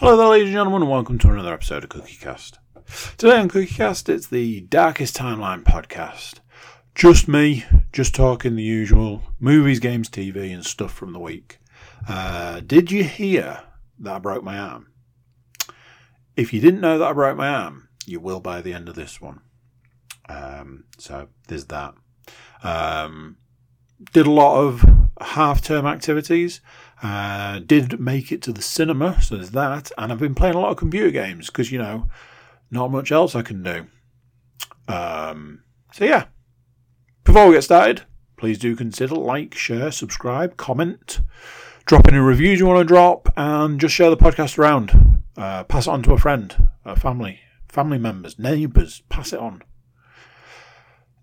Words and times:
Hello 0.00 0.16
there, 0.16 0.28
ladies 0.28 0.48
and 0.48 0.54
gentlemen, 0.54 0.80
and 0.80 0.90
welcome 0.90 1.18
to 1.18 1.28
another 1.28 1.52
episode 1.52 1.84
of 1.84 1.90
CookieCast. 1.90 2.56
Today 3.18 3.36
on 3.36 3.50
CookieCast, 3.50 4.08
it's 4.08 4.28
the 4.28 4.62
Darkest 4.62 5.14
Timeline 5.14 5.62
podcast. 5.62 6.40
Just 6.94 7.28
me, 7.28 7.66
just 7.92 8.14
talking 8.14 8.56
the 8.56 8.62
usual 8.62 9.22
movies, 9.38 9.78
games, 9.78 10.08
TV, 10.08 10.54
and 10.54 10.64
stuff 10.64 10.90
from 10.90 11.12
the 11.12 11.18
week. 11.18 11.58
Uh, 12.08 12.60
did 12.60 12.90
you 12.90 13.04
hear 13.04 13.60
that 13.98 14.14
I 14.14 14.18
broke 14.18 14.42
my 14.42 14.58
arm? 14.58 14.90
If 16.34 16.54
you 16.54 16.62
didn't 16.62 16.80
know 16.80 16.96
that 16.96 17.08
I 17.08 17.12
broke 17.12 17.36
my 17.36 17.48
arm, 17.48 17.90
you 18.06 18.20
will 18.20 18.40
by 18.40 18.62
the 18.62 18.72
end 18.72 18.88
of 18.88 18.94
this 18.94 19.20
one. 19.20 19.42
Um, 20.30 20.84
so 20.96 21.28
there's 21.48 21.66
that. 21.66 21.92
Um, 22.62 23.36
did 24.14 24.26
a 24.26 24.30
lot 24.30 24.64
of 24.64 24.82
half 25.20 25.62
term 25.62 25.84
activities. 25.84 26.62
Uh, 27.02 27.60
did 27.60 27.98
make 27.98 28.30
it 28.30 28.42
to 28.42 28.52
the 28.52 28.62
cinema, 28.62 29.20
so 29.22 29.36
there's 29.36 29.52
that. 29.52 29.90
And 29.96 30.12
I've 30.12 30.18
been 30.18 30.34
playing 30.34 30.54
a 30.54 30.60
lot 30.60 30.70
of 30.70 30.76
computer 30.76 31.10
games 31.10 31.46
because, 31.46 31.72
you 31.72 31.78
know, 31.78 32.08
not 32.70 32.90
much 32.90 33.10
else 33.10 33.34
I 33.34 33.42
can 33.42 33.62
do. 33.62 33.86
Um, 34.86 35.62
so, 35.92 36.04
yeah. 36.04 36.26
Before 37.24 37.46
we 37.46 37.54
get 37.54 37.64
started, 37.64 38.02
please 38.36 38.58
do 38.58 38.76
consider 38.76 39.14
like, 39.14 39.54
share, 39.54 39.90
subscribe, 39.92 40.56
comment, 40.56 41.20
drop 41.86 42.08
any 42.08 42.18
reviews 42.18 42.58
you 42.58 42.66
want 42.66 42.80
to 42.80 42.84
drop, 42.84 43.32
and 43.36 43.80
just 43.80 43.94
share 43.94 44.10
the 44.10 44.16
podcast 44.16 44.58
around. 44.58 45.22
Uh, 45.36 45.64
pass 45.64 45.86
it 45.86 45.90
on 45.90 46.02
to 46.02 46.12
a 46.12 46.18
friend, 46.18 46.68
a 46.84 46.96
family, 46.96 47.40
family 47.68 47.98
members, 47.98 48.38
neighbours. 48.38 49.02
Pass 49.08 49.32
it 49.32 49.38
on. 49.38 49.62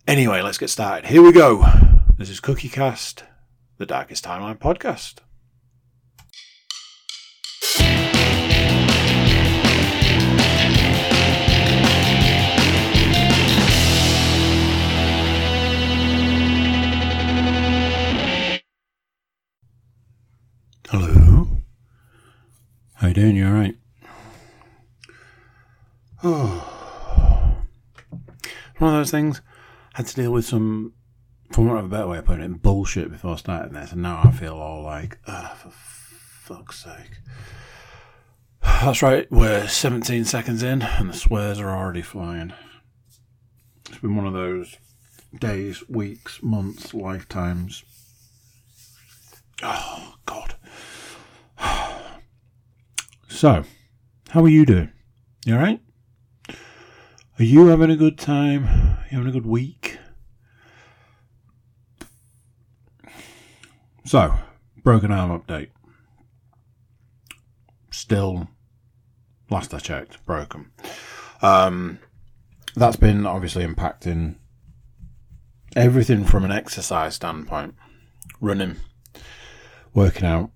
Anyway, 0.08 0.42
let's 0.42 0.58
get 0.58 0.70
started. 0.70 1.10
Here 1.10 1.22
we 1.22 1.32
go. 1.32 1.66
This 2.18 2.30
is 2.30 2.40
CookieCast, 2.40 3.24
the 3.78 3.86
Darkest 3.86 4.24
Timeline 4.24 4.58
podcast. 4.58 5.16
Hello. 20.90 21.50
How 22.94 23.10
you 23.10 23.14
doing? 23.14 23.36
You 23.36 23.48
alright? 23.48 23.76
Oh. 26.24 27.58
One 28.78 28.94
of 28.94 29.00
those 29.00 29.12
things. 29.12 29.42
Had 29.96 30.08
to 30.08 30.16
deal 30.16 30.32
with 30.32 30.46
some, 30.46 30.94
for 31.52 31.66
want 31.66 31.80
of 31.80 31.86
a 31.86 31.90
better 31.90 32.08
way 32.08 32.20
of 32.20 32.26
putting 32.26 32.46
it, 32.46 32.62
bullshit 32.62 33.12
before 33.12 33.38
starting 33.38 33.74
this, 33.74 33.92
and 33.92 34.02
now 34.02 34.22
I 34.24 34.32
feel 34.32 34.56
all 34.56 34.82
like, 34.82 35.18
ah, 35.28 35.58
for 35.62 35.72
fuck's 35.72 36.86
sake. 36.86 37.18
That's 38.62 39.02
right, 39.02 39.30
we're 39.30 39.68
17 39.68 40.24
seconds 40.24 40.64
in, 40.64 40.84
and 40.84 41.10
the 41.10 41.14
swears 41.14 41.60
are 41.60 41.70
already 41.70 42.02
flying. 42.02 42.54
It's 43.90 44.00
been 44.00 44.16
one 44.16 44.26
of 44.26 44.34
those 44.34 44.78
days, 45.38 45.84
weeks, 45.90 46.42
months, 46.42 46.94
lifetimes. 46.94 47.84
Oh, 49.62 50.16
God. 50.26 50.54
So, 53.28 53.64
how 54.30 54.44
are 54.44 54.50
you 54.50 54.66
doing? 54.66 54.92
You 55.46 55.56
alright? 55.56 55.82
Are 56.50 57.44
you 57.44 57.68
having 57.68 57.92
a 57.92 57.96
good 57.96 58.18
time? 58.18 58.66
Are 58.66 59.06
you 59.12 59.18
having 59.18 59.30
a 59.30 59.34
good 59.34 59.46
week? 59.46 60.00
So, 64.06 64.34
broken 64.82 65.12
arm 65.12 65.38
update. 65.38 65.70
Still, 67.92 68.48
last 69.52 69.74
I 69.74 69.80
checked, 69.80 70.26
broken. 70.26 70.72
Um, 71.42 72.00
that's 72.76 72.96
been 72.96 73.26
obviously 73.28 73.66
impacting 73.66 74.38
everything 75.76 76.24
from 76.24 76.46
an 76.46 76.52
exercise 76.52 77.16
standpoint 77.16 77.76
running, 78.40 78.78
working 79.94 80.26
out, 80.26 80.52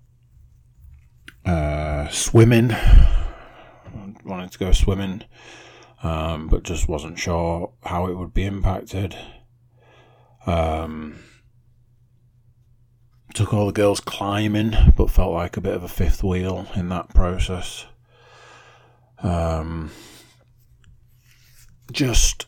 uh, 1.44 2.08
swimming. 2.08 2.74
Wanted 4.24 4.52
to 4.52 4.58
go 4.58 4.72
swimming, 4.72 5.24
um, 6.02 6.48
but 6.48 6.62
just 6.62 6.88
wasn't 6.88 7.18
sure 7.18 7.72
how 7.82 8.06
it 8.06 8.16
would 8.16 8.32
be 8.32 8.44
impacted. 8.44 9.16
Um, 10.46 11.18
took 13.34 13.52
all 13.52 13.66
the 13.66 13.72
girls 13.72 14.00
climbing, 14.00 14.74
but 14.96 15.10
felt 15.10 15.32
like 15.32 15.56
a 15.56 15.60
bit 15.60 15.74
of 15.74 15.82
a 15.82 15.88
fifth 15.88 16.22
wheel 16.22 16.68
in 16.76 16.88
that 16.90 17.08
process. 17.14 17.86
Um, 19.22 19.90
just, 21.90 22.46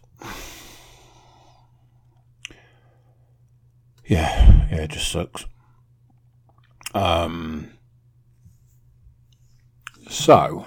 yeah, 4.06 4.66
yeah, 4.70 4.82
it 4.82 4.90
just 4.90 5.10
sucks. 5.10 5.46
Um, 6.94 7.70
so, 10.08 10.66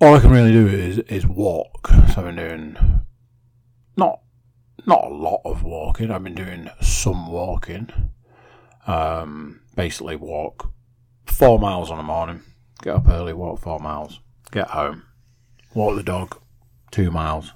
all 0.00 0.14
I 0.14 0.20
can 0.20 0.30
really 0.30 0.52
do 0.52 0.66
is 0.66 0.98
is 1.00 1.26
walk. 1.26 1.88
So 1.88 2.18
I've 2.18 2.24
been 2.24 2.36
doing 2.36 2.76
not 3.96 4.20
not 4.86 5.04
a 5.04 5.14
lot 5.14 5.40
of 5.44 5.62
walking. 5.62 6.10
I've 6.10 6.24
been 6.24 6.34
doing 6.34 6.70
some 6.80 7.30
walking. 7.30 7.90
Um, 8.86 9.60
basically, 9.76 10.16
walk 10.16 10.72
four 11.26 11.58
miles 11.58 11.90
on 11.90 11.98
a 11.98 12.02
morning. 12.02 12.42
Get 12.82 12.96
up 12.96 13.08
early, 13.08 13.32
walk 13.32 13.60
four 13.60 13.78
miles. 13.78 14.20
Get 14.50 14.68
home, 14.68 15.04
walk 15.74 15.96
the 15.96 16.02
dog 16.02 16.36
two 16.90 17.10
miles. 17.10 17.52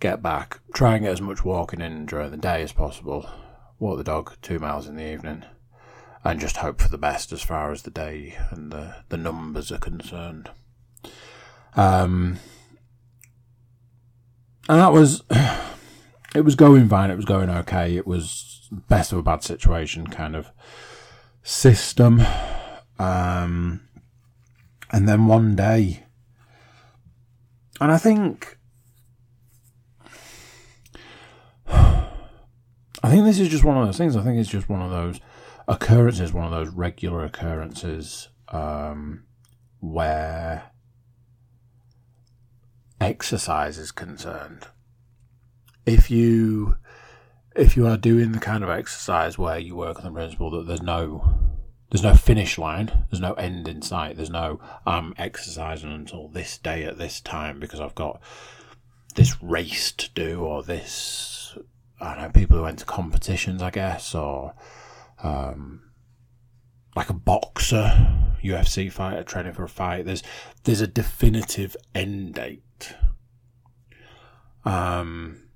Get 0.00 0.22
back. 0.22 0.60
Try 0.72 0.94
and 0.94 1.04
get 1.04 1.12
as 1.12 1.20
much 1.20 1.44
walking 1.44 1.80
in 1.80 2.06
during 2.06 2.30
the 2.30 2.36
day 2.36 2.62
as 2.62 2.72
possible. 2.72 3.28
Walk 3.80 3.98
the 3.98 4.04
dog 4.04 4.36
two 4.42 4.60
miles 4.60 4.86
in 4.86 4.94
the 4.94 5.12
evening 5.12 5.44
and 6.24 6.40
just 6.40 6.58
hope 6.58 6.80
for 6.80 6.88
the 6.88 6.98
best 6.98 7.32
as 7.32 7.42
far 7.42 7.70
as 7.70 7.82
the 7.82 7.90
day 7.90 8.36
and 8.50 8.70
the, 8.72 8.96
the 9.08 9.16
numbers 9.16 9.70
are 9.70 9.78
concerned. 9.78 10.50
Um, 11.76 12.38
and 14.68 14.80
that 14.80 14.92
was, 14.92 15.22
it 16.34 16.42
was 16.42 16.54
going 16.54 16.88
fine, 16.88 17.10
it 17.10 17.16
was 17.16 17.24
going 17.24 17.50
okay, 17.50 17.96
it 17.96 18.06
was 18.06 18.68
best 18.70 19.12
of 19.12 19.18
a 19.18 19.22
bad 19.22 19.42
situation 19.42 20.06
kind 20.06 20.36
of 20.36 20.50
system. 21.42 22.20
Um, 22.98 23.88
and 24.90 25.08
then 25.08 25.26
one 25.26 25.54
day, 25.54 26.04
and 27.80 27.92
I 27.92 27.98
think, 27.98 28.58
I 31.68 32.10
think 33.04 33.24
this 33.24 33.38
is 33.38 33.48
just 33.48 33.64
one 33.64 33.76
of 33.76 33.86
those 33.86 33.96
things. 33.98 34.16
I 34.16 34.22
think 34.22 34.38
it's 34.38 34.50
just 34.50 34.68
one 34.68 34.82
of 34.82 34.90
those 34.90 35.20
occurrences, 35.68 36.32
one 36.32 36.46
of 36.46 36.50
those 36.50 36.74
regular 36.74 37.24
occurrences 37.24 38.28
um, 38.48 39.24
where 39.80 40.72
exercise 43.00 43.78
is 43.78 43.92
concerned. 43.92 44.66
If 45.86 46.10
you 46.10 46.76
if 47.54 47.76
you 47.76 47.86
are 47.86 47.96
doing 47.96 48.32
the 48.32 48.38
kind 48.38 48.62
of 48.62 48.70
exercise 48.70 49.36
where 49.36 49.58
you 49.58 49.74
work 49.74 49.98
on 49.98 50.04
the 50.04 50.10
principle 50.10 50.50
that 50.50 50.66
there's 50.66 50.82
no 50.82 51.38
there's 51.90 52.02
no 52.02 52.14
finish 52.14 52.58
line, 52.58 53.06
there's 53.10 53.20
no 53.20 53.32
end 53.34 53.66
in 53.68 53.82
sight, 53.82 54.16
there's 54.16 54.30
no 54.30 54.60
I'm 54.86 55.14
exercising 55.18 55.92
until 55.92 56.28
this 56.28 56.58
day 56.58 56.84
at 56.84 56.98
this 56.98 57.20
time 57.20 57.60
because 57.60 57.80
I've 57.80 57.94
got 57.94 58.20
this 59.16 59.42
race 59.42 59.92
to 59.92 60.10
do 60.14 60.40
or 60.40 60.62
this 60.62 61.56
I 62.00 62.14
don't 62.14 62.22
know, 62.22 62.30
people 62.30 62.56
who 62.56 62.62
went 62.62 62.78
to 62.80 62.84
competitions 62.86 63.62
I 63.62 63.70
guess 63.70 64.14
or 64.14 64.54
um, 65.22 65.90
like 66.96 67.10
a 67.10 67.14
boxer, 67.14 68.36
UFC 68.42 68.90
fighter 68.90 69.22
training 69.22 69.52
for 69.52 69.64
a 69.64 69.68
fight. 69.68 70.04
There's 70.04 70.22
there's 70.64 70.80
a 70.80 70.86
definitive 70.86 71.76
end 71.94 72.34
date. 72.34 72.94
Um, 74.64 75.48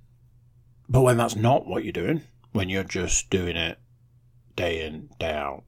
but 0.88 1.02
when 1.02 1.16
that's 1.16 1.36
not 1.36 1.66
what 1.66 1.84
you're 1.84 1.92
doing, 1.92 2.22
when 2.52 2.68
you're 2.68 2.84
just 2.84 3.30
doing 3.30 3.56
it 3.56 3.78
day 4.56 4.86
in 4.86 5.10
day 5.18 5.32
out, 5.32 5.64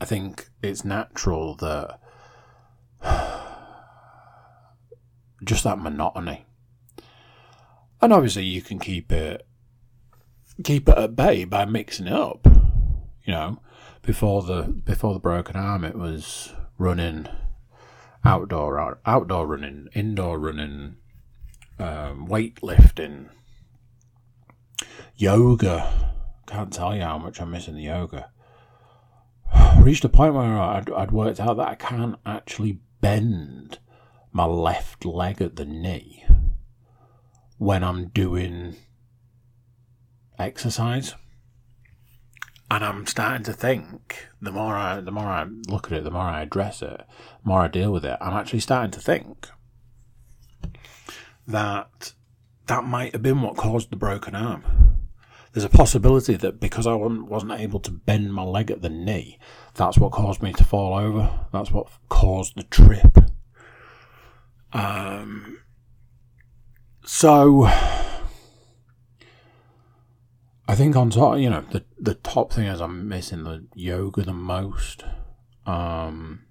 I 0.00 0.04
think 0.04 0.48
it's 0.62 0.84
natural 0.84 1.54
that 1.56 1.98
just 5.44 5.64
that 5.64 5.78
monotony. 5.78 6.44
And 8.00 8.12
obviously, 8.12 8.44
you 8.44 8.62
can 8.62 8.78
keep 8.78 9.10
it 9.10 9.47
keep 10.64 10.88
it 10.88 10.98
at 10.98 11.16
bay 11.16 11.44
by 11.44 11.64
mixing 11.64 12.06
it 12.06 12.12
up. 12.12 12.46
You 13.24 13.34
know, 13.34 13.58
before 14.02 14.42
the 14.42 14.62
before 14.62 15.14
the 15.14 15.20
broken 15.20 15.56
arm, 15.56 15.84
it 15.84 15.96
was 15.96 16.52
running, 16.78 17.28
outdoor 18.24 18.98
outdoor 19.04 19.46
running, 19.46 19.88
indoor 19.94 20.38
running, 20.38 20.96
um, 21.78 22.26
weightlifting, 22.28 23.28
yoga. 25.16 26.14
Can't 26.46 26.72
tell 26.72 26.96
you 26.96 27.02
how 27.02 27.18
much 27.18 27.40
I'm 27.40 27.50
missing 27.50 27.74
the 27.74 27.82
yoga. 27.82 28.30
reached 29.80 30.04
a 30.04 30.08
point 30.08 30.34
where 30.34 30.58
I'd, 30.58 30.90
I'd 30.90 31.10
worked 31.10 31.40
out 31.40 31.58
that 31.58 31.68
I 31.68 31.74
can't 31.74 32.16
actually 32.24 32.80
bend 33.00 33.78
my 34.32 34.44
left 34.44 35.04
leg 35.04 35.42
at 35.42 35.56
the 35.56 35.64
knee 35.64 36.24
when 37.58 37.82
I'm 37.84 38.08
doing 38.08 38.76
exercise. 40.38 41.14
And 42.70 42.84
I'm 42.84 43.06
starting 43.06 43.44
to 43.44 43.52
think 43.52 44.28
the 44.42 44.52
more 44.52 44.76
I 44.76 45.00
the 45.00 45.10
more 45.10 45.26
I 45.26 45.46
look 45.68 45.86
at 45.86 45.98
it, 45.98 46.04
the 46.04 46.10
more 46.10 46.22
I 46.22 46.42
address 46.42 46.82
it, 46.82 46.98
the 47.42 47.48
more 47.48 47.60
I 47.60 47.68
deal 47.68 47.92
with 47.92 48.04
it, 48.04 48.18
I'm 48.20 48.34
actually 48.34 48.60
starting 48.60 48.90
to 48.90 49.00
think 49.00 49.48
that 51.46 52.12
that 52.66 52.84
might 52.84 53.12
have 53.12 53.22
been 53.22 53.40
what 53.40 53.56
caused 53.56 53.90
the 53.90 53.96
broken 53.96 54.34
arm. 54.34 54.64
There's 55.52 55.64
a 55.64 55.70
possibility 55.70 56.36
that 56.36 56.60
because 56.60 56.86
I 56.86 56.94
wasn't 56.94 57.52
able 57.52 57.80
to 57.80 57.90
bend 57.90 58.34
my 58.34 58.42
leg 58.42 58.70
at 58.70 58.82
the 58.82 58.90
knee, 58.90 59.38
that's 59.74 59.96
what 59.96 60.12
caused 60.12 60.42
me 60.42 60.52
to 60.52 60.64
fall 60.64 60.94
over. 60.94 61.46
That's 61.52 61.72
what 61.72 61.88
caused 62.10 62.56
the 62.56 62.64
trip. 62.64 63.18
Um, 64.74 65.60
so 67.04 67.62
I 70.70 70.74
think 70.74 70.94
on 70.96 71.08
top, 71.08 71.38
you 71.38 71.48
know, 71.48 71.62
the 71.62 71.82
the 71.98 72.14
top 72.14 72.52
thing 72.52 72.66
is 72.66 72.80
I'm 72.82 73.08
missing 73.08 73.44
the 73.44 73.66
yoga 73.74 74.22
the 74.22 74.34
most. 74.34 75.02
Um, 75.64 76.44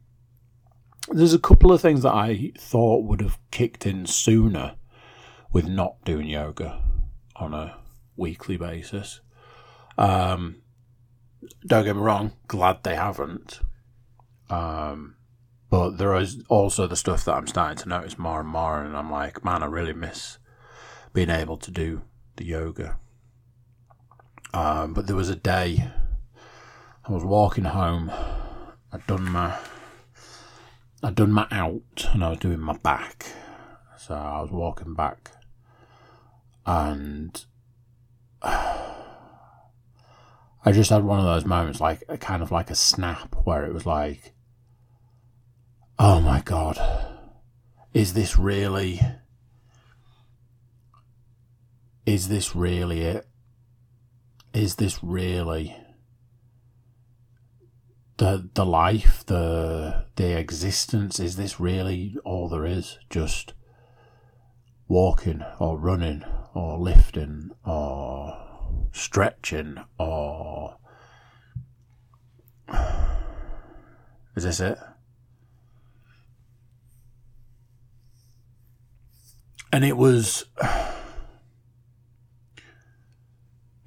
there's 1.09 1.35
a 1.35 1.39
couple 1.39 1.71
of 1.71 1.81
things 1.81 2.01
that 2.01 2.15
I 2.15 2.51
thought 2.57 3.05
would 3.05 3.21
have 3.21 3.37
kicked 3.51 3.85
in 3.85 4.07
sooner 4.07 4.75
with 5.53 5.67
not 5.67 6.03
doing 6.03 6.27
yoga 6.27 6.81
on 7.35 7.53
a 7.53 7.77
weekly 8.15 8.57
basis. 8.57 9.21
Um, 9.99 10.63
don't 11.65 11.85
get 11.85 11.95
me 11.95 12.01
wrong, 12.01 12.33
glad 12.47 12.83
they 12.83 12.95
haven't. 12.95 13.59
Um, 14.49 15.15
but 15.69 15.97
there 15.97 16.15
is 16.15 16.43
also 16.49 16.87
the 16.87 16.95
stuff 16.95 17.23
that 17.25 17.35
I'm 17.35 17.47
starting 17.47 17.77
to 17.77 17.89
notice 17.89 18.17
more 18.17 18.39
and 18.39 18.49
more, 18.49 18.81
and 18.81 18.97
I'm 18.97 19.11
like, 19.11 19.45
man, 19.45 19.61
I 19.61 19.67
really 19.67 19.93
miss 19.93 20.39
being 21.13 21.29
able 21.29 21.57
to 21.57 21.71
do 21.71 22.01
the 22.37 22.45
yoga. 22.45 22.97
Um, 24.57 24.93
but 24.95 25.05
there 25.05 25.15
was 25.15 25.29
a 25.29 25.35
day 25.35 25.87
I 27.07 27.11
was 27.11 27.23
walking 27.23 27.65
home. 27.65 28.11
I'd 28.91 29.05
done 29.05 29.29
my 29.29 29.55
I'd 31.03 31.13
done 31.13 31.31
my 31.31 31.45
out 31.51 32.07
and 32.11 32.23
I 32.23 32.29
was 32.29 32.39
doing 32.39 32.59
my 32.59 32.75
back. 32.77 33.27
So 33.99 34.15
I 34.15 34.41
was 34.41 34.49
walking 34.49 34.95
back 34.95 35.29
and 36.65 37.45
I 38.41 38.81
just 40.71 40.89
had 40.89 41.03
one 41.03 41.19
of 41.19 41.25
those 41.25 41.45
moments 41.45 41.79
like 41.79 42.01
kind 42.19 42.41
of 42.41 42.51
like 42.51 42.71
a 42.71 42.75
snap 42.75 43.35
where 43.43 43.63
it 43.63 43.75
was 43.75 43.85
like 43.85 44.33
oh 45.99 46.19
my 46.19 46.41
god 46.41 46.79
is 47.93 48.15
this 48.15 48.39
really 48.39 49.01
is 52.07 52.27
this 52.27 52.55
really 52.55 53.01
it 53.01 53.27
is 54.53 54.75
this 54.75 55.03
really 55.03 55.75
the 58.17 58.49
the 58.53 58.65
life, 58.65 59.23
the 59.25 60.05
the 60.15 60.37
existence? 60.37 61.19
Is 61.19 61.35
this 61.35 61.59
really 61.59 62.15
all 62.25 62.49
there 62.49 62.65
is? 62.65 62.97
Just 63.09 63.53
walking 64.87 65.43
or 65.59 65.77
running 65.77 66.23
or 66.53 66.79
lifting 66.79 67.51
or 67.65 68.87
stretching 68.91 69.77
or 69.99 70.77
is 74.35 74.43
this 74.43 74.59
it? 74.59 74.77
And 79.71 79.83
it 79.83 79.97
was 79.97 80.45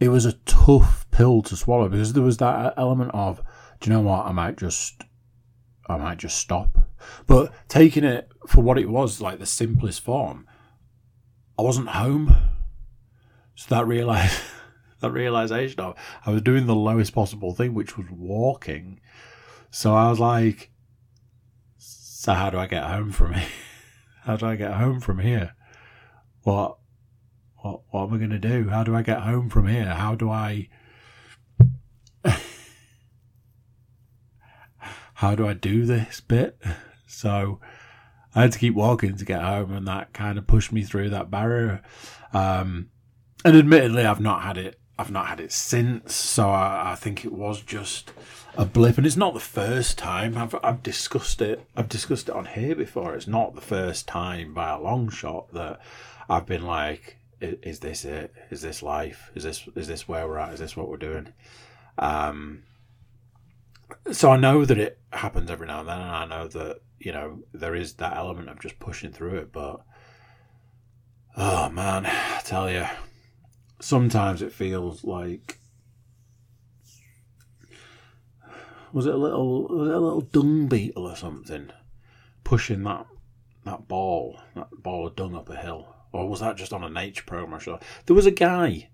it 0.01 0.09
was 0.09 0.25
a 0.25 0.33
tough 0.33 1.07
pill 1.11 1.43
to 1.43 1.55
swallow 1.55 1.89
because 1.89 2.15
there 2.15 2.23
was 2.23 2.39
that 2.39 2.75
element 2.79 3.11
of, 3.13 3.43
do 3.81 3.91
you 3.91 3.95
know 3.95 4.01
what? 4.01 4.25
I 4.25 4.33
might 4.33 4.57
just, 4.57 5.03
I 5.89 5.99
might 5.99 6.19
just 6.19 6.39
stop. 6.39 6.79
But 7.27 7.53
taking 7.69 8.05
it 8.05 8.31
for 8.47 8.63
what 8.63 8.79
it 8.79 8.89
was, 8.89 9.21
like 9.21 9.39
the 9.39 9.47
simplest 9.47 10.01
form, 10.01 10.47
I 11.59 11.63
wasn't 11.63 11.91
home. 11.91 12.35
So 13.55 13.75
that 13.75 13.87
realize, 13.87 14.41
that 15.01 15.11
realization 15.11 15.81
of 15.81 15.97
I 16.25 16.31
was 16.31 16.41
doing 16.41 16.67
the 16.67 16.75
lowest 16.75 17.13
possible 17.13 17.55
thing, 17.55 17.75
which 17.75 17.99
was 17.99 18.07
walking. 18.11 19.01
So 19.71 19.95
I 19.95 20.09
was 20.09 20.19
like, 20.19 20.71
so 21.77 22.33
how 22.33 22.49
do 22.49 22.59
I 22.59 22.67
get 22.67 22.85
home 22.85 23.13
from 23.13 23.35
here? 23.35 23.49
How 24.25 24.37
do 24.37 24.45
I 24.45 24.55
get 24.55 24.75
home 24.75 25.01
from 25.01 25.19
here? 25.19 25.55
What 26.43 26.77
what, 27.63 27.81
what 27.91 28.05
am 28.05 28.15
I 28.15 28.19
going 28.19 28.31
to 28.31 28.39
do? 28.39 28.69
How 28.71 28.85
do 28.85 28.95
I 28.95 29.03
get 29.03 29.21
home 29.21 29.51
from 29.51 29.69
here? 29.69 29.95
How 29.95 30.15
do 30.15 30.31
I. 30.31 30.69
how 35.15 35.35
do 35.35 35.47
I 35.47 35.53
do 35.53 35.85
this 35.85 36.21
bit? 36.21 36.61
So 37.07 37.61
I 38.35 38.43
had 38.43 38.53
to 38.53 38.59
keep 38.59 38.75
walking 38.75 39.17
to 39.17 39.25
get 39.25 39.43
home, 39.43 39.73
and 39.73 39.87
that 39.89 40.13
kind 40.13 40.39
of 40.39 40.47
pushed 40.47 40.73
me 40.73 40.83
through 40.83 41.11
that 41.11 41.31
barrier. 41.31 41.83
Um, 42.33 42.91
and 43.45 43.57
admittedly, 43.57 44.05
I've 44.05 44.21
not 44.21 44.43
had 44.43 44.57
it. 44.57 44.79
I've 44.99 45.11
not 45.11 45.29
had 45.29 45.41
it 45.41 45.51
since, 45.51 46.15
so 46.15 46.51
I, 46.51 46.93
I, 46.93 46.95
think 46.95 47.25
it 47.25 47.33
was 47.33 47.63
just 47.63 48.13
a 48.55 48.67
blip, 48.67 48.99
and 48.99 49.07
it's 49.07 49.17
not 49.17 49.33
the 49.33 49.41
first 49.41 49.97
time. 49.97 50.37
I've 50.37 50.55
I've 50.63 50.83
discussed 50.83 51.41
it. 51.41 51.65
I've 51.75 51.89
discussed 51.89 52.29
it 52.29 52.35
on 52.35 52.45
here 52.45 52.77
before. 52.77 53.15
It's 53.15 53.27
not 53.27 53.55
the 53.55 53.63
first 53.63 54.07
time 54.07 54.53
by 54.53 54.69
a 54.69 54.79
long 54.79 55.09
shot 55.09 55.53
that 55.55 55.81
I've 56.29 56.45
been 56.45 56.67
like, 56.67 57.17
is, 57.41 57.81
this 57.81 58.05
it? 58.05 58.35
Is 58.51 58.63
this 58.63 58.83
life? 58.83 59.31
Is 59.35 59.45
this 59.45 59.67
is 59.75 59.89
this 59.89 60.07
where 60.09 60.27
we're 60.27 60.39
at? 60.39 60.55
Is 60.55 60.61
this 60.61 60.77
what 60.77 60.89
we're 60.89 60.97
doing? 60.97 61.33
Um, 61.99 62.65
so 64.13 64.31
I 64.31 64.37
know 64.37 64.65
that 64.65 64.79
it 64.79 64.99
happens 65.13 65.51
every 65.51 65.67
now 65.67 65.81
and 65.81 65.89
then, 65.89 66.01
and 66.01 66.11
I 66.11 66.27
know 66.27 66.49
that 66.49 66.81
you 66.99 67.13
know 67.13 67.43
there 67.53 67.75
is 67.75 67.95
that 67.95 68.17
element 68.17 68.49
of 68.49 68.61
just 68.61 68.79
pushing 68.79 69.13
through 69.13 69.39
it. 69.39 69.53
But 69.53 69.81
oh 71.37 71.71
man, 71.71 72.07
I 72.07 72.41
tell 72.45 72.71
you, 72.71 72.87
sometimes 73.81 74.43
it 74.43 74.53
feels 74.53 75.05
like 75.05 75.59
was 78.93 79.07
it 79.07 79.15
a 79.15 79.19
little 79.19 79.69
was 79.69 79.89
it 79.89 79.95
a 79.95 80.01
little 80.01 80.21
dung 80.21 80.67
beetle 80.67 81.07
or 81.07 81.17
something 81.17 81.71
pushing 82.45 82.83
that 82.83 83.07
that 83.65 83.87
ball 83.87 84.41
that 84.55 84.69
ball 84.73 85.07
of 85.07 85.17
dung 85.17 85.35
up 85.35 85.49
a 85.49 85.57
hill 85.57 85.95
or 86.13 86.29
was 86.29 86.41
that 86.41 86.57
just 86.57 86.73
on 86.73 86.85
a 86.85 86.91
nature 86.91 87.25
program? 87.25 87.59
Sure. 87.61 87.79
There 88.07 88.17
was 88.17 88.27
a 88.27 88.31
guy. 88.31 88.91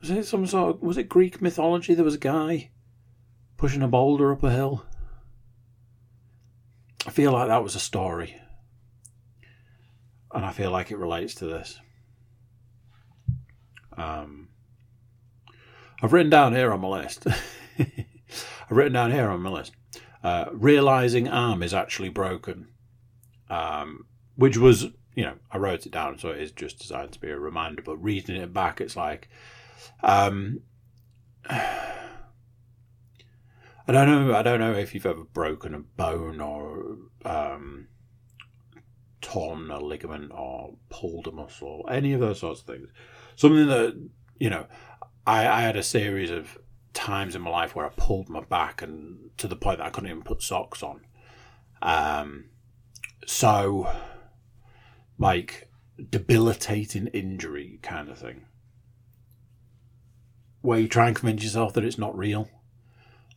Was 0.00 0.10
it 0.10 0.26
some 0.26 0.46
sort 0.46 0.76
of, 0.76 0.82
was 0.82 0.98
it 0.98 1.08
Greek 1.08 1.40
mythology? 1.40 1.94
There 1.94 2.04
was 2.04 2.14
a 2.14 2.18
guy 2.18 2.70
pushing 3.56 3.82
a 3.82 3.88
boulder 3.88 4.32
up 4.32 4.42
a 4.42 4.50
hill. 4.50 4.84
I 7.06 7.10
feel 7.10 7.32
like 7.32 7.48
that 7.48 7.62
was 7.62 7.74
a 7.74 7.80
story. 7.80 8.36
And 10.32 10.44
I 10.44 10.52
feel 10.52 10.70
like 10.70 10.90
it 10.90 10.98
relates 10.98 11.34
to 11.36 11.46
this. 11.46 11.78
Um, 13.96 14.48
I've 16.02 16.12
written 16.12 16.30
down 16.30 16.54
here 16.54 16.72
on 16.72 16.80
my 16.80 16.88
list. 16.88 17.26
I've 17.78 17.96
written 18.70 18.94
down 18.94 19.12
here 19.12 19.28
on 19.28 19.40
my 19.40 19.50
list. 19.50 19.72
Uh, 20.22 20.46
realizing 20.52 21.28
arm 21.28 21.62
is 21.62 21.74
actually 21.74 22.08
broken, 22.08 22.68
um, 23.50 24.06
which 24.36 24.56
was 24.56 24.86
you 25.14 25.24
know, 25.24 25.34
I 25.50 25.58
wrote 25.58 25.86
it 25.86 25.92
down, 25.92 26.18
so 26.18 26.30
it 26.30 26.40
is 26.40 26.52
just 26.52 26.78
designed 26.78 27.12
to 27.12 27.20
be 27.20 27.30
a 27.30 27.38
reminder. 27.38 27.82
But 27.82 28.02
reading 28.02 28.36
it 28.36 28.52
back, 28.52 28.80
it's 28.80 28.96
like, 28.96 29.28
um, 30.02 30.60
I 31.48 32.08
don't 33.86 34.08
know. 34.08 34.34
I 34.34 34.42
don't 34.42 34.60
know 34.60 34.72
if 34.72 34.94
you've 34.94 35.06
ever 35.06 35.24
broken 35.24 35.74
a 35.74 35.80
bone 35.80 36.40
or 36.40 36.96
um, 37.24 37.88
torn 39.20 39.70
a 39.70 39.80
ligament 39.80 40.30
or 40.32 40.76
pulled 40.88 41.26
a 41.26 41.32
muscle, 41.32 41.88
any 41.90 42.12
of 42.12 42.20
those 42.20 42.40
sorts 42.40 42.60
of 42.60 42.66
things. 42.66 42.88
Something 43.34 43.66
that 43.66 44.08
you 44.38 44.50
know, 44.50 44.66
I, 45.24 45.46
I 45.46 45.60
had 45.60 45.76
a 45.76 45.84
series 45.84 46.30
of 46.30 46.58
times 46.94 47.36
in 47.36 47.42
my 47.42 47.50
life 47.50 47.76
where 47.76 47.86
I 47.86 47.90
pulled 47.96 48.28
my 48.28 48.40
back 48.40 48.82
and 48.82 49.30
to 49.38 49.46
the 49.46 49.54
point 49.54 49.78
that 49.78 49.86
I 49.86 49.90
couldn't 49.90 50.10
even 50.10 50.22
put 50.22 50.42
socks 50.42 50.82
on. 50.82 51.02
Um, 51.80 52.46
so 53.24 53.88
like 55.22 55.70
debilitating 56.10 57.06
injury 57.08 57.78
kind 57.80 58.08
of 58.08 58.18
thing. 58.18 58.44
Where 60.60 60.80
you 60.80 60.88
try 60.88 61.06
and 61.06 61.16
convince 61.16 61.44
yourself 61.44 61.72
that 61.74 61.84
it's 61.84 61.96
not 61.96 62.18
real. 62.18 62.50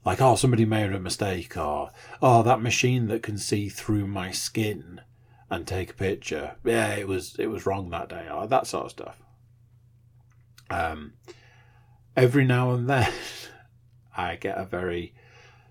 Like, 0.03 0.19
oh, 0.19 0.35
somebody 0.35 0.65
made 0.65 0.91
a 0.91 0.99
mistake, 0.99 1.55
or 1.55 1.91
oh, 2.21 2.43
that 2.43 2.61
machine 2.61 3.07
that 3.07 3.23
can 3.23 3.37
see 3.37 3.69
through 3.69 4.07
my 4.07 4.31
skin 4.31 5.01
and 5.49 5.65
take 5.65 5.91
a 5.91 5.95
picture. 5.95 6.55
Yeah, 6.63 6.93
it 6.93 7.07
was 7.07 7.35
it 7.37 7.47
was 7.47 7.65
wrong 7.65 7.89
that 7.91 8.09
day, 8.09 8.27
or 8.31 8.47
that 8.47 8.67
sort 8.67 8.85
of 8.85 8.91
stuff. 8.91 9.21
Um, 10.69 11.13
every 12.17 12.45
now 12.45 12.71
and 12.71 12.89
then, 12.89 13.11
I 14.17 14.35
get 14.35 14.57
a 14.57 14.65
very 14.65 15.13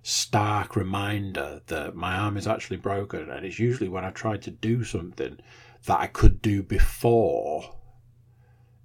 stark 0.02 0.76
reminder 0.76 1.62
that 1.66 1.97
my 1.97 2.14
arm 2.16 2.37
is 2.37 2.47
actually 2.47 2.76
broken, 2.78 3.30
and 3.30 3.44
it's 3.44 3.59
usually 3.59 3.88
when 3.88 4.04
I 4.04 4.11
try 4.11 4.37
to 4.37 4.50
do 4.50 4.85
something 4.85 5.38
that 5.87 6.00
I 6.00 6.07
could 6.07 6.41
do 6.41 6.62
before 6.62 7.75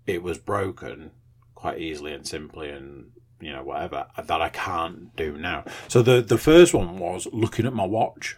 it 0.05 0.23
was 0.23 0.37
broken 0.37 1.11
quite 1.55 1.79
easily 1.79 2.13
and 2.13 2.27
simply 2.27 2.69
and 2.69 3.11
you 3.39 3.51
know 3.51 3.63
whatever 3.63 4.07
that 4.17 4.41
I 4.41 4.49
can't 4.49 5.15
do 5.15 5.37
now. 5.37 5.63
So 5.87 6.01
the 6.01 6.21
the 6.21 6.37
first 6.37 6.73
one 6.73 6.97
was 6.97 7.27
looking 7.31 7.65
at 7.65 7.73
my 7.73 7.85
watch. 7.85 8.37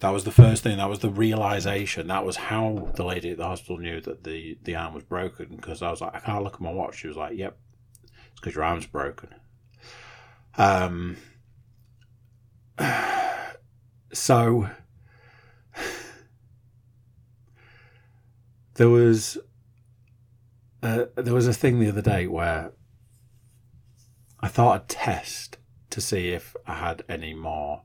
That 0.00 0.10
was 0.10 0.24
the 0.24 0.30
first 0.30 0.62
thing. 0.62 0.76
That 0.76 0.88
was 0.88 1.00
the 1.00 1.10
realization. 1.10 2.06
That 2.06 2.24
was 2.24 2.36
how 2.36 2.92
the 2.94 3.04
lady 3.04 3.30
at 3.30 3.38
the 3.38 3.46
hospital 3.46 3.78
knew 3.78 4.00
that 4.02 4.24
the 4.24 4.56
the 4.62 4.76
arm 4.76 4.94
was 4.94 5.04
broken 5.04 5.56
because 5.56 5.82
I 5.82 5.90
was 5.90 6.00
like, 6.00 6.14
I 6.14 6.20
can't 6.20 6.44
look 6.44 6.54
at 6.54 6.60
my 6.60 6.72
watch. 6.72 6.98
She 6.98 7.08
was 7.08 7.16
like, 7.16 7.36
Yep, 7.36 7.58
it's 8.04 8.40
because 8.40 8.54
your 8.54 8.64
arm's 8.64 8.86
broken. 8.86 9.34
Um. 10.56 11.16
So 14.10 14.70
there 18.78 18.88
was 18.88 19.36
uh, 20.84 21.06
there 21.16 21.34
was 21.34 21.48
a 21.48 21.52
thing 21.52 21.80
the 21.80 21.88
other 21.88 22.00
day 22.00 22.28
where 22.28 22.72
I 24.40 24.46
thought 24.46 24.74
I'd 24.82 24.88
test 24.88 25.58
to 25.90 26.00
see 26.00 26.28
if 26.28 26.54
I 26.64 26.74
had 26.74 27.02
any 27.08 27.34
more 27.34 27.82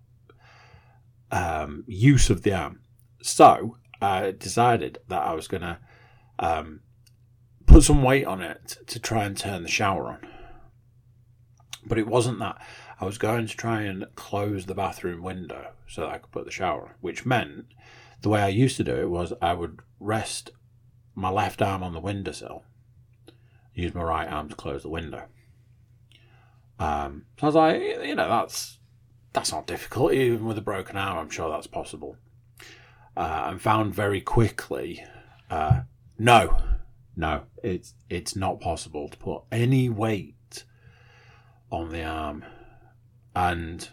um, 1.31 1.83
use 1.87 2.29
of 2.29 2.43
the 2.43 2.53
arm. 2.53 2.81
So 3.23 3.77
I 4.01 4.31
decided 4.37 4.99
that 5.07 5.23
I 5.23 5.33
was 5.33 5.47
going 5.47 5.61
to 5.61 5.79
um, 6.37 6.81
put 7.65 7.83
some 7.83 8.03
weight 8.03 8.25
on 8.25 8.43
it 8.43 8.77
to 8.85 8.99
try 8.99 9.23
and 9.23 9.35
turn 9.35 9.63
the 9.63 9.69
shower 9.69 10.09
on. 10.09 10.19
But 11.87 11.97
it 11.97 12.05
wasn't 12.05 12.37
that. 12.37 12.61
I 13.01 13.05
was 13.05 13.17
going 13.17 13.47
to 13.47 13.57
try 13.57 13.81
and 13.81 14.05
close 14.13 14.67
the 14.67 14.75
bathroom 14.75 15.23
window 15.23 15.71
so 15.87 16.01
that 16.01 16.11
I 16.11 16.17
could 16.19 16.31
put 16.31 16.45
the 16.45 16.51
shower 16.51 16.83
on, 16.83 16.91
which 17.01 17.25
meant 17.25 17.65
the 18.21 18.29
way 18.29 18.43
I 18.43 18.49
used 18.49 18.77
to 18.77 18.83
do 18.83 18.95
it 18.95 19.09
was 19.09 19.33
I 19.41 19.55
would 19.55 19.79
rest 19.99 20.51
my 21.15 21.29
left 21.29 21.61
arm 21.61 21.83
on 21.83 21.93
the 21.93 21.99
windowsill, 21.99 22.63
use 23.73 23.93
my 23.93 24.03
right 24.03 24.27
arm 24.27 24.49
to 24.49 24.55
close 24.55 24.83
the 24.83 24.89
window. 24.89 25.23
Um, 26.79 27.25
so 27.39 27.43
I 27.43 27.45
was 27.47 27.55
like, 27.55 27.81
you 27.81 28.15
know, 28.15 28.27
that's 28.27 28.79
that's 29.33 29.51
not 29.51 29.67
difficult. 29.67 30.13
Even 30.13 30.45
with 30.45 30.57
a 30.57 30.61
broken 30.61 30.97
arm, 30.97 31.17
I'm 31.17 31.29
sure 31.29 31.49
that's 31.49 31.67
possible. 31.67 32.17
Uh, 33.15 33.45
and 33.47 33.61
found 33.61 33.93
very 33.93 34.21
quickly, 34.21 35.03
uh, 35.49 35.81
no, 36.17 36.57
no, 37.15 37.43
it's 37.63 37.93
it's 38.09 38.35
not 38.35 38.59
possible 38.59 39.07
to 39.07 39.17
put 39.17 39.43
any 39.51 39.89
weight 39.89 40.63
on 41.71 41.89
the 41.89 42.03
arm. 42.03 42.43
And 43.35 43.87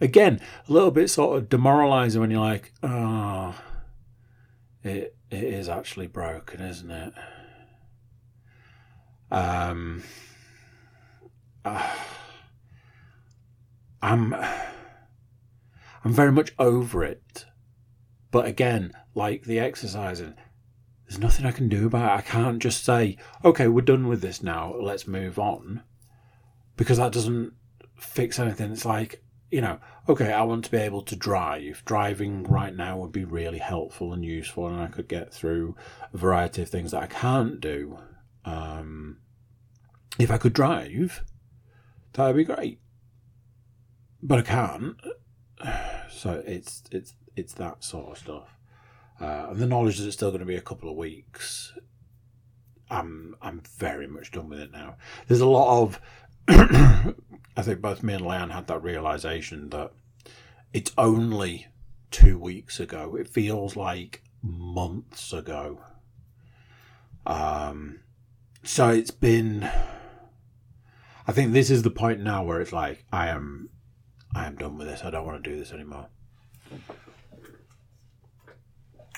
again, 0.00 0.40
a 0.68 0.72
little 0.72 0.90
bit 0.90 1.08
sort 1.08 1.38
of 1.38 1.48
demoralizing 1.48 2.20
when 2.20 2.30
you're 2.30 2.40
like, 2.40 2.72
oh, 2.82 3.54
it 4.82 5.16
it 5.30 5.44
is 5.44 5.68
actually 5.68 6.06
broken, 6.06 6.60
isn't 6.60 6.90
it? 6.90 7.12
Um, 9.30 10.02
uh, 11.64 11.94
I'm 14.00 14.34
I'm 14.34 16.12
very 16.12 16.32
much 16.32 16.52
over 16.58 17.04
it, 17.04 17.44
but 18.30 18.46
again, 18.46 18.92
like 19.14 19.42
the 19.44 19.58
exercising, 19.58 20.34
there's 21.06 21.18
nothing 21.18 21.44
I 21.44 21.52
can 21.52 21.68
do 21.68 21.86
about 21.86 22.10
it. 22.10 22.18
I 22.18 22.22
can't 22.22 22.62
just 22.62 22.84
say, 22.84 23.18
okay, 23.44 23.68
we're 23.68 23.82
done 23.82 24.08
with 24.08 24.22
this 24.22 24.42
now. 24.42 24.74
Let's 24.80 25.06
move 25.06 25.38
on, 25.38 25.82
because 26.76 26.96
that 26.96 27.12
doesn't 27.12 27.52
fix 27.98 28.38
anything. 28.38 28.72
It's 28.72 28.86
like 28.86 29.22
you 29.50 29.60
know, 29.60 29.78
okay, 30.08 30.32
I 30.32 30.42
want 30.42 30.64
to 30.66 30.70
be 30.70 30.78
able 30.78 31.02
to 31.02 31.16
drive. 31.16 31.82
Driving 31.84 32.42
right 32.44 32.74
now 32.74 32.98
would 32.98 33.12
be 33.12 33.24
really 33.24 33.58
helpful 33.58 34.12
and 34.12 34.24
useful, 34.24 34.66
and 34.66 34.80
I 34.80 34.88
could 34.88 35.08
get 35.08 35.32
through 35.32 35.74
a 36.12 36.16
variety 36.16 36.62
of 36.62 36.68
things 36.68 36.90
that 36.90 37.02
I 37.02 37.06
can't 37.06 37.60
do. 37.60 37.98
Um, 38.44 39.18
if 40.18 40.30
I 40.30 40.38
could 40.38 40.52
drive, 40.52 41.24
that 42.12 42.26
would 42.26 42.36
be 42.36 42.44
great, 42.44 42.80
but 44.22 44.38
I 44.38 44.42
can't. 44.42 44.96
So 46.10 46.42
it's 46.46 46.82
it's 46.90 47.14
it's 47.36 47.52
that 47.54 47.84
sort 47.84 48.10
of 48.10 48.18
stuff, 48.18 48.58
uh, 49.20 49.48
and 49.50 49.60
the 49.60 49.66
knowledge 49.66 49.98
that 49.98 50.06
it's 50.06 50.16
still 50.16 50.30
going 50.30 50.40
to 50.40 50.46
be 50.46 50.56
a 50.56 50.60
couple 50.60 50.90
of 50.90 50.96
weeks. 50.96 51.74
I'm 52.90 53.36
I'm 53.40 53.62
very 53.76 54.08
much 54.08 54.32
done 54.32 54.48
with 54.48 54.58
it 54.58 54.72
now. 54.72 54.96
There's 55.28 55.42
a 55.42 55.46
lot 55.46 55.82
of 55.82 56.00
I 57.58 57.62
think 57.62 57.80
both 57.80 58.04
me 58.04 58.14
and 58.14 58.24
Leanne 58.24 58.52
had 58.52 58.68
that 58.68 58.84
realization 58.84 59.70
that 59.70 59.90
it's 60.72 60.92
only 60.96 61.66
two 62.12 62.38
weeks 62.38 62.78
ago. 62.78 63.16
It 63.16 63.28
feels 63.28 63.74
like 63.74 64.22
months 64.42 65.32
ago. 65.32 65.80
Um, 67.26 67.98
so 68.62 68.90
it's 68.90 69.10
been. 69.10 69.68
I 71.26 71.32
think 71.32 71.52
this 71.52 71.68
is 71.68 71.82
the 71.82 71.90
point 71.90 72.20
now 72.20 72.44
where 72.44 72.60
it's 72.60 72.72
like 72.72 73.04
I 73.12 73.26
am, 73.26 73.70
I 74.36 74.46
am 74.46 74.54
done 74.54 74.78
with 74.78 74.86
this. 74.86 75.02
I 75.02 75.10
don't 75.10 75.26
want 75.26 75.42
to 75.42 75.50
do 75.50 75.58
this 75.58 75.72
anymore. 75.72 76.06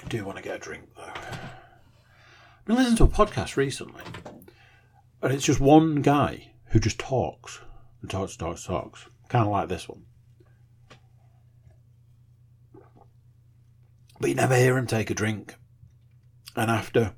I 0.03 0.09
do 0.09 0.25
want 0.25 0.39
to 0.39 0.43
get 0.43 0.57
a 0.57 0.59
drink 0.59 0.89
though. 0.97 1.13
I've 1.13 2.65
been 2.65 2.77
listening 2.77 2.97
to 2.97 3.05
a 3.05 3.09
podcast 3.09 3.59
recently, 3.59 4.03
and 5.21 5.31
it's 5.31 5.45
just 5.45 5.61
one 5.61 5.97
guy 5.97 6.53
who 6.69 6.81
just 6.81 6.99
talks 6.99 7.61
and 8.01 8.11
talks, 8.11 8.37
talks, 8.37 8.65
talks. 8.65 9.07
Kind 9.29 9.47
of 9.47 9.53
like 9.53 9.69
this 9.69 9.89
one. 9.89 10.05
But 14.21 14.29
you 14.29 14.37
never 14.37 14.57
hear 14.57 14.77
him 14.77 14.87
take 14.87 15.11
a 15.11 15.15
drink. 15.15 15.57
And 16.55 16.71
after, 16.71 17.15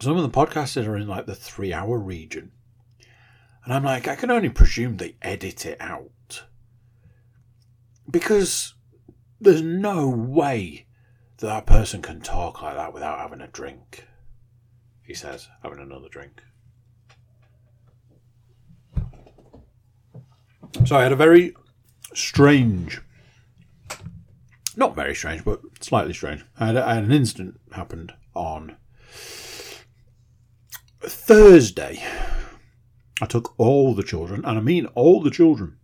some 0.00 0.16
of 0.16 0.22
the 0.22 0.28
podcasters 0.28 0.86
are 0.86 0.96
in 0.96 1.08
like 1.08 1.26
the 1.26 1.34
three 1.34 1.72
hour 1.72 1.98
region. 1.98 2.52
And 3.64 3.72
I'm 3.72 3.84
like, 3.84 4.06
I 4.06 4.14
can 4.14 4.30
only 4.30 4.50
presume 4.50 4.96
they 4.96 5.16
edit 5.22 5.64
it 5.64 5.80
out. 5.80 6.44
Because 8.08 8.74
there's 9.40 9.62
no 9.62 10.08
way 10.08 10.86
that 11.38 11.46
that 11.46 11.66
person 11.66 12.02
can 12.02 12.20
talk 12.20 12.62
like 12.62 12.76
that 12.76 12.92
without 12.92 13.18
having 13.18 13.40
a 13.40 13.48
drink. 13.48 14.06
He 15.02 15.14
says, 15.14 15.48
having 15.62 15.80
another 15.80 16.08
drink. 16.08 16.42
So 20.86 20.96
I 20.96 21.02
had 21.02 21.12
a 21.12 21.16
very 21.16 21.54
strange, 22.12 23.00
not 24.76 24.94
very 24.94 25.14
strange, 25.14 25.44
but 25.44 25.60
slightly 25.80 26.12
strange. 26.12 26.44
I 26.58 26.66
had, 26.66 26.76
had 26.76 27.04
an 27.04 27.12
incident 27.12 27.58
happened 27.72 28.12
on 28.34 28.76
Thursday. 31.00 32.02
I 33.22 33.26
took 33.26 33.54
all 33.58 33.94
the 33.94 34.02
children, 34.02 34.44
and 34.44 34.58
I 34.58 34.60
mean 34.60 34.86
all 34.94 35.22
the 35.22 35.30
children, 35.30 35.78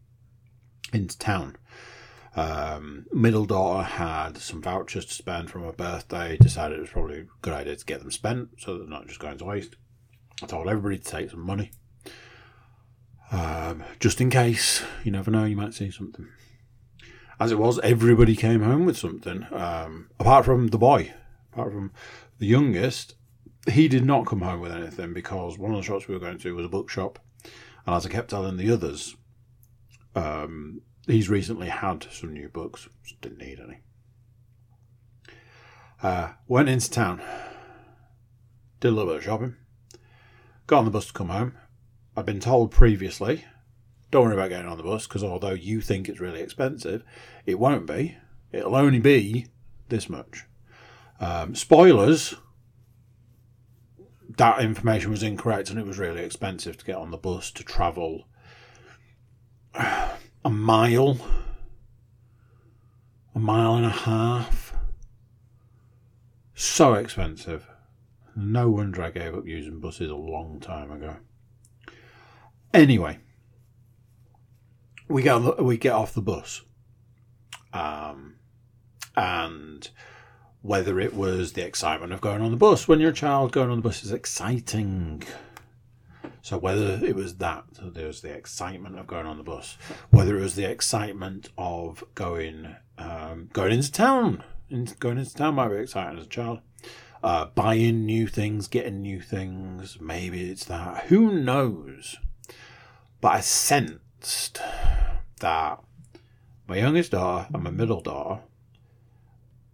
into 0.92 1.18
town. 1.18 1.56
Um, 2.37 3.06
middle 3.12 3.47
daughter 3.47 3.82
had 3.82 4.37
some 4.37 4.62
vouchers 4.62 5.06
to 5.06 5.14
spend 5.14 5.50
from 5.50 5.62
her 5.62 5.73
birthday. 5.73 6.37
Decided 6.37 6.78
it 6.78 6.82
was 6.82 6.90
probably 6.90 7.20
a 7.20 7.26
good 7.42 7.54
idea 7.54 7.76
to 7.76 7.85
get 7.85 8.00
them 8.00 8.11
spent 8.11 8.50
so 8.59 8.76
they're 8.76 8.87
not 8.87 9.06
just 9.06 9.20
going 9.20 9.38
to 9.38 9.44
waste. 9.44 9.76
I 10.42 10.47
told 10.47 10.68
everybody 10.68 10.99
to 10.99 11.04
take 11.04 11.30
some 11.30 11.40
money. 11.40 11.73
Um, 13.30 13.84
just 14.00 14.20
in 14.20 14.30
case, 14.30 14.82
you 15.04 15.12
never 15.12 15.30
know, 15.30 15.44
you 15.44 15.56
might 15.56 15.75
see 15.75 15.90
something. 15.90 16.28
As 17.38 17.52
it 17.52 17.58
was, 17.58 17.78
everybody 17.80 18.37
came 18.37 18.62
home 18.62 18.84
with 18.84 18.99
something, 18.99 19.46
um, 19.52 20.10
apart 20.18 20.44
from 20.44 20.68
the 20.68 20.78
boy, 20.78 21.12
apart 21.52 21.72
from 21.72 21.92
the 22.38 22.46
youngest. 22.46 23.14
He 23.70 23.88
did 23.88 24.04
not 24.04 24.26
come 24.26 24.40
home 24.40 24.60
with 24.60 24.72
anything 24.72 25.12
because 25.12 25.58
one 25.58 25.70
of 25.70 25.76
the 25.76 25.82
shops 25.82 26.08
we 26.08 26.14
were 26.14 26.20
going 26.20 26.38
to 26.38 26.54
was 26.54 26.66
a 26.66 26.70
bookshop, 26.70 27.18
and 27.87 27.94
as 27.94 28.04
I 28.04 28.08
kept 28.08 28.30
telling 28.30 28.56
the 28.56 28.70
others, 28.70 29.16
um, 30.14 30.82
he's 31.06 31.28
recently 31.28 31.68
had 31.68 32.06
some 32.10 32.32
new 32.32 32.49
books, 32.49 32.88
didn't 33.20 33.38
need 33.38 33.60
any. 33.60 33.80
Uh, 36.02 36.32
went 36.49 36.68
into 36.68 36.90
town, 36.90 37.22
did 38.80 38.88
a 38.88 38.90
little 38.90 39.10
bit 39.10 39.18
of 39.18 39.25
shopping, 39.25 39.56
got 40.66 40.78
on 40.78 40.84
the 40.84 40.90
bus 40.90 41.06
to 41.06 41.12
come 41.12 41.28
home, 41.28 41.54
I've 42.16 42.26
been 42.26 42.40
told 42.40 42.70
previously, 42.70 43.44
don't 44.10 44.24
worry 44.24 44.34
about 44.34 44.48
getting 44.48 44.66
on 44.66 44.76
the 44.76 44.82
bus 44.82 45.06
because 45.06 45.22
although 45.22 45.52
you 45.52 45.80
think 45.80 46.08
it's 46.08 46.20
really 46.20 46.40
expensive, 46.40 47.04
it 47.46 47.58
won't 47.58 47.86
be. 47.86 48.16
It'll 48.52 48.74
only 48.74 48.98
be 48.98 49.46
this 49.88 50.08
much. 50.08 50.44
Um, 51.20 51.54
spoilers, 51.54 52.34
that 54.36 54.60
information 54.60 55.10
was 55.10 55.22
incorrect 55.22 55.70
and 55.70 55.78
it 55.78 55.86
was 55.86 55.98
really 55.98 56.22
expensive 56.22 56.76
to 56.78 56.84
get 56.84 56.96
on 56.96 57.10
the 57.10 57.16
bus 57.16 57.50
to 57.52 57.62
travel 57.62 58.26
a 59.74 60.50
mile, 60.50 61.18
a 63.34 63.38
mile 63.38 63.76
and 63.76 63.86
a 63.86 63.90
half. 63.90 64.74
So 66.54 66.94
expensive. 66.94 67.68
No 68.34 68.70
wonder 68.70 69.02
I 69.02 69.10
gave 69.10 69.34
up 69.34 69.46
using 69.46 69.80
buses 69.80 70.10
a 70.10 70.16
long 70.16 70.60
time 70.60 70.90
ago. 70.90 71.16
Anyway, 72.72 73.18
we 75.08 75.22
get 75.22 75.38
the, 75.38 75.62
we 75.62 75.76
get 75.76 75.92
off 75.92 76.14
the 76.14 76.22
bus, 76.22 76.62
um, 77.72 78.36
and 79.16 79.90
whether 80.62 81.00
it 81.00 81.14
was 81.14 81.54
the 81.54 81.64
excitement 81.64 82.12
of 82.12 82.20
going 82.20 82.42
on 82.42 82.50
the 82.50 82.56
bus 82.56 82.86
when 82.86 83.00
you're 83.00 83.10
a 83.10 83.14
child, 83.14 83.50
going 83.50 83.70
on 83.70 83.78
the 83.78 83.82
bus 83.82 84.04
is 84.04 84.12
exciting. 84.12 85.22
So 86.42 86.58
whether 86.58 87.04
it 87.04 87.14
was 87.14 87.36
that, 87.36 87.64
there 87.80 88.06
was 88.06 88.22
the 88.22 88.32
excitement 88.32 88.98
of 88.98 89.06
going 89.06 89.26
on 89.26 89.36
the 89.36 89.42
bus, 89.42 89.76
whether 90.10 90.38
it 90.38 90.40
was 90.40 90.54
the 90.54 90.70
excitement 90.70 91.50
of 91.58 92.04
going 92.14 92.76
um, 92.98 93.50
going 93.52 93.72
into 93.72 93.90
town, 93.90 94.44
going 94.98 95.18
into 95.18 95.34
town 95.34 95.54
might 95.54 95.68
be 95.68 95.76
exciting 95.76 96.18
as 96.18 96.26
a 96.26 96.28
child. 96.28 96.60
Uh, 97.22 97.46
buying 97.46 98.06
new 98.06 98.26
things, 98.26 98.68
getting 98.68 99.02
new 99.02 99.20
things, 99.20 99.98
maybe 100.00 100.50
it's 100.50 100.64
that. 100.64 101.04
Who 101.06 101.32
knows? 101.32 102.16
But 103.20 103.34
I 103.34 103.40
sensed 103.40 104.60
that 105.40 105.80
my 106.66 106.76
youngest 106.76 107.12
daughter 107.12 107.48
and 107.52 107.62
my 107.62 107.70
middle 107.70 108.00
daughter 108.00 108.42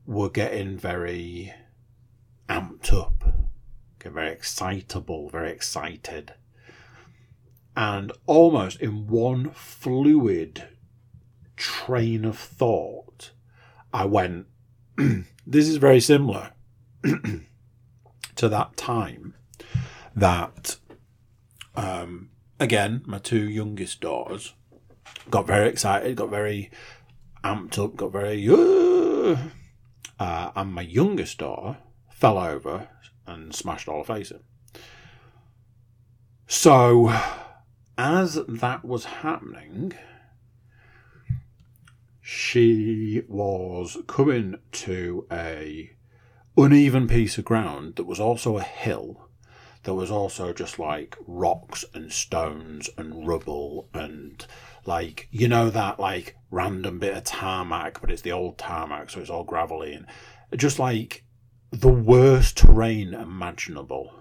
were 0.06 0.30
getting 0.30 0.76
very 0.76 1.52
amped 2.48 2.92
up, 2.92 3.22
getting 3.98 4.14
very 4.14 4.32
excitable, 4.32 5.28
very 5.28 5.50
excited. 5.50 6.34
And 7.76 8.12
almost 8.26 8.80
in 8.80 9.06
one 9.06 9.50
fluid 9.50 10.64
train 11.56 12.24
of 12.24 12.38
thought, 12.38 13.32
I 13.92 14.04
went, 14.06 14.46
This 15.46 15.68
is 15.68 15.76
very 15.76 16.00
similar 16.00 16.50
to 17.04 18.48
that 18.48 18.76
time 18.76 19.34
that, 20.16 20.76
um, 21.76 22.30
again, 22.58 23.02
my 23.06 23.18
two 23.18 23.48
youngest 23.48 24.00
daughters 24.00 24.54
got 25.30 25.46
very 25.46 25.68
excited, 25.68 26.16
got 26.16 26.30
very 26.30 26.70
amped 27.44 27.82
up, 27.82 27.96
got 27.96 28.12
very, 28.12 28.46
uh, 30.18 30.50
and 30.54 30.72
my 30.72 30.82
youngest 30.82 31.38
daughter 31.38 31.78
fell 32.10 32.38
over 32.38 32.88
and 33.26 33.54
smashed 33.54 33.88
all 33.88 34.04
her 34.04 34.14
face 34.14 34.30
in. 34.30 34.40
So, 36.46 37.12
as 37.98 38.38
that 38.46 38.84
was 38.84 39.04
happening, 39.06 39.92
she 42.20 43.22
was 43.28 43.98
coming 44.06 44.56
to 44.72 45.26
a 45.30 45.90
uneven 46.56 47.08
piece 47.08 47.36
of 47.38 47.44
ground 47.44 47.96
that 47.96 48.04
was 48.04 48.20
also 48.20 48.56
a 48.56 48.62
hill 48.62 49.25
there 49.86 49.94
was 49.94 50.10
also 50.10 50.52
just 50.52 50.80
like 50.80 51.16
rocks 51.28 51.84
and 51.94 52.12
stones 52.12 52.90
and 52.98 53.24
rubble 53.24 53.88
and 53.94 54.44
like 54.84 55.28
you 55.30 55.46
know 55.46 55.70
that 55.70 56.00
like 56.00 56.36
random 56.50 56.98
bit 56.98 57.16
of 57.16 57.22
tarmac 57.22 58.00
but 58.00 58.10
it's 58.10 58.22
the 58.22 58.32
old 58.32 58.58
tarmac 58.58 59.08
so 59.08 59.20
it's 59.20 59.30
all 59.30 59.44
gravelly 59.44 59.92
and 59.92 60.04
just 60.56 60.80
like 60.80 61.22
the 61.70 61.88
worst 61.88 62.56
terrain 62.58 63.14
imaginable. 63.14 64.12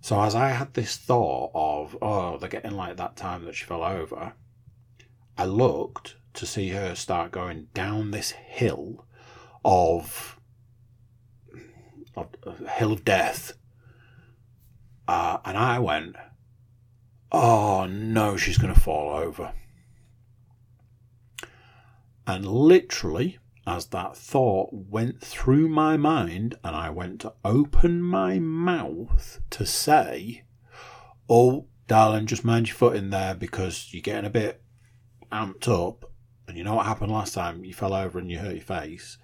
So 0.00 0.20
as 0.22 0.36
i 0.36 0.50
had 0.50 0.74
this 0.74 0.96
thought 0.96 1.50
of 1.52 1.98
oh 2.00 2.38
they're 2.38 2.48
getting 2.48 2.76
like 2.76 2.96
that 2.98 3.16
time 3.16 3.44
that 3.46 3.56
she 3.56 3.64
fell 3.64 3.82
over 3.82 4.34
i 5.36 5.44
looked 5.44 6.14
to 6.34 6.46
see 6.46 6.68
her 6.68 6.94
start 6.94 7.32
going 7.32 7.66
down 7.74 8.12
this 8.12 8.30
hill 8.30 9.04
of, 9.64 10.38
of, 12.14 12.68
hill 12.68 12.92
of 12.92 13.04
death 13.04 13.52
uh, 15.08 15.38
and 15.44 15.56
i 15.56 15.78
went 15.78 16.16
oh 17.32 17.86
no, 17.86 18.36
she's 18.36 18.58
going 18.58 18.72
to 18.72 18.80
fall 18.80 19.14
over. 19.14 19.52
And 22.26 22.46
literally, 22.46 23.38
as 23.66 23.86
that 23.86 24.16
thought 24.16 24.70
went 24.72 25.20
through 25.20 25.68
my 25.68 25.96
mind, 25.96 26.56
and 26.64 26.74
I 26.74 26.90
went 26.90 27.20
to 27.20 27.34
open 27.44 28.02
my 28.02 28.38
mouth 28.38 29.40
to 29.50 29.66
say, 29.66 30.44
Oh, 31.28 31.66
darling, 31.86 32.26
just 32.26 32.44
mind 32.44 32.68
your 32.68 32.76
foot 32.76 32.96
in 32.96 33.10
there 33.10 33.34
because 33.34 33.88
you're 33.92 34.02
getting 34.02 34.24
a 34.26 34.30
bit 34.30 34.62
amped 35.30 35.68
up. 35.68 36.10
And 36.48 36.56
you 36.56 36.64
know 36.64 36.74
what 36.76 36.86
happened 36.86 37.12
last 37.12 37.34
time? 37.34 37.64
You 37.64 37.74
fell 37.74 37.94
over 37.94 38.18
and 38.18 38.30
you 38.30 38.38
hurt 38.38 38.54
your 38.54 38.62
face. 38.62 39.18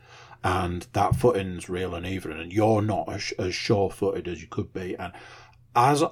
And 0.45 0.87
that 0.93 1.15
footing's 1.15 1.69
real 1.69 1.95
uneven, 1.95 2.33
and 2.33 2.53
you're 2.53 2.83
not 2.83 3.09
as, 3.09 3.33
as 3.39 3.55
sure 3.55 3.91
footed 3.91 4.27
as 4.27 4.43
you 4.43 4.49
could 4.49 4.73
be. 4.73 4.97
And 4.97 5.13
as 5.75 6.05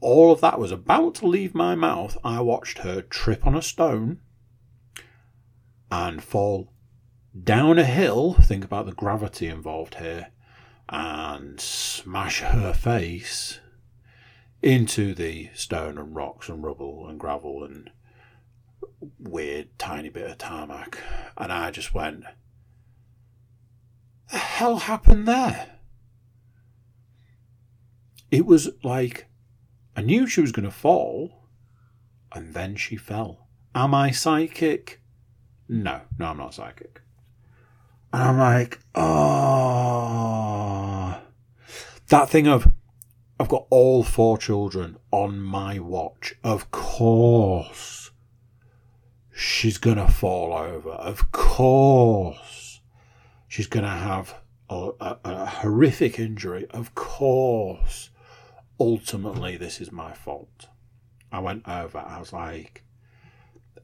all 0.00 0.32
of 0.32 0.40
that 0.40 0.58
was 0.58 0.70
about 0.70 1.16
to 1.16 1.26
leave 1.26 1.54
my 1.54 1.74
mouth, 1.74 2.16
I 2.22 2.40
watched 2.40 2.78
her 2.78 3.02
trip 3.02 3.46
on 3.46 3.54
a 3.54 3.62
stone 3.62 4.20
and 5.90 6.22
fall 6.22 6.72
down 7.42 7.78
a 7.78 7.84
hill. 7.84 8.34
Think 8.34 8.64
about 8.64 8.86
the 8.86 8.92
gravity 8.92 9.46
involved 9.46 9.96
here. 9.96 10.28
And 10.88 11.60
smash 11.60 12.40
her 12.40 12.72
face 12.72 13.60
into 14.62 15.14
the 15.14 15.50
stone 15.54 15.98
and 15.98 16.16
rocks 16.16 16.48
and 16.48 16.64
rubble 16.64 17.06
and 17.06 17.20
gravel 17.20 17.62
and 17.62 17.90
weird 19.18 19.68
tiny 19.78 20.08
bit 20.08 20.30
of 20.30 20.38
tarmac. 20.38 20.98
And 21.36 21.52
I 21.52 21.70
just 21.70 21.92
went, 21.92 22.24
the 24.30 24.38
hell 24.38 24.78
happened 24.78 25.28
there? 25.28 25.77
It 28.30 28.46
was 28.46 28.70
like 28.82 29.28
I 29.98 30.00
knew 30.00 30.28
she 30.28 30.40
was 30.40 30.52
going 30.52 30.64
to 30.64 30.70
fall, 30.70 31.48
and 32.32 32.54
then 32.54 32.76
she 32.76 32.94
fell. 32.94 33.48
Am 33.74 33.92
I 33.92 34.12
psychic? 34.12 35.00
No, 35.68 36.02
no, 36.20 36.26
I'm 36.26 36.36
not 36.36 36.54
psychic. 36.54 37.00
And 38.12 38.22
I'm 38.22 38.38
like, 38.38 38.78
oh. 38.94 39.98
That 42.10 42.30
thing 42.30 42.46
of, 42.46 42.72
I've 43.40 43.48
got 43.48 43.66
all 43.70 44.04
four 44.04 44.38
children 44.38 44.98
on 45.10 45.40
my 45.40 45.80
watch. 45.80 46.36
Of 46.44 46.70
course, 46.70 48.12
she's 49.32 49.78
going 49.78 49.96
to 49.96 50.06
fall 50.06 50.52
over. 50.52 50.90
Of 50.90 51.32
course, 51.32 52.82
she's 53.48 53.66
going 53.66 53.84
to 53.84 53.90
have 53.90 54.36
a, 54.70 54.90
a, 55.00 55.18
a 55.24 55.46
horrific 55.46 56.20
injury. 56.20 56.68
Of 56.70 56.94
course 56.94 58.10
ultimately 58.80 59.56
this 59.56 59.80
is 59.80 59.92
my 59.92 60.12
fault. 60.12 60.68
I 61.30 61.40
went 61.40 61.68
over, 61.68 61.98
I 61.98 62.18
was 62.18 62.32
like, 62.32 62.84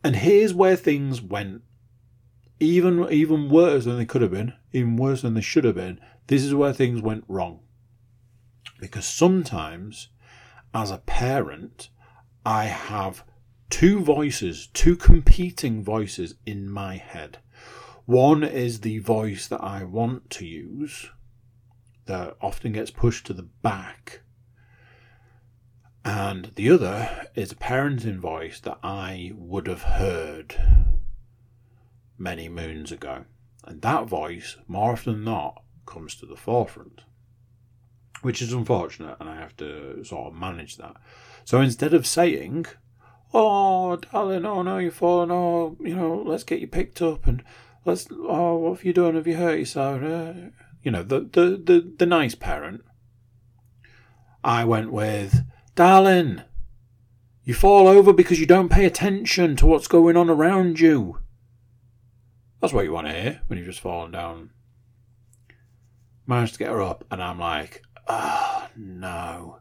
and 0.03 0.17
here's 0.17 0.55
where 0.55 0.77
things 0.77 1.21
went 1.21 1.63
even 2.61 3.11
even 3.11 3.51
worse 3.51 3.85
than 3.85 3.97
they 3.99 4.07
could 4.07 4.23
have 4.23 4.31
been, 4.31 4.55
even 4.73 4.97
worse 4.97 5.23
than 5.23 5.35
they 5.35 5.41
should 5.41 5.65
have 5.65 5.75
been. 5.75 6.01
This 6.27 6.43
is 6.43 6.55
where 6.55 6.73
things 6.73 7.03
went 7.03 7.25
wrong. 7.29 7.61
Because 8.81 9.07
sometimes, 9.07 10.09
as 10.73 10.91
a 10.91 10.99
parent, 10.99 11.91
I 12.47 12.65
have 12.65 13.25
two 13.71 14.01
voices, 14.01 14.69
two 14.73 14.97
competing 14.97 15.83
voices 15.83 16.35
in 16.47 16.71
my 16.71 16.97
head. 16.97 17.39
One 18.07 18.45
is 18.45 18.81
the 18.81 18.99
voice 18.99 19.47
that 19.49 19.63
I 19.63 19.85
want 19.85 20.31
to 20.31 20.47
use, 20.47 21.11
that 22.07 22.37
often 22.41 22.73
gets 22.73 22.91
pushed 22.91 23.27
to 23.27 23.33
the 23.33 23.49
back 23.63 24.24
and 26.05 26.53
the 26.57 26.71
other 26.71 27.29
is 27.35 27.53
a 27.53 27.57
parenting 27.57 28.19
voice 28.19 28.61
that 28.61 28.79
I 28.83 29.33
would 29.37 29.67
have 29.67 29.83
heard 29.83 30.57
many 32.19 32.49
moons 32.49 32.93
ago. 32.93 33.25
And 33.67 33.81
that 33.83 34.07
voice, 34.07 34.57
more 34.69 34.93
often 34.93 35.15
than 35.15 35.25
not, 35.25 35.63
comes 35.87 36.15
to 36.17 36.27
the 36.27 36.37
forefront, 36.37 37.03
which 38.23 38.43
is 38.43 38.53
unfortunate, 38.53 39.17
and 39.21 39.29
I 39.29 39.37
have 39.37 39.57
to 39.59 40.05
sort 40.05 40.29
of 40.33 40.39
manage 40.39 40.77
that. 40.77 40.97
So 41.45 41.61
instead 41.61 41.95
of 41.95 42.07
saying, 42.07 42.67
Oh, 43.33 43.97
darling, 43.97 44.47
oh 44.47 44.63
no, 44.63 44.79
you've 44.79 44.95
fallen, 44.95 45.33
oh, 45.33 45.77
you 45.81 45.97
know, 45.97 46.23
let's 46.25 46.45
get 46.45 46.61
you 46.61 46.69
picked 46.69 47.03
up, 47.03 47.27
and 47.27 47.43
let's, 47.85 48.07
oh, 48.13 48.57
what 48.59 48.77
have 48.77 48.85
you 48.85 48.93
done? 48.93 49.17
Have 49.17 49.27
you 49.27 49.37
hurt 49.37 49.59
yourself? 49.59 50.03
Uh, 50.03 50.51
you 50.85 50.93
know, 50.93 51.03
the, 51.03 51.21
the, 51.21 51.61
the, 51.63 51.95
the 51.99 52.07
nice 52.07 52.37
parent, 52.37 52.83
I 54.45 54.65
went 54.65 54.93
with, 54.93 55.43
Darling, 55.75 56.43
you 57.43 57.53
fall 57.53 57.89
over 57.89 58.13
because 58.13 58.39
you 58.39 58.47
don't 58.47 58.69
pay 58.69 58.85
attention 58.85 59.57
to 59.57 59.67
what's 59.67 59.89
going 59.89 60.17
on 60.17 60.31
around 60.31 60.79
you. 60.79 61.19
That's 62.61 62.73
what 62.73 62.85
you 62.85 62.93
want 62.93 63.09
to 63.09 63.13
hear 63.13 63.41
when 63.49 63.59
you've 63.59 63.67
just 63.67 63.81
fallen 63.81 64.13
down. 64.13 64.51
Managed 66.29 66.53
to 66.55 66.59
get 66.61 66.71
her 66.71 66.81
up, 66.81 67.05
and 67.11 67.21
I'm 67.21 67.41
like, 67.41 67.83
oh, 68.07 68.69
no. 68.77 69.59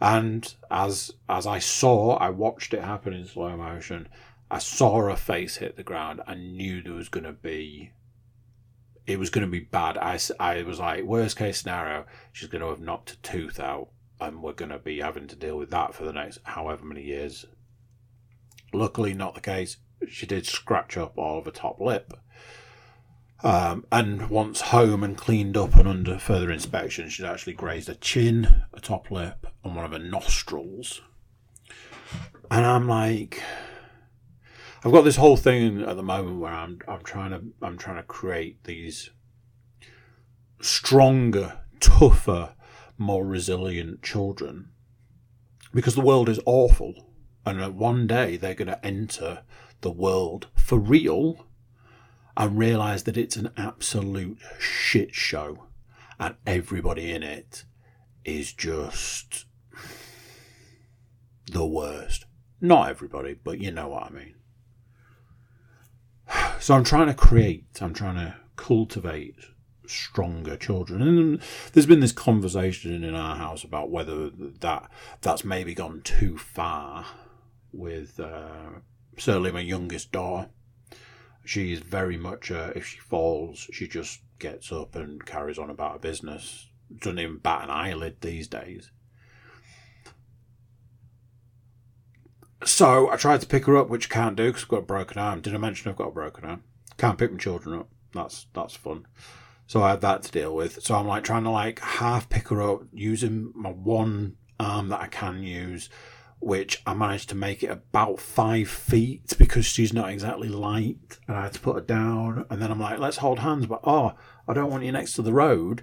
And 0.00 0.54
as 0.70 1.10
as 1.28 1.48
I 1.48 1.58
saw, 1.58 2.16
I 2.18 2.30
watched 2.30 2.72
it 2.72 2.84
happen 2.84 3.12
in 3.12 3.26
slow 3.26 3.56
motion. 3.56 4.08
I 4.48 4.60
saw 4.60 5.00
her 5.00 5.16
face 5.16 5.56
hit 5.56 5.76
the 5.76 5.82
ground. 5.82 6.20
I 6.28 6.34
knew 6.34 6.80
there 6.80 6.94
was 6.94 7.08
going 7.08 7.24
to 7.24 7.32
be, 7.32 7.90
it 9.04 9.18
was 9.18 9.30
going 9.30 9.44
to 9.44 9.50
be 9.50 9.60
bad. 9.60 9.98
I, 9.98 10.18
I 10.38 10.62
was 10.62 10.78
like, 10.78 11.02
worst 11.02 11.36
case 11.36 11.58
scenario, 11.58 12.06
she's 12.32 12.48
going 12.48 12.62
to 12.62 12.68
have 12.68 12.80
knocked 12.80 13.10
a 13.10 13.16
tooth 13.16 13.58
out 13.58 13.88
and 14.20 14.42
we're 14.42 14.52
going 14.52 14.70
to 14.70 14.78
be 14.78 15.00
having 15.00 15.26
to 15.28 15.36
deal 15.36 15.56
with 15.56 15.70
that 15.70 15.94
for 15.94 16.04
the 16.04 16.12
next 16.12 16.38
however 16.44 16.84
many 16.84 17.02
years 17.02 17.46
Luckily, 18.72 19.14
not 19.14 19.34
the 19.34 19.40
case. 19.40 19.78
She 20.08 20.26
did 20.26 20.46
scratch 20.46 20.96
up 20.96 21.16
all 21.16 21.38
of 21.38 21.46
her 21.46 21.50
top 21.50 21.80
lip. 21.80 22.12
Um, 23.42 23.86
and 23.92 24.28
once 24.30 24.60
home 24.60 25.04
and 25.04 25.16
cleaned 25.16 25.56
up 25.56 25.76
and 25.76 25.88
under 25.88 26.18
further 26.18 26.50
inspection, 26.50 27.08
she'd 27.08 27.24
actually 27.24 27.54
grazed 27.54 27.88
a 27.88 27.94
chin, 27.94 28.64
a 28.74 28.80
top 28.80 29.10
lip, 29.10 29.46
and 29.64 29.76
one 29.76 29.84
of 29.84 29.92
her 29.92 29.98
nostrils. 29.98 31.00
And 32.50 32.66
I'm 32.66 32.88
like, 32.88 33.40
I've 34.84 34.92
got 34.92 35.02
this 35.02 35.16
whole 35.16 35.36
thing 35.36 35.82
at 35.82 35.96
the 35.96 36.02
moment 36.02 36.40
where 36.40 36.52
I'm 36.52 36.78
I'm 36.88 37.02
trying 37.02 37.30
to 37.30 37.42
I'm 37.62 37.78
trying 37.78 37.96
to 37.96 38.02
create 38.02 38.64
these 38.64 39.10
stronger, 40.60 41.60
tougher, 41.80 42.54
more 42.98 43.24
resilient 43.24 44.02
children 44.02 44.68
because 45.72 45.94
the 45.94 46.00
world 46.00 46.28
is 46.28 46.40
awful, 46.46 46.94
and 47.44 47.76
one 47.76 48.06
day 48.06 48.36
they're 48.36 48.54
going 48.54 48.68
to 48.68 48.84
enter 48.84 49.42
the 49.80 49.90
world 49.90 50.48
for 50.54 50.78
real 50.78 51.46
and 52.36 52.58
realise 52.58 53.02
that 53.02 53.16
it's 53.16 53.36
an 53.36 53.50
absolute 53.56 54.38
shit 54.58 55.14
show 55.14 55.64
and 56.18 56.34
everybody 56.46 57.12
in 57.12 57.22
it 57.22 57.64
is 58.24 58.52
just 58.52 59.44
the 61.50 61.66
worst. 61.66 62.26
Not 62.60 62.90
everybody, 62.90 63.34
but 63.34 63.60
you 63.60 63.70
know 63.70 63.88
what 63.88 64.04
I 64.04 64.10
mean. 64.10 64.34
So 66.60 66.74
I'm 66.74 66.84
trying 66.84 67.06
to 67.06 67.14
create, 67.14 67.66
I'm 67.80 67.94
trying 67.94 68.16
to 68.16 68.34
cultivate 68.56 69.36
stronger 69.88 70.56
children. 70.56 71.02
And 71.02 71.42
there's 71.72 71.86
been 71.86 72.00
this 72.00 72.12
conversation 72.12 73.04
in 73.04 73.14
our 73.14 73.36
house 73.36 73.64
about 73.64 73.90
whether 73.90 74.30
that 74.30 74.90
that's 75.20 75.44
maybe 75.44 75.74
gone 75.74 76.02
too 76.02 76.38
far 76.38 77.06
with 77.72 78.18
uh, 78.18 78.80
certainly 79.16 79.52
my 79.52 79.60
youngest 79.60 80.12
daughter 80.12 80.48
she's 81.48 81.78
very 81.78 82.16
much 82.16 82.50
if 82.50 82.86
she 82.86 82.98
falls, 82.98 83.68
she 83.72 83.88
just 83.88 84.20
gets 84.38 84.70
up 84.70 84.94
and 84.94 85.24
carries 85.24 85.58
on 85.58 85.70
about 85.70 85.94
her 85.94 85.98
business. 85.98 86.68
Doesn't 86.94 87.18
even 87.18 87.38
bat 87.38 87.64
an 87.64 87.70
eyelid 87.70 88.20
these 88.20 88.48
days. 88.48 88.92
So 92.64 93.10
I 93.10 93.16
tried 93.16 93.40
to 93.40 93.46
pick 93.46 93.64
her 93.66 93.76
up, 93.76 93.88
which 93.88 94.10
I 94.10 94.14
can't 94.14 94.36
do 94.36 94.46
because 94.48 94.64
I've 94.64 94.68
got 94.68 94.78
a 94.78 94.82
broken 94.82 95.18
arm. 95.18 95.40
Did 95.40 95.54
I 95.54 95.58
mention 95.58 95.90
I've 95.90 95.96
got 95.96 96.08
a 96.08 96.12
broken 96.12 96.44
arm? 96.44 96.64
Can't 96.98 97.18
pick 97.18 97.32
my 97.32 97.38
children 97.38 97.78
up. 97.78 97.88
That's 98.12 98.46
that's 98.52 98.74
fun. 98.74 99.06
So 99.68 99.82
I 99.84 99.90
had 99.90 100.00
that 100.00 100.24
to 100.24 100.32
deal 100.32 100.52
with. 100.52 100.82
So 100.82 100.96
I'm 100.96 101.06
like 101.06 101.22
trying 101.22 101.44
to 101.44 101.50
like 101.50 101.78
half 101.78 102.28
pick 102.28 102.48
her 102.48 102.60
up 102.60 102.82
using 102.92 103.52
my 103.54 103.70
one 103.70 104.36
arm 104.58 104.88
that 104.88 105.00
I 105.00 105.06
can 105.06 105.44
use 105.44 105.88
which 106.40 106.82
I 106.86 106.94
managed 106.94 107.28
to 107.30 107.34
make 107.34 107.62
it 107.62 107.70
about 107.70 108.20
five 108.20 108.68
feet 108.68 109.34
because 109.38 109.66
she's 109.66 109.92
not 109.92 110.10
exactly 110.10 110.48
light. 110.48 111.18
And 111.26 111.36
I 111.36 111.44
had 111.44 111.54
to 111.54 111.60
put 111.60 111.74
her 111.74 111.80
down. 111.80 112.46
And 112.48 112.62
then 112.62 112.70
I'm 112.70 112.80
like, 112.80 112.98
let's 112.98 113.16
hold 113.18 113.40
hands. 113.40 113.66
But 113.66 113.80
oh, 113.84 114.14
I 114.46 114.54
don't 114.54 114.70
want 114.70 114.84
you 114.84 114.92
next 114.92 115.14
to 115.14 115.22
the 115.22 115.32
road. 115.32 115.82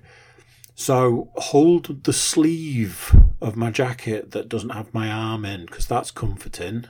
So 0.73 1.31
hold 1.35 2.03
the 2.03 2.13
sleeve 2.13 3.15
of 3.41 3.55
my 3.55 3.71
jacket 3.71 4.31
that 4.31 4.49
doesn't 4.49 4.69
have 4.69 4.93
my 4.93 5.09
arm 5.09 5.45
in 5.45 5.65
because 5.65 5.87
that's 5.87 6.11
comforting. 6.11 6.85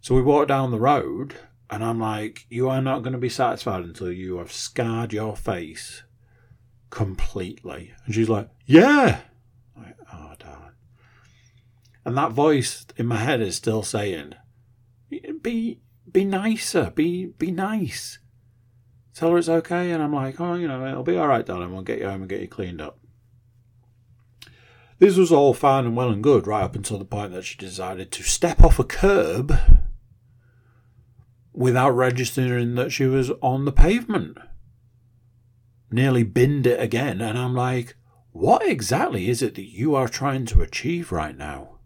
So 0.00 0.14
we 0.14 0.22
walk 0.22 0.48
down 0.48 0.70
the 0.70 0.78
road 0.78 1.36
and 1.70 1.84
I'm 1.84 2.00
like, 2.00 2.46
you 2.50 2.68
are 2.68 2.82
not 2.82 3.02
going 3.02 3.12
to 3.12 3.18
be 3.18 3.28
satisfied 3.28 3.84
until 3.84 4.10
you 4.10 4.38
have 4.38 4.52
scarred 4.52 5.12
your 5.12 5.36
face 5.36 6.02
completely. 6.90 7.92
And 8.04 8.14
she's 8.14 8.28
like, 8.28 8.48
yeah. 8.66 9.20
Like, 9.76 9.96
oh 10.12 10.32
darling. 10.38 10.72
And 12.04 12.16
that 12.16 12.32
voice 12.32 12.86
in 12.96 13.06
my 13.06 13.18
head 13.18 13.40
is 13.40 13.56
still 13.56 13.82
saying, 13.82 14.34
"Be 15.42 15.80
be 16.10 16.24
nicer, 16.24 16.90
be 16.90 17.26
be 17.26 17.50
nice." 17.50 18.18
Tell 19.14 19.30
her 19.30 19.38
it's 19.38 19.48
okay, 19.48 19.90
and 19.90 20.02
I'm 20.02 20.14
like, 20.14 20.40
"Oh, 20.40 20.54
you 20.54 20.66
know, 20.66 20.86
it'll 20.86 21.02
be 21.02 21.16
all 21.16 21.28
right, 21.28 21.44
darling. 21.44 21.72
We'll 21.72 21.82
get 21.82 21.98
you 21.98 22.06
home 22.06 22.22
and 22.22 22.28
get 22.28 22.40
you 22.40 22.48
cleaned 22.48 22.80
up." 22.80 22.98
This 24.98 25.16
was 25.16 25.30
all 25.30 25.54
fine 25.54 25.84
and 25.86 25.96
well 25.96 26.10
and 26.10 26.22
good 26.22 26.46
right 26.46 26.64
up 26.64 26.74
until 26.74 26.98
the 26.98 27.04
point 27.04 27.32
that 27.32 27.44
she 27.44 27.56
decided 27.56 28.10
to 28.12 28.22
step 28.22 28.62
off 28.62 28.78
a 28.78 28.84
curb 28.84 29.52
without 31.60 31.90
registering 31.90 32.74
that 32.74 32.90
she 32.90 33.04
was 33.04 33.30
on 33.42 33.66
the 33.66 33.72
pavement. 33.72 34.38
Nearly 35.92 36.22
binned 36.22 36.66
it 36.66 36.80
again, 36.80 37.20
and 37.20 37.36
I'm 37.36 37.54
like, 37.54 37.96
what 38.32 38.66
exactly 38.66 39.28
is 39.28 39.42
it 39.42 39.56
that 39.56 39.70
you 39.70 39.94
are 39.94 40.08
trying 40.08 40.46
to 40.46 40.62
achieve 40.62 41.12
right 41.12 41.36
now? 41.36 41.76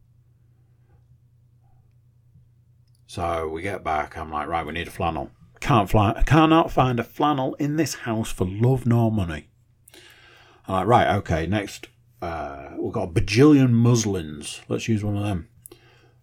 So 3.08 3.48
we 3.48 3.62
get 3.62 3.82
back. 3.82 4.16
I'm 4.16 4.30
like, 4.30 4.46
right, 4.46 4.64
we 4.64 4.72
need 4.72 4.86
a 4.86 4.92
flannel. 4.92 5.32
Can't 5.58 5.90
fly. 5.90 6.22
Cannot 6.24 6.70
find 6.70 7.00
a 7.00 7.04
flannel 7.04 7.54
in 7.54 7.74
this 7.74 7.94
house 7.94 8.30
for 8.30 8.46
love 8.46 8.86
nor 8.86 9.10
money. 9.10 9.48
I'm 10.68 10.74
like, 10.74 10.86
right, 10.86 11.16
okay. 11.16 11.48
Next, 11.48 11.88
uh, 12.22 12.74
we've 12.78 12.92
got 12.92 13.08
a 13.08 13.12
bajillion 13.12 13.70
muslins. 13.70 14.60
Let's 14.68 14.86
use 14.86 15.02
one 15.02 15.16
of 15.16 15.24
them. 15.24 15.48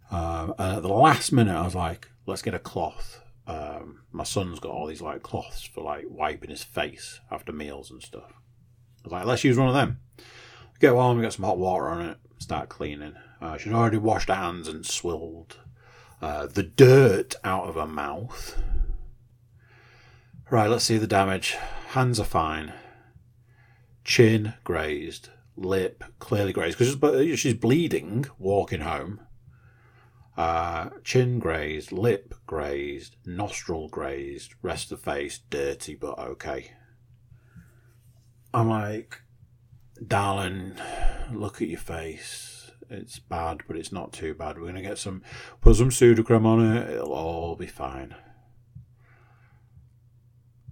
Uh, 0.09 0.53
and 0.57 0.77
at 0.77 0.83
the 0.83 0.87
last 0.87 1.33
minute, 1.33 1.55
I 1.55 1.63
was 1.63 1.75
like, 1.75 2.09
let's 2.25 2.41
get 2.41 2.53
a 2.53 2.59
cloth. 2.59 3.20
Um, 3.47 4.03
my 4.11 4.23
son's 4.23 4.59
got 4.59 4.71
all 4.71 4.87
these 4.87 5.01
like 5.01 5.23
cloths 5.23 5.63
for 5.63 5.83
like 5.83 6.05
wiping 6.07 6.49
his 6.49 6.63
face 6.63 7.19
after 7.29 7.51
meals 7.51 7.91
and 7.91 8.01
stuff. 8.01 8.31
I 8.31 9.03
was 9.03 9.11
like, 9.11 9.25
let's 9.25 9.43
use 9.43 9.57
one 9.57 9.67
of 9.67 9.73
them. 9.73 9.99
Get 10.79 10.95
one, 10.95 11.21
got 11.21 11.33
some 11.33 11.45
hot 11.45 11.57
water 11.57 11.87
on 11.89 12.01
it, 12.01 12.17
start 12.39 12.69
cleaning. 12.69 13.15
Uh, 13.39 13.57
she'd 13.57 13.73
already 13.73 13.97
washed 13.97 14.29
her 14.29 14.35
hands 14.35 14.67
and 14.67 14.85
swilled 14.85 15.57
uh, 16.21 16.47
the 16.47 16.63
dirt 16.63 17.35
out 17.43 17.67
of 17.67 17.75
her 17.75 17.87
mouth. 17.87 18.61
Right, 20.49 20.69
let's 20.69 20.85
see 20.85 20.97
the 20.97 21.07
damage. 21.07 21.57
Hands 21.89 22.19
are 22.19 22.25
fine. 22.25 22.73
Chin 24.03 24.53
grazed. 24.63 25.29
Lip 25.55 26.03
clearly 26.19 26.53
grazed 26.53 26.77
because 26.77 27.39
she's 27.39 27.53
bleeding 27.53 28.25
walking 28.37 28.81
home. 28.81 29.21
Uh, 30.37 30.89
chin 31.03 31.39
grazed, 31.39 31.91
lip 31.91 32.33
grazed, 32.45 33.15
nostril 33.25 33.89
grazed, 33.89 34.55
rest 34.61 34.91
of 34.91 35.01
face 35.01 35.39
dirty 35.49 35.95
but 35.95 36.17
okay. 36.17 36.71
I'm 38.53 38.69
like, 38.69 39.21
darling, 40.05 40.73
look 41.31 41.61
at 41.61 41.67
your 41.67 41.79
face 41.79 42.61
it's 42.91 43.19
bad, 43.19 43.61
but 43.67 43.77
it's 43.77 43.91
not 43.91 44.11
too 44.11 44.33
bad. 44.33 44.57
We're 44.57 44.73
to 44.73 44.81
get 44.81 44.97
some, 44.97 45.23
put 45.61 45.77
some 45.77 45.89
Sudocrem 45.89 46.45
on 46.45 46.75
it, 46.75 46.89
it'll 46.89 47.13
all 47.13 47.55
be 47.55 47.67
fine. 47.67 48.15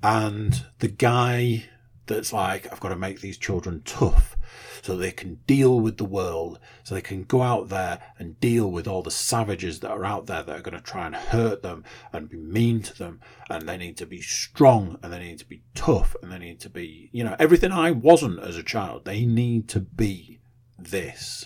And 0.04 0.66
the 0.80 0.90
guy 0.90 1.66
that's 2.10 2.34
like, 2.34 2.72
I've 2.72 2.82
got 2.82 2.90
to 2.90 2.98
make 2.98 3.22
these 3.22 3.38
children 3.38 3.82
tough 3.86 4.36
so 4.82 4.96
they 4.96 5.12
can 5.12 5.36
deal 5.48 5.80
with 5.80 5.98
the 5.98 6.06
world, 6.06 6.60
so 6.84 6.96
they 6.96 7.02
can 7.02 7.24
go 7.24 7.42
out 7.42 7.70
there 7.70 8.00
and 8.18 8.40
deal 8.40 8.70
with 8.70 8.88
all 8.88 9.02
the 9.02 9.12
savages 9.12 9.80
that 9.80 9.92
are 9.92 10.06
out 10.06 10.26
there 10.26 10.44
that 10.44 10.60
are 10.60 10.62
going 10.62 10.78
to 10.78 10.84
try 10.84 11.06
and 11.06 11.16
hurt 11.16 11.62
them 11.62 11.84
and 12.12 12.30
be 12.30 12.38
mean 12.38 12.82
to 12.82 12.98
them. 12.98 13.20
And 13.50 13.68
they 13.68 13.78
need 13.78 13.98
to 13.98 14.06
be 14.06 14.22
strong 14.22 14.98
and 15.02 15.14
they 15.14 15.20
need 15.20 15.40
to 15.40 15.46
be 15.46 15.64
tough 15.76 16.16
and 16.22 16.32
they 16.32 16.40
need 16.40 16.60
to 16.62 16.70
be, 16.70 17.10
you 17.12 17.24
know, 17.24 17.36
everything 17.40 17.72
I 17.72 17.92
wasn't 17.92 18.40
as 18.40 18.58
a 18.58 18.64
child. 18.64 19.06
They 19.06 19.26
need 19.26 19.70
to 19.70 19.80
be 19.80 20.40
this. 20.78 21.46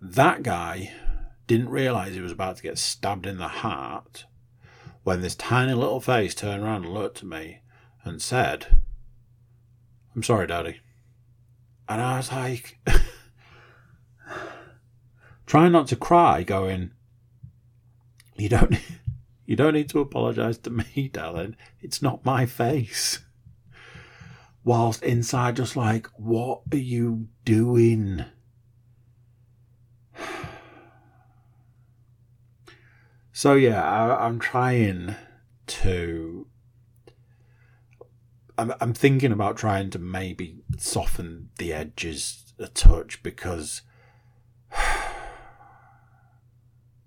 That 0.00 0.42
guy 0.42 0.92
didn't 1.46 1.70
realize 1.70 2.14
he 2.14 2.20
was 2.20 2.32
about 2.32 2.56
to 2.56 2.62
get 2.62 2.78
stabbed 2.78 3.26
in 3.26 3.38
the 3.38 3.48
heart 3.48 4.26
when 5.02 5.22
this 5.22 5.34
tiny 5.34 5.72
little 5.72 6.00
face 6.00 6.34
turned 6.34 6.62
around 6.62 6.84
and 6.84 6.94
looked 6.94 7.18
at 7.18 7.24
me 7.24 7.60
and 8.04 8.20
said, 8.20 8.78
I'm 10.14 10.22
sorry, 10.22 10.46
Daddy. 10.46 10.80
And 11.88 12.00
I 12.00 12.18
was 12.18 12.32
like, 12.32 12.78
trying 15.46 15.72
not 15.72 15.88
to 15.88 15.96
cry, 15.96 16.42
going, 16.42 16.92
You 18.36 18.48
don't 18.48 18.78
you 19.48 19.56
don't 19.56 19.72
need 19.72 19.88
to 19.88 20.00
apologize 20.00 20.58
to 20.58 20.70
me, 20.70 21.08
darling. 21.12 21.56
It's 21.80 22.02
not 22.02 22.22
my 22.22 22.44
face. 22.44 23.20
Whilst 24.62 25.02
inside 25.02 25.56
just 25.56 25.74
like, 25.74 26.06
what 26.16 26.60
are 26.70 26.76
you 26.76 27.28
doing? 27.44 28.24
So 33.30 33.54
yeah, 33.54 33.88
I, 33.88 34.26
am 34.26 34.40
trying 34.40 35.14
to. 35.68 36.48
I'm, 38.58 38.74
I'm 38.80 38.92
thinking 38.92 39.30
about 39.30 39.56
trying 39.56 39.88
to 39.90 39.98
maybe 40.00 40.56
soften 40.76 41.50
the 41.58 41.72
edges 41.72 42.52
a 42.58 42.66
touch 42.66 43.22
because 43.22 43.82
I 44.72 45.06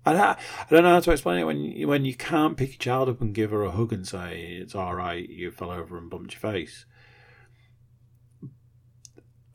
I 0.06 0.36
don't 0.70 0.82
know 0.82 0.94
how 0.94 1.00
to 1.00 1.12
explain 1.12 1.38
it 1.38 1.44
when 1.44 1.60
you, 1.60 1.86
when 1.86 2.04
you 2.06 2.14
can't 2.14 2.56
pick 2.56 2.70
your 2.70 2.78
child 2.78 3.10
up 3.10 3.20
and 3.20 3.34
give 3.34 3.50
her 3.50 3.62
a 3.62 3.70
hug 3.70 3.92
and 3.92 4.08
say 4.08 4.58
it's 4.60 4.74
all 4.74 4.94
right, 4.94 5.28
you 5.28 5.50
fell 5.50 5.70
over 5.70 5.98
and 5.98 6.10
bumped 6.10 6.32
your 6.32 6.40
face. 6.40 6.86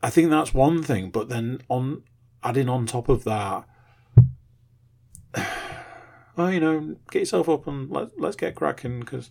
I 0.00 0.10
think 0.10 0.30
that's 0.30 0.54
one 0.54 0.84
thing, 0.84 1.10
but 1.10 1.28
then 1.28 1.60
on 1.68 2.04
adding 2.44 2.68
on 2.68 2.86
top 2.86 3.08
of 3.08 3.24
that 3.24 3.64
oh, 6.38 6.48
you 6.48 6.60
know, 6.60 6.96
get 7.10 7.20
yourself 7.20 7.48
up 7.48 7.66
and 7.66 7.90
let 7.90 8.18
let's 8.18 8.36
get 8.36 8.54
cracking 8.54 9.00
because 9.00 9.30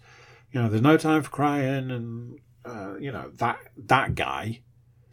you 0.52 0.62
know 0.62 0.68
there's 0.68 0.82
no 0.82 0.98
time 0.98 1.24
for 1.24 1.30
crying 1.30 1.90
and 1.90 2.40
uh, 2.68 2.98
you 3.00 3.12
know 3.12 3.32
that 3.36 3.60
that 3.78 4.16
guy, 4.16 4.62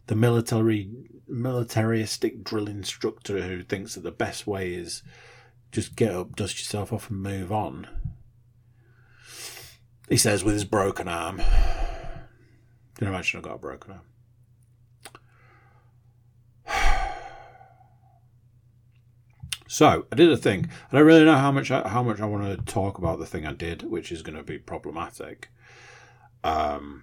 the 0.06 0.16
military 0.16 0.90
militaristic 1.26 2.44
drill 2.44 2.68
instructor 2.68 3.40
who 3.42 3.62
thinks 3.62 3.94
that 3.94 4.02
the 4.02 4.10
best 4.10 4.46
way 4.46 4.74
is 4.74 5.02
just 5.72 5.96
get 5.96 6.12
up, 6.12 6.36
dust 6.36 6.58
yourself 6.58 6.92
off, 6.92 7.10
and 7.10 7.22
move 7.22 7.50
on. 7.50 7.88
He 10.08 10.16
says 10.16 10.44
with 10.44 10.54
his 10.54 10.64
broken 10.64 11.08
arm. 11.08 11.38
Can 11.38 13.06
you 13.06 13.08
imagine 13.08 13.40
I 13.40 13.42
got 13.42 13.54
a 13.54 13.58
broken 13.58 13.92
arm? 13.92 14.00
So 19.66 20.06
I 20.12 20.14
did 20.14 20.30
a 20.30 20.36
thing. 20.36 20.70
I 20.92 20.96
don't 20.96 21.06
really 21.06 21.24
know 21.24 21.34
how 21.34 21.50
much 21.50 21.72
I, 21.72 21.88
how 21.88 22.00
much 22.04 22.20
I 22.20 22.26
want 22.26 22.44
to 22.44 22.64
talk 22.72 22.98
about 22.98 23.18
the 23.18 23.26
thing 23.26 23.44
I 23.44 23.52
did, 23.52 23.82
which 23.82 24.12
is 24.12 24.22
going 24.22 24.36
to 24.36 24.44
be 24.44 24.56
problematic. 24.56 25.48
Um, 26.44 27.02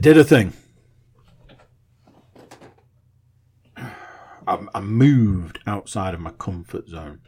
did 0.00 0.18
a 0.18 0.24
thing. 0.24 0.52
I, 4.46 4.58
I 4.74 4.80
moved 4.80 5.60
outside 5.66 6.14
of 6.14 6.20
my 6.20 6.30
comfort 6.32 6.88
zone. 6.88 7.20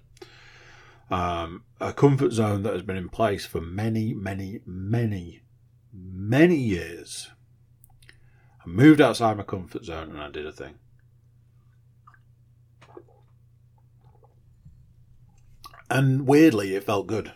Um, 1.10 1.64
a 1.80 1.92
comfort 1.92 2.32
zone 2.32 2.62
that 2.64 2.72
has 2.72 2.82
been 2.82 2.96
in 2.96 3.08
place 3.08 3.46
for 3.46 3.60
many, 3.60 4.12
many, 4.12 4.60
many, 4.66 5.42
many 5.92 6.56
years. 6.56 7.30
I 8.64 8.68
moved 8.68 9.00
outside 9.00 9.36
my 9.36 9.44
comfort 9.44 9.84
zone 9.84 10.10
and 10.10 10.20
I 10.20 10.30
did 10.30 10.46
a 10.46 10.52
thing. 10.52 10.74
And 15.88 16.26
weirdly, 16.26 16.74
it 16.74 16.82
felt 16.82 17.06
good. 17.06 17.32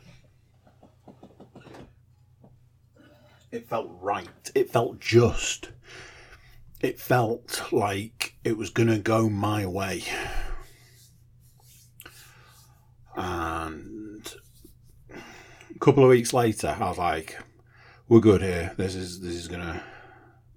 Felt 3.71 3.89
right. 4.01 4.51
It 4.55 4.69
felt 4.69 4.99
just. 4.99 5.71
It 6.81 6.99
felt 6.99 7.63
like 7.71 8.35
it 8.43 8.59
was 8.59 8.69
going 8.69 8.89
to 8.89 8.99
go 8.99 9.31
my 9.31 9.65
way. 9.65 10.03
And 13.15 14.35
a 15.15 15.79
couple 15.79 16.03
of 16.03 16.11
weeks 16.11 16.35
later, 16.35 16.77
I 16.81 16.89
was 16.89 16.99
like, 16.99 17.39
we're 18.09 18.21
good 18.21 18.43
here. 18.43 18.75
This 18.77 18.97
is 18.97 19.21
this 19.21 19.35
is 19.35 19.47
going 19.47 19.63
to 19.63 19.81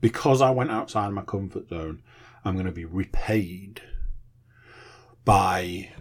because 0.01 0.41
I 0.41 0.49
went 0.49 0.71
outside 0.71 1.11
my 1.11 1.21
comfort 1.21 1.69
zone, 1.69 2.01
I'm 2.43 2.55
going 2.55 2.65
to 2.65 2.71
be 2.71 2.85
repaid 2.85 3.81
by 5.23 5.91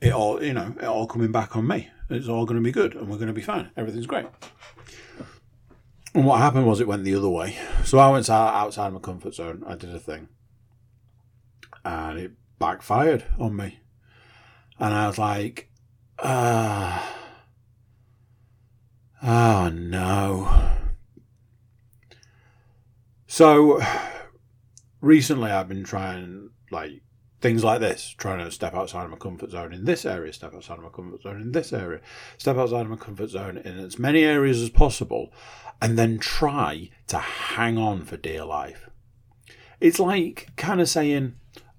it 0.00 0.12
all, 0.12 0.42
you 0.42 0.52
know, 0.52 0.74
it 0.78 0.84
all 0.84 1.06
coming 1.06 1.32
back 1.32 1.56
on 1.56 1.66
me. 1.66 1.88
It's 2.10 2.28
all 2.28 2.44
going 2.44 2.60
to 2.60 2.64
be 2.64 2.72
good 2.72 2.94
and 2.94 3.08
we're 3.08 3.16
going 3.16 3.28
to 3.28 3.32
be 3.32 3.42
fine. 3.42 3.70
Everything's 3.76 4.06
great. 4.06 4.26
And 6.14 6.26
what 6.26 6.40
happened 6.40 6.66
was 6.66 6.80
it 6.80 6.86
went 6.86 7.04
the 7.04 7.14
other 7.14 7.28
way. 7.28 7.56
So 7.84 7.98
I 7.98 8.10
went 8.10 8.28
outside 8.28 8.92
my 8.92 9.00
comfort 9.00 9.34
zone. 9.34 9.64
I 9.66 9.76
did 9.76 9.94
a 9.94 9.98
thing. 9.98 10.28
And 11.84 12.18
it 12.18 12.32
backfired 12.58 13.24
on 13.38 13.56
me. 13.56 13.80
And 14.78 14.92
I 14.92 15.06
was 15.06 15.18
like, 15.18 15.70
ah, 16.18 17.16
oh 19.22 19.70
no. 19.70 20.70
So 23.26 23.80
recently 25.00 25.50
I've 25.50 25.68
been 25.68 25.84
trying, 25.84 26.50
like, 26.70 27.02
things 27.42 27.64
like 27.64 27.80
this, 27.80 28.14
trying 28.16 28.38
to 28.38 28.50
step 28.52 28.72
outside 28.72 29.04
of 29.04 29.10
my 29.10 29.16
comfort 29.16 29.50
zone 29.50 29.72
in 29.72 29.84
this 29.84 30.06
area, 30.06 30.32
step 30.32 30.54
outside 30.54 30.78
of 30.78 30.84
my 30.84 30.90
comfort 30.90 31.22
zone 31.22 31.40
in 31.40 31.52
this 31.52 31.72
area, 31.72 32.00
step 32.38 32.56
outside 32.56 32.82
of 32.82 32.88
my 32.90 32.96
comfort 32.96 33.30
zone 33.30 33.58
in 33.58 33.78
as 33.78 33.98
many 33.98 34.22
areas 34.22 34.62
as 34.62 34.70
possible, 34.70 35.32
and 35.80 35.98
then 35.98 36.18
try 36.18 36.88
to 37.08 37.18
hang 37.18 37.76
on 37.76 38.04
for 38.04 38.16
dear 38.16 38.44
life. 38.44 38.88
It's 39.80 39.98
like 39.98 40.50
kind 40.56 40.80
of 40.80 40.88
saying, 40.88 41.34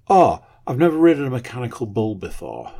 Oh, 0.08 0.44
I've 0.66 0.78
never 0.78 0.98
ridden 0.98 1.26
a 1.26 1.30
mechanical 1.30 1.86
bull 1.86 2.14
before. 2.14 2.70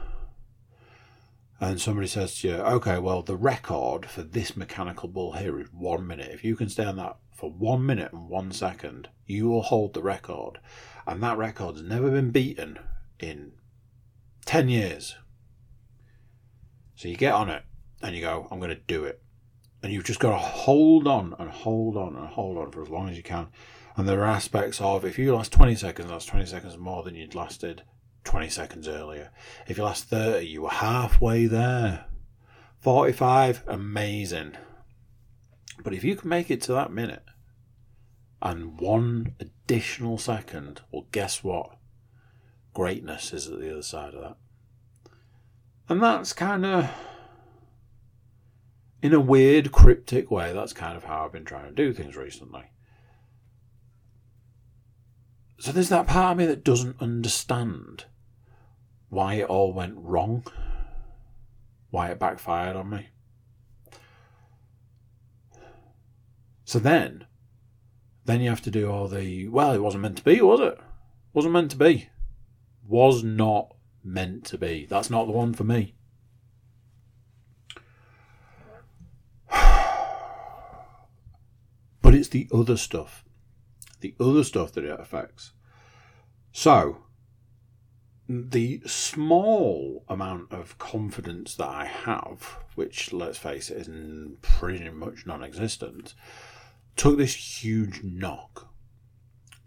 And 1.58 1.80
somebody 1.80 2.06
says 2.06 2.38
to 2.40 2.48
you, 2.48 2.54
Okay, 2.56 2.98
well, 2.98 3.22
the 3.22 3.36
record 3.36 4.04
for 4.04 4.22
this 4.22 4.54
mechanical 4.54 5.08
bull 5.08 5.32
here 5.32 5.58
is 5.58 5.68
one 5.72 6.06
minute. 6.06 6.30
If 6.32 6.44
you 6.44 6.54
can 6.54 6.68
stay 6.68 6.84
on 6.84 6.96
that 6.96 7.16
for 7.32 7.50
one 7.50 7.86
minute 7.86 8.12
and 8.12 8.28
one 8.28 8.52
second, 8.52 9.08
you 9.26 9.48
will 9.48 9.62
hold 9.62 9.94
the 9.94 10.02
record 10.02 10.58
and 11.06 11.22
that 11.22 11.38
record's 11.38 11.82
never 11.82 12.10
been 12.10 12.30
beaten 12.30 12.78
in 13.20 13.52
10 14.46 14.68
years. 14.68 15.16
So 16.94 17.08
you 17.08 17.16
get 17.16 17.34
on 17.34 17.50
it 17.50 17.62
and 18.02 18.14
you 18.14 18.22
go, 18.22 18.48
I'm 18.50 18.58
going 18.58 18.70
to 18.70 18.80
do 18.86 19.04
it. 19.04 19.20
And 19.82 19.92
you've 19.92 20.04
just 20.04 20.20
got 20.20 20.30
to 20.30 20.36
hold 20.36 21.06
on 21.06 21.34
and 21.38 21.50
hold 21.50 21.96
on 21.96 22.16
and 22.16 22.26
hold 22.26 22.56
on 22.56 22.70
for 22.70 22.82
as 22.82 22.88
long 22.88 23.08
as 23.08 23.16
you 23.16 23.22
can. 23.22 23.48
And 23.96 24.08
there 24.08 24.20
are 24.20 24.26
aspects 24.26 24.80
of 24.80 25.04
if 25.04 25.18
you 25.18 25.34
last 25.34 25.52
20 25.52 25.74
seconds, 25.74 26.08
that's 26.08 26.26
20 26.26 26.46
seconds 26.46 26.78
more 26.78 27.02
than 27.02 27.14
you'd 27.14 27.34
lasted 27.34 27.82
20 28.24 28.48
seconds 28.48 28.88
earlier. 28.88 29.30
If 29.68 29.76
you 29.76 29.84
last 29.84 30.04
30, 30.04 30.46
you 30.46 30.62
were 30.62 30.70
halfway 30.70 31.46
there. 31.46 32.06
45, 32.80 33.64
amazing. 33.66 34.56
But 35.82 35.92
if 35.92 36.02
you 36.02 36.16
can 36.16 36.28
make 36.28 36.50
it 36.50 36.62
to 36.62 36.72
that 36.72 36.92
minute, 36.92 37.24
and 38.42 38.78
one 38.80 39.34
additional 39.64 40.18
second, 40.18 40.82
well, 40.92 41.06
guess 41.12 41.42
what? 41.42 41.76
Greatness 42.72 43.32
is 43.32 43.48
at 43.48 43.58
the 43.58 43.72
other 43.72 43.82
side 43.82 44.14
of 44.14 44.20
that. 44.20 44.36
And 45.88 46.02
that's 46.02 46.32
kind 46.32 46.64
of, 46.66 46.90
in 49.02 49.12
a 49.12 49.20
weird, 49.20 49.72
cryptic 49.72 50.30
way, 50.30 50.52
that's 50.52 50.72
kind 50.72 50.96
of 50.96 51.04
how 51.04 51.24
I've 51.24 51.32
been 51.32 51.44
trying 51.44 51.66
to 51.66 51.72
do 51.74 51.92
things 51.92 52.16
recently. 52.16 52.64
So 55.58 55.72
there's 55.72 55.88
that 55.90 56.06
part 56.06 56.32
of 56.32 56.38
me 56.38 56.46
that 56.46 56.64
doesn't 56.64 57.00
understand 57.00 58.04
why 59.08 59.34
it 59.34 59.48
all 59.48 59.72
went 59.72 59.96
wrong, 59.96 60.44
why 61.90 62.08
it 62.08 62.18
backfired 62.18 62.76
on 62.76 62.90
me. 62.90 63.08
So 66.64 66.78
then 66.78 67.26
then 68.24 68.40
you 68.40 68.48
have 68.48 68.62
to 68.62 68.70
do 68.70 68.90
all 68.90 69.08
the 69.08 69.48
well, 69.48 69.72
it 69.72 69.82
wasn't 69.82 70.02
meant 70.02 70.18
to 70.18 70.24
be, 70.24 70.40
was 70.40 70.60
it? 70.60 70.78
Wasn't 71.32 71.52
meant 71.52 71.70
to 71.72 71.76
be. 71.76 72.08
Was 72.86 73.22
not 73.22 73.74
meant 74.02 74.44
to 74.46 74.58
be. 74.58 74.86
That's 74.88 75.10
not 75.10 75.26
the 75.26 75.32
one 75.32 75.52
for 75.52 75.64
me. 75.64 75.94
But 82.02 82.14
it's 82.14 82.28
the 82.28 82.48
other 82.52 82.76
stuff. 82.76 83.24
The 84.00 84.14
other 84.20 84.44
stuff 84.44 84.72
that 84.72 84.84
it 84.84 85.00
affects. 85.00 85.52
So, 86.52 87.04
the 88.28 88.82
small 88.86 90.04
amount 90.08 90.52
of 90.52 90.78
confidence 90.78 91.54
that 91.56 91.68
I 91.68 91.86
have, 91.86 92.58
which 92.74 93.12
let's 93.12 93.38
face 93.38 93.70
it, 93.70 93.88
is 93.88 93.88
pretty 94.42 94.88
much 94.90 95.26
non 95.26 95.42
existent, 95.42 96.14
took 96.96 97.16
this 97.16 97.62
huge 97.62 98.02
knock 98.02 98.68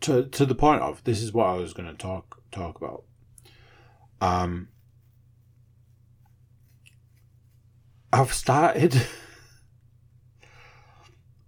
to 0.01 0.25
to 0.27 0.45
the 0.45 0.55
point 0.55 0.81
of 0.81 1.03
this 1.03 1.21
is 1.21 1.33
what 1.33 1.47
I 1.47 1.53
was 1.53 1.73
going 1.73 1.89
to 1.89 1.95
talk 1.95 2.41
talk 2.51 2.77
about. 2.77 3.03
Um, 4.21 4.69
I've 8.11 8.33
started. 8.33 9.05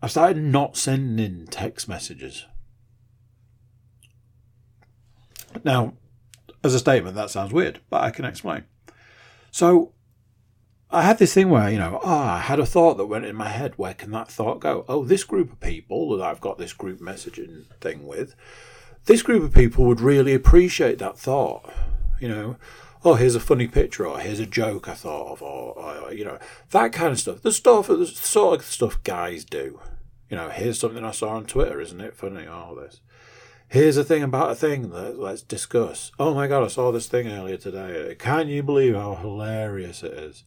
I've 0.02 0.12
started 0.12 0.42
not 0.42 0.78
sending 0.78 1.46
text 1.48 1.90
messages. 1.90 2.46
Now, 5.66 5.96
as 6.64 6.74
a 6.74 6.80
statement, 6.80 7.16
that 7.16 7.30
sounds 7.30 7.52
weird, 7.52 7.82
but 7.90 8.02
I 8.02 8.12
can 8.12 8.24
explain. 8.24 8.64
So, 9.52 9.94
I 10.92 11.04
had 11.04 11.20
this 11.20 11.36
thing 11.36 11.50
where, 11.50 11.70
you 11.70 11.78
know, 11.78 12.00
ah, 12.04 12.38
I 12.38 12.40
had 12.40 12.60
a 12.60 12.66
thought 12.66 12.98
that 12.98 13.06
went 13.06 13.26
in 13.26 13.36
my 13.36 13.50
head. 13.50 13.74
Where 13.78 13.94
can 13.94 14.10
that 14.12 14.32
thought 14.32 14.60
go? 14.60 14.86
Oh, 14.88 15.06
this 15.06 15.24
group 15.24 15.52
of 15.52 15.60
people 15.60 16.18
that 16.18 16.24
I've 16.24 16.42
got 16.42 16.58
this 16.58 16.74
group 16.74 17.00
messaging 17.00 17.66
thing 17.80 18.08
with, 18.08 18.36
this 19.06 19.22
group 19.22 19.44
of 19.44 19.54
people 19.54 19.86
would 19.86 20.02
really 20.02 20.34
appreciate 20.34 20.98
that 20.98 21.18
thought. 21.18 21.72
You 22.20 22.28
know, 22.28 22.56
oh, 23.06 23.14
here's 23.14 23.36
a 23.36 23.40
funny 23.40 23.68
picture, 23.68 24.08
or 24.08 24.20
here's 24.20 24.40
a 24.40 24.48
joke 24.48 24.88
I 24.88 24.96
thought 24.96 25.34
of, 25.34 25.42
or, 25.44 25.78
or 25.78 26.14
you 26.14 26.26
know, 26.26 26.40
that 26.72 26.92
kind 26.92 27.12
of 27.12 27.20
stuff. 27.20 27.44
The 27.44 27.52
stuff, 27.52 27.88
the 27.88 28.08
sort 28.08 28.60
of 28.60 28.66
stuff 28.66 29.04
guys 29.04 29.46
do. 29.46 29.80
You 30.28 30.38
know, 30.38 30.50
here's 30.50 30.80
something 30.80 31.06
I 31.06 31.12
saw 31.12 31.30
on 31.30 31.46
Twitter, 31.46 31.80
isn't 31.80 32.02
it 32.02 32.16
funny? 32.16 32.48
All 32.48 32.74
this. 32.74 33.00
Here's 33.68 33.98
a 33.98 34.04
thing 34.04 34.24
about 34.24 34.50
a 34.50 34.56
thing 34.56 34.90
that 34.90 35.20
let's 35.20 35.44
discuss. 35.44 36.12
Oh 36.18 36.34
my 36.34 36.48
god, 36.48 36.64
I 36.64 36.68
saw 36.68 36.92
this 36.92 37.06
thing 37.06 37.28
earlier 37.28 37.58
today. 37.58 38.16
Can 38.18 38.48
you 38.48 38.64
believe 38.64 38.96
how 38.96 39.14
hilarious 39.14 40.02
it 40.02 40.14
is? 40.14 40.44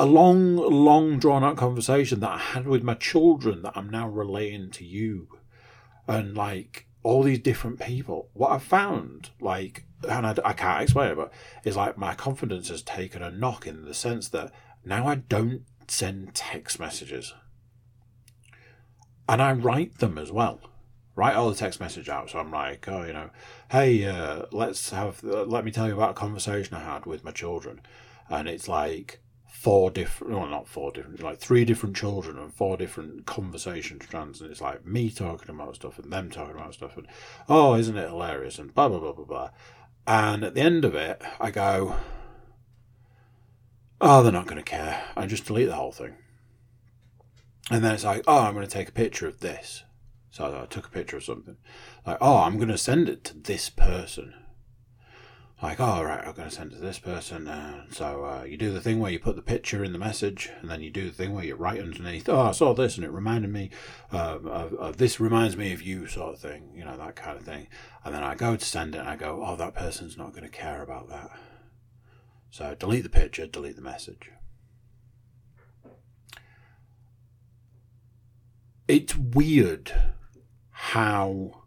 A 0.00 0.06
long, 0.06 0.56
long 0.56 1.18
drawn 1.18 1.44
out 1.44 1.56
conversation 1.56 2.20
that 2.20 2.30
I 2.30 2.38
had 2.38 2.66
with 2.66 2.82
my 2.82 2.94
children 2.94 3.62
that 3.62 3.74
I'm 3.76 3.90
now 3.90 4.08
relaying 4.08 4.70
to 4.72 4.84
you. 4.84 5.28
And 6.08 6.34
like, 6.34 6.86
all 7.02 7.22
these 7.22 7.38
different 7.38 7.80
people. 7.80 8.28
What 8.32 8.50
I've 8.50 8.62
found, 8.62 9.30
like, 9.40 9.84
and 10.08 10.26
I, 10.26 10.34
I 10.44 10.52
can't 10.52 10.82
explain 10.82 11.12
it, 11.12 11.16
but 11.16 11.32
is 11.64 11.76
like 11.76 11.96
my 11.96 12.14
confidence 12.14 12.68
has 12.68 12.82
taken 12.82 13.22
a 13.22 13.30
knock 13.30 13.66
in 13.66 13.84
the 13.84 13.94
sense 13.94 14.28
that 14.28 14.52
now 14.84 15.06
I 15.06 15.16
don't 15.16 15.62
send 15.88 16.34
text 16.34 16.78
messages. 16.78 17.34
And 19.28 19.40
I 19.40 19.52
write 19.52 19.98
them 19.98 20.18
as 20.18 20.32
well. 20.32 20.60
Write 21.14 21.36
all 21.36 21.50
the 21.50 21.56
text 21.56 21.80
message 21.80 22.08
out. 22.08 22.30
So 22.30 22.38
I'm 22.38 22.50
like, 22.50 22.88
oh, 22.88 23.04
you 23.04 23.12
know, 23.12 23.30
hey, 23.70 24.04
uh, 24.04 24.46
let's 24.52 24.90
have, 24.90 25.22
uh, 25.24 25.44
let 25.44 25.64
me 25.64 25.70
tell 25.70 25.86
you 25.86 25.94
about 25.94 26.12
a 26.12 26.14
conversation 26.14 26.74
I 26.74 26.80
had 26.80 27.06
with 27.06 27.24
my 27.24 27.30
children. 27.30 27.80
And 28.28 28.48
it's 28.48 28.68
like, 28.68 29.20
four 29.60 29.90
different, 29.90 30.32
well, 30.32 30.46
not 30.46 30.66
four 30.66 30.90
different, 30.90 31.22
like 31.22 31.38
three 31.38 31.66
different 31.66 31.94
children 31.94 32.38
and 32.38 32.50
four 32.50 32.78
different 32.78 33.26
conversation 33.26 34.00
strands, 34.00 34.40
and 34.40 34.50
it's 34.50 34.62
like 34.62 34.86
me 34.86 35.10
talking 35.10 35.50
about 35.54 35.74
stuff 35.74 35.98
and 35.98 36.10
them 36.10 36.30
talking 36.30 36.56
about 36.56 36.72
stuff, 36.72 36.96
and 36.96 37.06
oh, 37.46 37.74
isn't 37.74 37.98
it 37.98 38.08
hilarious, 38.08 38.58
and 38.58 38.74
blah 38.74 38.88
blah 38.88 38.98
blah 38.98 39.12
blah 39.12 39.26
blah. 39.26 39.50
And 40.06 40.44
at 40.44 40.54
the 40.54 40.62
end 40.62 40.86
of 40.86 40.94
it, 40.94 41.20
I 41.38 41.50
go, 41.50 41.96
oh, 44.00 44.22
they're 44.22 44.32
not 44.32 44.46
going 44.46 44.56
to 44.56 44.62
care. 44.62 45.04
I 45.14 45.26
just 45.26 45.44
delete 45.44 45.68
the 45.68 45.74
whole 45.74 45.92
thing. 45.92 46.16
And 47.70 47.84
then 47.84 47.92
it's 47.92 48.04
like, 48.04 48.24
oh, 48.26 48.38
I'm 48.38 48.54
going 48.54 48.66
to 48.66 48.72
take 48.72 48.88
a 48.88 48.92
picture 48.92 49.28
of 49.28 49.40
this. 49.40 49.84
So 50.30 50.62
I 50.62 50.64
took 50.66 50.86
a 50.86 50.90
picture 50.90 51.18
of 51.18 51.24
something. 51.24 51.58
Like, 52.06 52.16
oh, 52.22 52.38
I'm 52.38 52.56
going 52.56 52.68
to 52.68 52.78
send 52.78 53.10
it 53.10 53.24
to 53.24 53.36
this 53.36 53.68
person 53.68 54.32
like, 55.62 55.78
oh, 55.78 56.02
right, 56.02 56.26
I'm 56.26 56.32
going 56.32 56.48
to 56.48 56.54
send 56.54 56.72
it 56.72 56.76
to 56.76 56.80
this 56.80 56.98
person. 56.98 57.46
Uh, 57.46 57.84
so 57.90 58.24
uh, 58.24 58.44
you 58.44 58.56
do 58.56 58.72
the 58.72 58.80
thing 58.80 58.98
where 58.98 59.12
you 59.12 59.18
put 59.18 59.36
the 59.36 59.42
picture 59.42 59.84
in 59.84 59.92
the 59.92 59.98
message, 59.98 60.50
and 60.60 60.70
then 60.70 60.80
you 60.80 60.90
do 60.90 61.04
the 61.06 61.12
thing 61.12 61.34
where 61.34 61.44
you 61.44 61.54
write 61.54 61.80
underneath, 61.80 62.28
oh, 62.30 62.40
I 62.40 62.52
saw 62.52 62.72
this, 62.72 62.96
and 62.96 63.04
it 63.04 63.10
reminded 63.10 63.52
me 63.52 63.70
of, 64.10 64.46
of, 64.46 64.72
of, 64.74 64.96
this 64.96 65.20
reminds 65.20 65.58
me 65.58 65.72
of 65.72 65.82
you, 65.82 66.06
sort 66.06 66.34
of 66.34 66.40
thing, 66.40 66.72
you 66.74 66.84
know, 66.84 66.96
that 66.96 67.16
kind 67.16 67.36
of 67.36 67.44
thing. 67.44 67.66
And 68.04 68.14
then 68.14 68.22
I 68.22 68.34
go 68.34 68.56
to 68.56 68.64
send 68.64 68.94
it, 68.94 69.00
and 69.00 69.08
I 69.08 69.16
go, 69.16 69.44
oh, 69.46 69.56
that 69.56 69.74
person's 69.74 70.16
not 70.16 70.30
going 70.30 70.44
to 70.44 70.48
care 70.48 70.82
about 70.82 71.10
that. 71.10 71.30
So 72.50 72.74
delete 72.74 73.02
the 73.02 73.10
picture, 73.10 73.46
delete 73.46 73.76
the 73.76 73.82
message. 73.82 74.30
It's 78.88 79.14
weird 79.14 79.92
how 80.70 81.64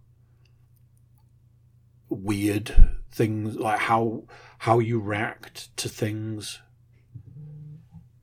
weird 2.10 2.98
things 3.14 3.56
like 3.56 3.80
how 3.80 4.24
how 4.60 4.80
you 4.80 5.00
react 5.00 5.76
to 5.78 5.88
things. 5.88 6.60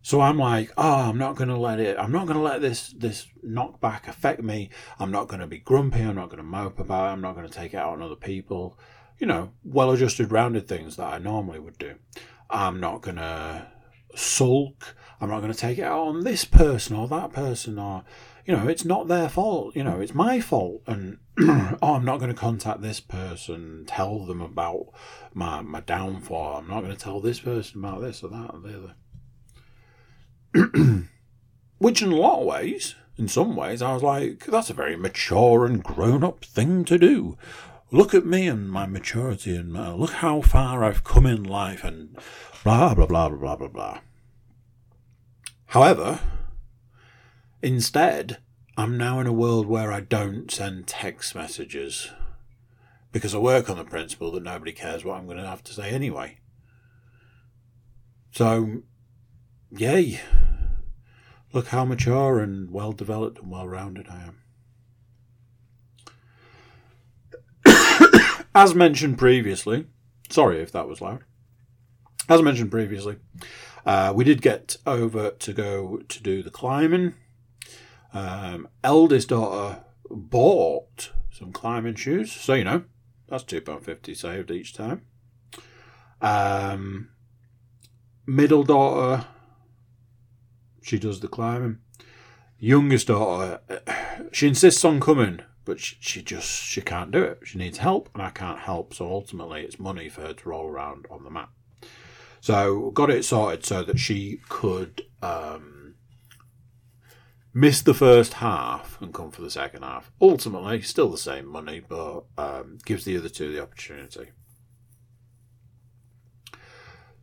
So 0.02 0.20
i'm 0.20 0.38
like 0.38 0.72
oh 0.76 1.08
i'm 1.08 1.18
not 1.18 1.36
going 1.36 1.50
to 1.50 1.56
let 1.56 1.78
it 1.78 1.96
i'm 1.98 2.10
not 2.10 2.26
going 2.26 2.38
to 2.38 2.42
let 2.42 2.60
this 2.60 2.88
this 2.88 3.28
knockback 3.46 4.08
affect 4.08 4.42
me. 4.42 4.70
I'm 4.98 5.12
not 5.12 5.28
going 5.28 5.40
to 5.40 5.46
be 5.46 5.58
grumpy 5.58 6.00
i'm 6.00 6.16
not 6.16 6.30
going 6.30 6.38
to 6.38 6.42
mope 6.42 6.80
about 6.80 7.06
it 7.06 7.12
i'm 7.12 7.20
not 7.20 7.36
going 7.36 7.46
to 7.46 7.52
take 7.52 7.74
it 7.74 7.76
out 7.76 7.92
on 7.92 8.02
other 8.02 8.16
people. 8.16 8.78
You 9.18 9.26
know 9.26 9.52
well 9.62 9.92
adjusted 9.92 10.32
rounded 10.32 10.66
things 10.66 10.96
that 10.96 11.12
i 11.12 11.18
normally 11.18 11.60
would 11.60 11.78
do. 11.78 11.94
I'm 12.48 12.80
not 12.80 13.02
going 13.02 13.16
to 13.16 13.68
sulk 14.16 14.96
i'm 15.20 15.28
not 15.28 15.40
going 15.40 15.52
to 15.52 15.58
take 15.58 15.78
it 15.78 15.84
out 15.84 16.08
on 16.08 16.24
this 16.24 16.44
person 16.44 16.96
or 16.96 17.06
that 17.06 17.32
person 17.32 17.78
or 17.78 18.02
you 18.46 18.56
know, 18.56 18.68
it's 18.68 18.84
not 18.84 19.08
their 19.08 19.28
fault. 19.28 19.76
You 19.76 19.84
know, 19.84 20.00
it's 20.00 20.14
my 20.14 20.40
fault. 20.40 20.82
And 20.86 21.18
oh, 21.40 21.94
I'm 21.94 22.04
not 22.04 22.18
going 22.18 22.32
to 22.32 22.38
contact 22.38 22.82
this 22.82 23.00
person, 23.00 23.84
tell 23.86 24.20
them 24.20 24.40
about 24.40 24.86
my 25.34 25.60
my 25.62 25.80
downfall. 25.80 26.56
I'm 26.56 26.68
not 26.68 26.80
going 26.80 26.94
to 26.94 27.02
tell 27.02 27.20
this 27.20 27.40
person 27.40 27.84
about 27.84 28.00
this 28.00 28.22
or 28.22 28.28
that 28.28 28.50
or 28.52 28.60
the 28.60 28.94
other. 30.54 31.08
Which, 31.78 32.02
in 32.02 32.12
a 32.12 32.16
lot 32.16 32.40
of 32.40 32.46
ways, 32.46 32.94
in 33.16 33.28
some 33.28 33.56
ways, 33.56 33.82
I 33.82 33.92
was 33.92 34.02
like, 34.02 34.46
that's 34.46 34.70
a 34.70 34.74
very 34.74 34.96
mature 34.96 35.64
and 35.64 35.82
grown 35.82 36.24
up 36.24 36.44
thing 36.44 36.84
to 36.86 36.98
do. 36.98 37.38
Look 37.92 38.14
at 38.14 38.26
me 38.26 38.46
and 38.46 38.70
my 38.70 38.86
maturity, 38.86 39.56
and 39.56 39.76
uh, 39.76 39.94
look 39.94 40.12
how 40.12 40.42
far 40.42 40.84
I've 40.84 41.04
come 41.04 41.26
in 41.26 41.42
life, 41.42 41.82
and 41.82 42.16
blah, 42.62 42.94
blah, 42.94 43.06
blah, 43.06 43.28
blah, 43.28 43.38
blah, 43.38 43.56
blah, 43.56 43.68
blah. 43.68 44.00
However, 45.66 46.20
Instead, 47.62 48.38
I'm 48.76 48.96
now 48.96 49.20
in 49.20 49.26
a 49.26 49.32
world 49.32 49.66
where 49.66 49.92
I 49.92 50.00
don't 50.00 50.50
send 50.50 50.86
text 50.86 51.34
messages 51.34 52.10
because 53.12 53.34
I 53.34 53.38
work 53.38 53.68
on 53.68 53.76
the 53.76 53.84
principle 53.84 54.30
that 54.32 54.42
nobody 54.42 54.72
cares 54.72 55.04
what 55.04 55.18
I'm 55.18 55.26
going 55.26 55.36
to 55.36 55.46
have 55.46 55.62
to 55.64 55.74
say 55.74 55.90
anyway. 55.90 56.38
So, 58.30 58.82
yay. 59.70 60.20
Look 61.52 61.66
how 61.68 61.84
mature 61.84 62.38
and 62.38 62.70
well 62.70 62.92
developed 62.92 63.40
and 63.40 63.50
well 63.50 63.68
rounded 63.68 64.06
I 64.08 64.30
am. 67.66 68.46
As 68.54 68.74
mentioned 68.74 69.18
previously, 69.18 69.86
sorry 70.30 70.60
if 70.60 70.72
that 70.72 70.88
was 70.88 71.02
loud. 71.02 71.24
As 72.28 72.40
mentioned 72.40 72.70
previously, 72.70 73.16
uh, 73.84 74.12
we 74.14 74.24
did 74.24 74.40
get 74.40 74.76
over 74.86 75.32
to 75.32 75.52
go 75.52 75.98
to 76.08 76.22
do 76.22 76.42
the 76.42 76.50
climbing 76.50 77.14
um, 78.12 78.68
eldest 78.82 79.28
daughter 79.28 79.84
bought 80.10 81.12
some 81.30 81.52
climbing 81.52 81.94
shoes, 81.94 82.32
so 82.32 82.54
you 82.54 82.64
know 82.64 82.84
that's 83.28 83.44
two 83.44 83.60
pound 83.60 83.84
fifty 83.84 84.14
saved 84.14 84.50
each 84.50 84.74
time. 84.74 85.02
Um, 86.20 87.10
middle 88.26 88.64
daughter, 88.64 89.26
she 90.82 90.98
does 90.98 91.20
the 91.20 91.28
climbing. 91.28 91.78
Youngest 92.58 93.06
daughter, 93.06 93.60
she 94.32 94.48
insists 94.48 94.84
on 94.84 95.00
coming, 95.00 95.40
but 95.64 95.80
she, 95.80 95.96
she 96.00 96.22
just 96.22 96.50
she 96.50 96.80
can't 96.80 97.10
do 97.10 97.22
it. 97.22 97.40
She 97.44 97.58
needs 97.58 97.78
help, 97.78 98.10
and 98.14 98.22
I 98.22 98.30
can't 98.30 98.58
help. 98.58 98.92
So 98.94 99.06
ultimately, 99.06 99.62
it's 99.62 99.78
money 99.78 100.08
for 100.08 100.22
her 100.22 100.34
to 100.34 100.48
roll 100.48 100.66
around 100.66 101.06
on 101.10 101.24
the 101.24 101.30
mat. 101.30 101.48
So 102.40 102.90
got 102.90 103.10
it 103.10 103.24
sorted 103.24 103.64
so 103.64 103.82
that 103.84 103.98
she 103.98 104.40
could 104.48 105.02
um, 105.22 105.79
miss 107.52 107.82
the 107.82 107.94
first 107.94 108.34
half 108.34 109.00
and 109.00 109.12
come 109.12 109.30
for 109.30 109.42
the 109.42 109.50
second 109.50 109.82
half. 109.82 110.12
Ultimately, 110.20 110.82
still 110.82 111.10
the 111.10 111.18
same 111.18 111.46
money, 111.46 111.80
but 111.86 112.24
um, 112.38 112.78
gives 112.84 113.04
the 113.04 113.16
other 113.16 113.28
two 113.28 113.52
the 113.52 113.62
opportunity. 113.62 114.30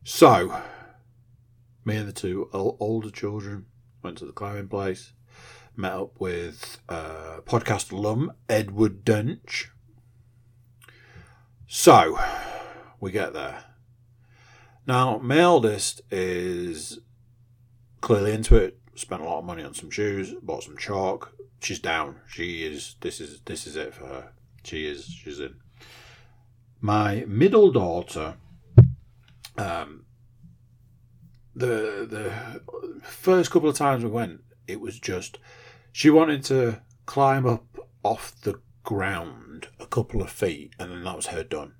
So, 0.04 0.62
me 1.84 1.98
and 1.98 2.08
the 2.08 2.14
two 2.14 2.50
older 2.54 3.10
children 3.10 3.66
went 4.04 4.18
to 4.20 4.26
the 4.26 4.32
climbing 4.32 4.70
place, 4.70 5.14
met 5.76 5.94
up 5.94 6.20
with 6.20 6.80
uh, 6.88 7.42
podcast 7.46 7.92
alum 7.92 8.32
Edward 8.50 9.04
Dench. 9.04 9.68
So, 11.68 12.18
we 13.00 13.12
get 13.12 13.34
there. 13.34 13.66
Now, 14.86 15.18
my 15.18 15.40
eldest 15.40 16.02
is 16.10 17.00
clearly 18.00 18.32
into 18.32 18.56
it 18.56 18.80
spent 19.00 19.22
a 19.22 19.26
lot 19.26 19.40
of 19.40 19.46
money 19.46 19.64
on 19.64 19.74
some 19.74 19.90
shoes, 19.90 20.34
bought 20.42 20.64
some 20.64 20.78
chalk. 20.78 21.34
She's 21.62 21.80
down. 21.80 22.18
She 22.28 22.66
is. 22.66 22.96
This 23.02 23.20
is 23.20 23.42
this 23.46 23.66
is 23.68 23.76
it 23.76 23.94
for 23.94 24.06
her. 24.06 24.32
She 24.64 24.86
is. 24.86 25.06
She's 25.06 25.40
in. 25.40 25.56
My 26.82 27.26
middle 27.28 27.72
daughter. 27.72 28.36
Um. 29.58 30.06
The 31.56 32.06
the 32.08 32.62
first 33.02 33.50
couple 33.50 33.70
of 33.70 33.76
times 33.76 34.04
we 34.04 34.12
went, 34.12 34.42
it 34.68 34.80
was 34.80 35.00
just 35.00 35.40
she 35.92 36.12
wanted 36.12 36.44
to 36.46 36.82
climb 37.08 37.48
up 37.48 37.66
off 38.04 38.40
the 38.42 38.60
ground 38.84 39.70
a 39.80 39.88
couple 39.88 40.22
of 40.22 40.30
feet, 40.30 40.74
and 40.78 40.92
then 40.92 41.04
that 41.04 41.16
was 41.16 41.28
her 41.28 41.44
done. 41.44 41.74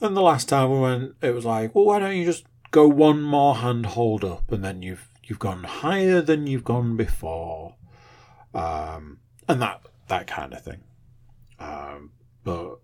And 0.00 0.14
the 0.14 0.20
last 0.20 0.48
time 0.50 0.70
we 0.70 0.78
went, 0.78 1.14
it 1.22 1.34
was 1.34 1.46
like, 1.46 1.74
well, 1.74 1.86
why 1.86 2.00
don't 2.00 2.16
you 2.16 2.26
just 2.26 2.44
go 2.70 2.86
one 2.86 3.22
more 3.22 3.54
hand 3.56 3.86
hold 3.86 4.24
up, 4.24 4.52
and 4.52 4.62
then 4.62 4.82
you've 4.82 5.08
you've 5.26 5.38
gone 5.38 5.64
higher 5.64 6.20
than 6.20 6.46
you've 6.46 6.64
gone 6.64 6.96
before, 6.96 7.76
um, 8.54 9.18
and 9.48 9.60
that 9.62 9.86
that 10.08 10.26
kind 10.26 10.52
of 10.52 10.62
thing. 10.62 10.82
Um, 11.58 12.12
but 12.42 12.80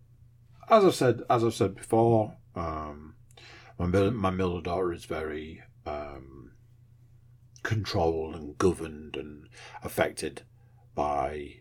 as 0.69 0.85
I've 0.85 0.95
said, 0.95 1.23
as 1.29 1.45
I've 1.45 1.55
said 1.55 1.75
before, 1.75 2.37
um, 2.55 3.15
my 3.79 3.87
my 3.87 4.31
middle 4.31 4.61
daughter 4.61 4.93
is 4.93 5.05
very 5.05 5.63
um, 5.87 6.53
controlled 7.63 8.35
and 8.35 8.57
governed 8.59 9.17
and 9.17 9.49
affected 9.83 10.43
by 10.95 11.57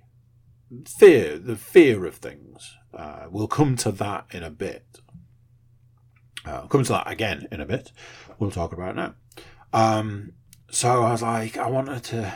fear, 0.88 1.38
the 1.38 1.56
fear 1.56 2.06
of 2.06 2.16
things. 2.16 2.78
Uh, 2.94 3.28
we'll 3.30 3.48
come 3.48 3.76
to 3.78 3.92
that 3.92 4.26
in 4.32 4.44
a 4.44 4.50
bit. 4.50 5.00
Uh, 6.46 6.52
I'll 6.52 6.68
come 6.68 6.84
to 6.84 6.94
that 6.94 7.12
again 7.12 7.48
in 7.52 7.60
a 7.62 7.66
bit. 7.66 7.92
We'll 8.38 8.52
talk 8.52 8.74
about 8.74 8.92
it 8.92 8.96
now. 8.96 9.16
Um, 9.72 10.34
so 10.72 11.04
I 11.04 11.12
was 11.12 11.22
like, 11.22 11.58
I 11.58 11.68
wanted 11.68 12.04
to, 12.06 12.34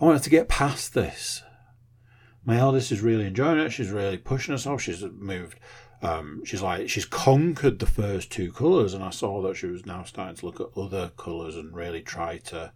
I 0.00 0.04
wanted 0.04 0.22
to 0.22 0.30
get 0.30 0.48
past 0.48 0.94
this. 0.94 1.42
My 2.44 2.58
eldest 2.58 2.92
is 2.92 3.00
really 3.00 3.26
enjoying 3.26 3.58
it. 3.58 3.70
She's 3.70 3.90
really 3.90 4.18
pushing 4.18 4.52
herself. 4.52 4.80
She's 4.82 5.02
moved. 5.02 5.58
Um, 6.02 6.42
she's 6.44 6.62
like 6.62 6.88
she's 6.88 7.06
conquered 7.06 7.78
the 7.78 7.86
first 7.86 8.30
two 8.30 8.52
colours, 8.52 8.94
and 8.94 9.02
I 9.02 9.10
saw 9.10 9.42
that 9.42 9.56
she 9.56 9.66
was 9.66 9.86
now 9.86 10.04
starting 10.04 10.36
to 10.36 10.46
look 10.46 10.60
at 10.60 10.78
other 10.78 11.10
colours 11.16 11.56
and 11.56 11.74
really 11.74 12.02
try 12.02 12.38
to 12.38 12.72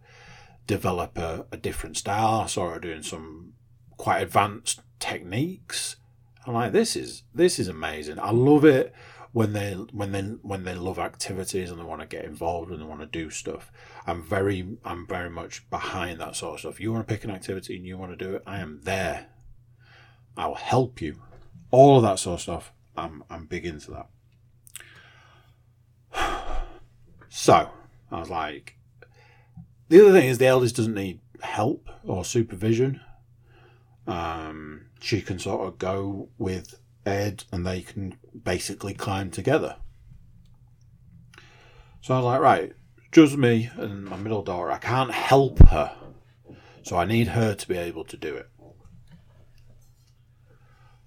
develop 0.67 1.17
a, 1.17 1.45
a 1.51 1.57
different 1.57 1.97
style. 1.97 2.41
I 2.41 2.47
saw 2.47 2.71
her 2.71 2.79
doing 2.79 3.03
some 3.03 3.53
quite 3.97 4.21
advanced 4.21 4.81
techniques. 4.99 5.97
I'm 6.45 6.53
like, 6.53 6.71
this 6.71 6.95
is 6.95 7.23
this 7.33 7.59
is 7.59 7.67
amazing. 7.67 8.19
I 8.19 8.31
love 8.31 8.65
it 8.65 8.93
when 9.33 9.53
they 9.53 9.71
when 9.71 10.11
they 10.11 10.21
when 10.21 10.63
they 10.63 10.75
love 10.75 10.99
activities 10.99 11.71
and 11.71 11.79
they 11.79 11.85
want 11.85 12.01
to 12.01 12.07
get 12.07 12.25
involved 12.25 12.69
and 12.71 12.81
they 12.81 12.85
want 12.85 12.99
to 12.99 13.05
do 13.05 13.29
stuff. 13.29 13.71
I'm 14.05 14.23
very 14.23 14.77
I'm 14.83 15.07
very 15.07 15.29
much 15.29 15.69
behind 15.69 16.19
that 16.19 16.35
sort 16.35 16.55
of 16.55 16.59
stuff. 16.59 16.79
You 16.79 16.91
want 16.91 17.07
to 17.07 17.13
pick 17.13 17.23
an 17.23 17.31
activity 17.31 17.77
and 17.77 17.85
you 17.85 17.97
want 17.97 18.17
to 18.17 18.25
do 18.25 18.35
it, 18.35 18.43
I 18.45 18.59
am 18.59 18.81
there. 18.83 19.27
I'll 20.35 20.55
help 20.55 21.01
you. 21.01 21.21
All 21.71 21.97
of 21.97 22.03
that 22.03 22.19
sort 22.19 22.35
of 22.35 22.41
stuff. 22.41 22.73
I'm 22.97 23.23
I'm 23.29 23.45
big 23.45 23.65
into 23.65 23.91
that. 23.91 24.07
So 27.33 27.69
I 28.11 28.19
was 28.19 28.29
like, 28.29 28.75
the 29.87 30.01
other 30.01 30.11
thing 30.11 30.27
is 30.27 30.37
the 30.37 30.47
eldest 30.47 30.75
doesn't 30.75 30.93
need 30.93 31.21
help 31.41 31.87
or 32.03 32.25
supervision. 32.25 32.99
Um, 34.05 34.87
she 34.99 35.21
can 35.21 35.39
sort 35.39 35.65
of 35.65 35.77
go 35.77 36.27
with 36.37 36.80
Ed 37.05 37.43
and 37.51 37.65
they 37.65 37.81
can 37.81 38.17
basically 38.43 38.93
climb 38.93 39.31
together. 39.31 39.77
So 42.01 42.13
I 42.13 42.17
was 42.17 42.25
like, 42.25 42.41
right, 42.41 42.73
just 43.11 43.37
me 43.37 43.69
and 43.75 44.05
my 44.05 44.17
middle 44.17 44.43
daughter. 44.43 44.71
I 44.71 44.77
can't 44.77 45.11
help 45.11 45.59
her. 45.67 45.95
So 46.83 46.97
I 46.97 47.05
need 47.05 47.29
her 47.29 47.53
to 47.53 47.67
be 47.67 47.77
able 47.77 48.03
to 48.05 48.17
do 48.17 48.35
it. 48.35 48.49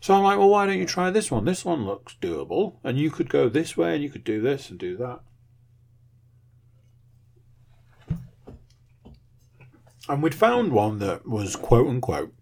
So 0.00 0.14
I'm 0.14 0.22
like, 0.22 0.38
well, 0.38 0.50
why 0.50 0.66
don't 0.66 0.78
you 0.78 0.86
try 0.86 1.10
this 1.10 1.30
one? 1.30 1.44
This 1.44 1.64
one 1.64 1.86
looks 1.86 2.16
doable. 2.20 2.76
And 2.84 2.98
you 2.98 3.10
could 3.10 3.28
go 3.30 3.48
this 3.48 3.76
way 3.76 3.94
and 3.94 4.02
you 4.02 4.10
could 4.10 4.24
do 4.24 4.40
this 4.40 4.70
and 4.70 4.78
do 4.78 4.96
that. 4.98 5.20
And 10.08 10.22
we'd 10.22 10.34
found 10.34 10.72
one 10.72 10.98
that 10.98 11.26
was 11.26 11.56
quote 11.56 11.88
unquote 11.88 12.34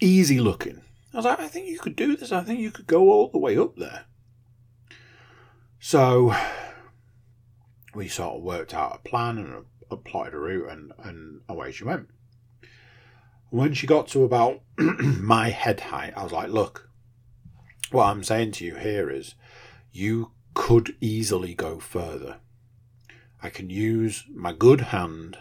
easy 0.00 0.38
looking. 0.38 0.83
I 1.14 1.18
was 1.18 1.26
like, 1.26 1.38
I 1.38 1.46
think 1.46 1.68
you 1.68 1.78
could 1.78 1.94
do 1.94 2.16
this. 2.16 2.32
I 2.32 2.42
think 2.42 2.58
you 2.58 2.72
could 2.72 2.88
go 2.88 3.08
all 3.08 3.28
the 3.28 3.38
way 3.38 3.56
up 3.56 3.76
there. 3.76 4.06
So 5.78 6.34
we 7.94 8.08
sort 8.08 8.36
of 8.36 8.42
worked 8.42 8.74
out 8.74 8.96
a 8.96 9.08
plan 9.08 9.38
and 9.38 9.64
applied 9.92 10.34
a 10.34 10.38
route, 10.38 10.68
and, 10.68 10.92
and 10.98 11.42
away 11.48 11.70
she 11.70 11.84
went. 11.84 12.08
When 13.50 13.74
she 13.74 13.86
got 13.86 14.08
to 14.08 14.24
about 14.24 14.62
my 14.78 15.50
head 15.50 15.78
height, 15.78 16.14
I 16.16 16.24
was 16.24 16.32
like, 16.32 16.48
look, 16.48 16.90
what 17.92 18.06
I'm 18.06 18.24
saying 18.24 18.50
to 18.52 18.64
you 18.64 18.74
here 18.74 19.08
is 19.08 19.36
you 19.92 20.32
could 20.52 20.96
easily 21.00 21.54
go 21.54 21.78
further. 21.78 22.38
I 23.40 23.50
can 23.50 23.70
use 23.70 24.24
my 24.34 24.52
good 24.52 24.80
hand 24.80 25.38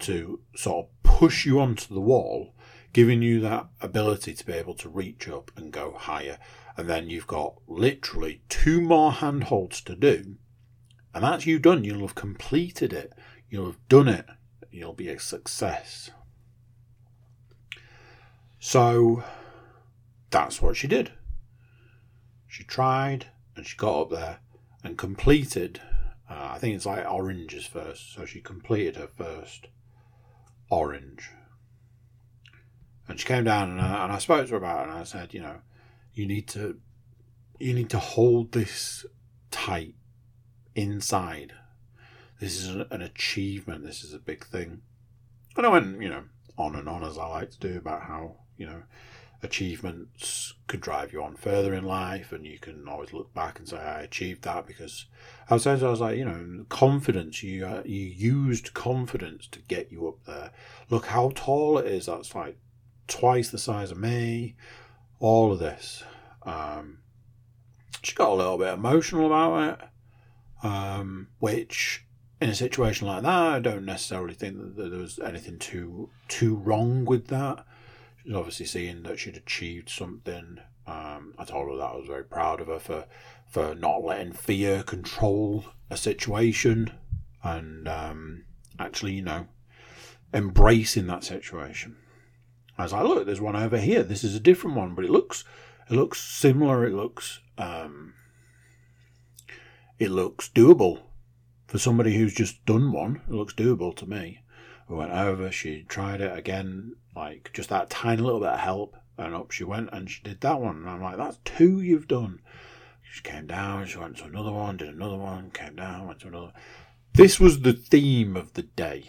to 0.00 0.40
sort 0.54 0.86
of 0.86 1.02
push 1.02 1.44
you 1.44 1.58
onto 1.58 1.92
the 1.92 2.00
wall 2.00 2.54
giving 2.92 3.22
you 3.22 3.40
that 3.40 3.68
ability 3.80 4.34
to 4.34 4.46
be 4.46 4.52
able 4.52 4.74
to 4.74 4.88
reach 4.88 5.28
up 5.28 5.50
and 5.56 5.72
go 5.72 5.92
higher. 5.92 6.38
And 6.76 6.88
then 6.88 7.10
you've 7.10 7.26
got 7.26 7.54
literally 7.66 8.42
two 8.48 8.80
more 8.80 9.12
handholds 9.12 9.80
to 9.82 9.94
do. 9.94 10.36
And 11.14 11.24
that's 11.24 11.46
you 11.46 11.58
done. 11.58 11.84
You'll 11.84 12.00
have 12.00 12.14
completed 12.14 12.92
it. 12.92 13.12
You'll 13.48 13.66
have 13.66 13.88
done 13.88 14.08
it. 14.08 14.26
You'll 14.70 14.94
be 14.94 15.08
a 15.08 15.18
success. 15.18 16.10
So 18.58 19.24
that's 20.30 20.62
what 20.62 20.76
she 20.76 20.86
did. 20.86 21.12
She 22.46 22.64
tried 22.64 23.26
and 23.56 23.66
she 23.66 23.76
got 23.76 24.00
up 24.02 24.10
there 24.10 24.38
and 24.84 24.96
completed. 24.96 25.80
Uh, 26.28 26.50
I 26.52 26.58
think 26.58 26.76
it's 26.76 26.86
like 26.86 27.10
oranges 27.10 27.66
first. 27.66 28.14
So 28.14 28.24
she 28.24 28.40
completed 28.40 28.96
her 28.96 29.08
first 29.08 29.68
orange. 30.70 31.30
And 33.10 33.18
she 33.18 33.26
came 33.26 33.42
down 33.42 33.70
and 33.70 33.80
I, 33.80 34.04
and 34.04 34.12
I 34.12 34.18
spoke 34.18 34.46
to 34.46 34.52
her 34.52 34.56
about 34.56 34.86
it 34.86 34.90
and 34.90 34.98
I 34.98 35.02
said, 35.02 35.34
you 35.34 35.40
know, 35.40 35.56
you 36.14 36.26
need 36.26 36.46
to 36.48 36.78
you 37.58 37.74
need 37.74 37.90
to 37.90 37.98
hold 37.98 38.52
this 38.52 39.04
tight 39.50 39.94
inside. 40.76 41.52
This 42.40 42.56
is 42.56 42.68
an 42.68 43.02
achievement. 43.02 43.84
This 43.84 44.04
is 44.04 44.14
a 44.14 44.18
big 44.18 44.46
thing. 44.46 44.82
And 45.56 45.66
I 45.66 45.68
went, 45.68 46.00
you 46.00 46.08
know, 46.08 46.22
on 46.56 46.76
and 46.76 46.88
on 46.88 47.04
as 47.04 47.18
I 47.18 47.26
like 47.26 47.50
to 47.50 47.58
do 47.58 47.76
about 47.76 48.02
how, 48.02 48.36
you 48.56 48.66
know, 48.66 48.82
achievements 49.42 50.54
could 50.68 50.80
drive 50.80 51.12
you 51.12 51.22
on 51.22 51.34
further 51.34 51.74
in 51.74 51.84
life 51.84 52.30
and 52.32 52.46
you 52.46 52.58
can 52.58 52.86
always 52.86 53.12
look 53.12 53.34
back 53.34 53.58
and 53.58 53.68
say 53.68 53.78
I 53.78 54.02
achieved 54.02 54.42
that 54.44 54.66
because 54.66 55.06
I 55.48 55.54
was 55.54 55.62
saying 55.62 55.82
I 55.82 55.88
was 55.88 56.00
like 56.00 56.18
you 56.18 56.26
know 56.26 56.66
confidence 56.68 57.42
you 57.42 57.66
uh, 57.66 57.82
you 57.86 58.02
used 58.02 58.74
confidence 58.74 59.46
to 59.48 59.58
get 59.60 59.90
you 59.90 60.08
up 60.08 60.24
there 60.26 60.50
look 60.90 61.06
how 61.06 61.32
tall 61.34 61.78
it 61.78 61.86
is 61.86 62.06
that's 62.06 62.34
like 62.34 62.58
twice 63.10 63.50
the 63.50 63.58
size 63.58 63.90
of 63.90 63.98
me, 63.98 64.54
all 65.18 65.52
of 65.52 65.58
this. 65.58 66.02
Um, 66.44 66.98
she 68.02 68.14
got 68.14 68.30
a 68.30 68.34
little 68.34 68.56
bit 68.56 68.72
emotional 68.72 69.26
about 69.26 69.80
it, 69.80 70.66
um, 70.66 71.28
which 71.38 72.06
in 72.40 72.48
a 72.48 72.54
situation 72.54 73.06
like 73.06 73.22
that, 73.22 73.28
I 73.28 73.58
don't 73.58 73.84
necessarily 73.84 74.34
think 74.34 74.76
that 74.76 74.90
there 74.90 74.98
was 74.98 75.18
anything 75.18 75.58
too 75.58 76.08
too 76.28 76.56
wrong 76.56 77.04
with 77.04 77.26
that. 77.26 77.66
She's 78.22 78.34
obviously 78.34 78.66
seeing 78.66 79.02
that 79.02 79.18
she'd 79.18 79.36
achieved 79.36 79.90
something. 79.90 80.58
Um, 80.86 81.34
I 81.38 81.44
told 81.44 81.70
her 81.70 81.76
that 81.76 81.92
I 81.92 81.96
was 81.96 82.06
very 82.06 82.24
proud 82.24 82.60
of 82.60 82.68
her 82.68 82.78
for 82.78 83.04
for 83.50 83.74
not 83.74 84.04
letting 84.04 84.32
fear 84.32 84.82
control 84.82 85.66
a 85.90 85.96
situation 85.96 86.92
and 87.42 87.88
um, 87.88 88.44
actually, 88.78 89.14
you 89.14 89.22
know, 89.22 89.48
embracing 90.32 91.08
that 91.08 91.24
situation. 91.24 91.96
I 92.80 92.84
was 92.84 92.92
like, 92.92 93.04
look, 93.04 93.26
there's 93.26 93.40
one 93.40 93.56
over 93.56 93.78
here. 93.78 94.02
This 94.02 94.24
is 94.24 94.34
a 94.34 94.40
different 94.40 94.76
one, 94.76 94.94
but 94.94 95.04
it 95.04 95.10
looks 95.10 95.44
it 95.88 95.94
looks 95.94 96.20
similar. 96.20 96.86
It 96.86 96.94
looks 96.94 97.40
um, 97.58 98.14
it 99.98 100.10
looks 100.10 100.48
doable 100.48 101.02
for 101.66 101.78
somebody 101.78 102.16
who's 102.16 102.34
just 102.34 102.64
done 102.64 102.92
one. 102.92 103.20
It 103.28 103.34
looks 103.34 103.54
doable 103.54 103.94
to 103.96 104.06
me. 104.06 104.42
We 104.88 104.96
went 104.96 105.12
over. 105.12 105.52
She 105.52 105.82
tried 105.84 106.20
it 106.20 106.36
again, 106.36 106.96
like 107.14 107.50
just 107.52 107.68
that 107.68 107.90
tiny 107.90 108.22
little 108.22 108.40
bit 108.40 108.48
of 108.48 108.60
help, 108.60 108.96
and 109.18 109.34
up 109.34 109.50
she 109.50 109.64
went, 109.64 109.90
and 109.92 110.10
she 110.10 110.22
did 110.22 110.40
that 110.40 110.60
one. 110.60 110.76
And 110.76 110.90
I'm 110.90 111.02
like, 111.02 111.16
that's 111.16 111.38
two 111.44 111.80
you've 111.80 112.08
done. 112.08 112.40
She 113.02 113.22
came 113.22 113.46
down. 113.46 113.86
She 113.86 113.98
went 113.98 114.16
to 114.18 114.24
another 114.24 114.52
one, 114.52 114.78
did 114.78 114.88
another 114.88 115.16
one, 115.16 115.50
came 115.50 115.76
down, 115.76 116.06
went 116.06 116.20
to 116.20 116.28
another. 116.28 116.52
This 117.12 117.38
was 117.38 117.60
the 117.60 117.72
theme 117.72 118.36
of 118.36 118.54
the 118.54 118.62
day. 118.62 119.04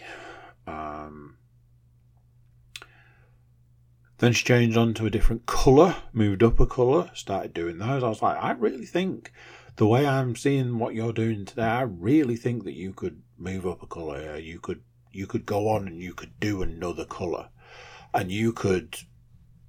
Um, 0.66 1.36
then 4.22 4.32
she 4.32 4.44
changed 4.44 4.76
on 4.76 4.94
to 4.94 5.04
a 5.04 5.10
different 5.10 5.46
colour, 5.46 5.96
moved 6.12 6.44
up 6.44 6.60
a 6.60 6.66
colour, 6.66 7.10
started 7.12 7.52
doing 7.52 7.78
those. 7.78 8.04
I 8.04 8.08
was 8.08 8.22
like, 8.22 8.40
I 8.40 8.52
really 8.52 8.86
think 8.86 9.32
the 9.74 9.86
way 9.88 10.06
I'm 10.06 10.36
seeing 10.36 10.78
what 10.78 10.94
you're 10.94 11.12
doing 11.12 11.44
today, 11.44 11.64
I 11.64 11.80
really 11.82 12.36
think 12.36 12.62
that 12.62 12.74
you 12.74 12.92
could 12.92 13.20
move 13.36 13.66
up 13.66 13.82
a 13.82 13.86
colour. 13.88 14.36
You 14.36 14.60
could 14.60 14.80
you 15.10 15.26
could 15.26 15.44
go 15.44 15.70
on 15.70 15.88
and 15.88 16.00
you 16.00 16.14
could 16.14 16.38
do 16.38 16.62
another 16.62 17.04
colour, 17.04 17.48
and 18.14 18.30
you 18.30 18.52
could 18.52 18.96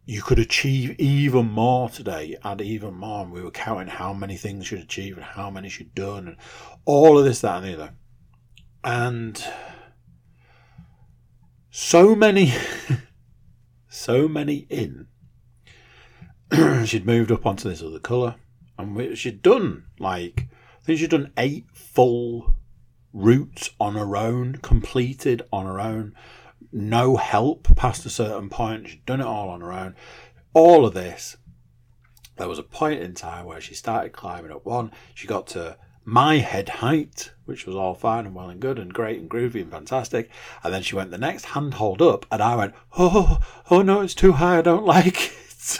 you 0.06 0.22
could 0.22 0.38
achieve 0.38 1.00
even 1.00 1.48
more 1.48 1.90
today, 1.90 2.38
add 2.44 2.62
even 2.62 2.94
more. 2.94 3.24
And 3.24 3.32
we 3.32 3.42
were 3.42 3.50
counting 3.50 3.88
how 3.88 4.14
many 4.14 4.38
things 4.38 4.68
she'd 4.68 4.82
achieved 4.82 5.18
and 5.18 5.26
how 5.26 5.50
many 5.50 5.68
she'd 5.68 5.96
done, 5.96 6.28
and 6.28 6.38
all 6.86 7.18
of 7.18 7.26
this, 7.26 7.42
that, 7.42 7.64
and 7.64 7.66
the 7.66 7.74
other. 7.74 7.94
And 8.84 9.44
so 11.72 12.16
many 12.16 12.54
so 13.94 14.28
many 14.28 14.66
in. 14.70 15.08
she'd 16.86 17.06
moved 17.06 17.32
up 17.32 17.46
onto 17.46 17.70
this 17.70 17.82
other 17.82 18.00
colour, 18.00 18.36
and 18.78 19.18
she'd 19.18 19.42
done 19.42 19.86
like 20.00 20.48
I 20.82 20.86
think 20.86 21.00
she'd 21.00 21.12
done 21.12 21.32
eight 21.38 21.68
full 21.74 22.56
routes 23.14 23.70
on 23.80 23.94
her 23.96 24.18
own, 24.18 24.56
completed 24.56 25.44
on 25.52 25.66
her 25.66 25.80
own, 25.80 26.14
no 26.72 27.18
help 27.18 27.74
past 27.76 28.06
a 28.06 28.10
certain 28.10 28.50
point. 28.50 28.90
She'd 28.90 29.06
done 29.06 29.22
it 29.22 29.28
all 29.28 29.50
on 29.50 29.62
her 29.62 29.72
own. 29.72 29.96
All 30.54 30.86
of 30.86 30.94
this. 30.94 31.38
There 32.38 32.50
was 32.50 32.60
a 32.60 32.64
point 32.64 33.02
in 33.02 33.14
time 33.14 33.46
where 33.46 33.62
she 33.62 33.76
started 33.76 34.12
climbing 34.12 34.52
up 34.52 34.66
one. 34.66 34.92
She 35.14 35.28
got 35.28 35.48
to 35.48 35.78
my 36.06 36.38
head 36.38 36.70
height, 36.70 37.32
which 37.46 37.66
was 37.66 37.76
all 37.76 37.94
fine 37.94 38.26
and 38.26 38.36
well 38.36 38.50
and 38.50 38.60
good 38.60 38.78
and 38.78 38.94
great 38.94 39.20
and 39.20 39.30
groovy 39.30 39.62
and 39.62 39.72
fantastic. 39.72 40.30
And 40.64 40.74
then 40.74 40.82
she 40.82 40.96
went 40.96 41.12
the 41.12 41.18
next 41.18 41.46
handhold 41.46 42.02
up, 42.02 42.26
and 42.32 42.42
I 42.42 42.56
went, 42.56 42.74
oh, 42.98 43.40
oh 43.72 43.82
no, 43.82 44.02
it's 44.02 44.14
too 44.14 44.34
high. 44.34 44.58
I 44.58 44.62
don't 44.62 44.86
like 44.86 45.32
it. 45.32 45.80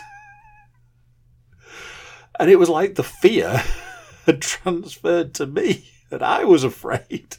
and 2.40 2.50
it 2.50 2.58
was 2.58 2.70
like 2.70 2.96
the 2.96 3.04
fear 3.04 3.64
had 4.26 4.42
transferred 4.42 5.34
to 5.36 5.46
me, 5.46 5.90
and 6.10 6.24
I 6.24 6.46
was 6.46 6.64
afraid. 6.64 7.38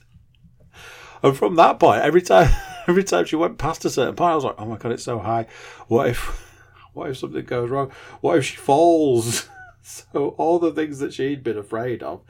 And 1.23 1.37
from 1.37 1.57
that 1.57 1.81
point, 1.81 2.03
every 2.03 2.23
time, 2.23 2.51
every 2.87 3.05
time 3.05 3.25
she 3.25 3.37
went 3.37 3.59
past 3.59 3.85
a 3.87 3.91
certain 3.91 4.15
point, 4.15 4.33
I 4.33 4.35
was 4.35 4.45
like, 4.45 4.57
"Oh 4.59 4.67
my 4.67 4.77
god, 4.77 4.93
it's 4.93 5.05
so 5.05 5.19
high! 5.19 5.47
What 5.89 6.09
if, 6.09 6.19
what 6.93 7.09
if 7.09 7.17
something 7.17 7.45
goes 7.47 7.71
wrong? 7.71 7.91
What 8.21 8.39
if 8.39 8.45
she 8.45 8.57
falls?" 8.57 9.49
So 9.87 10.35
all 10.39 10.59
the 10.59 10.73
things 10.73 10.99
that 11.01 11.13
she'd 11.13 11.45
been 11.45 11.59
afraid 11.59 12.03
of 12.03 12.23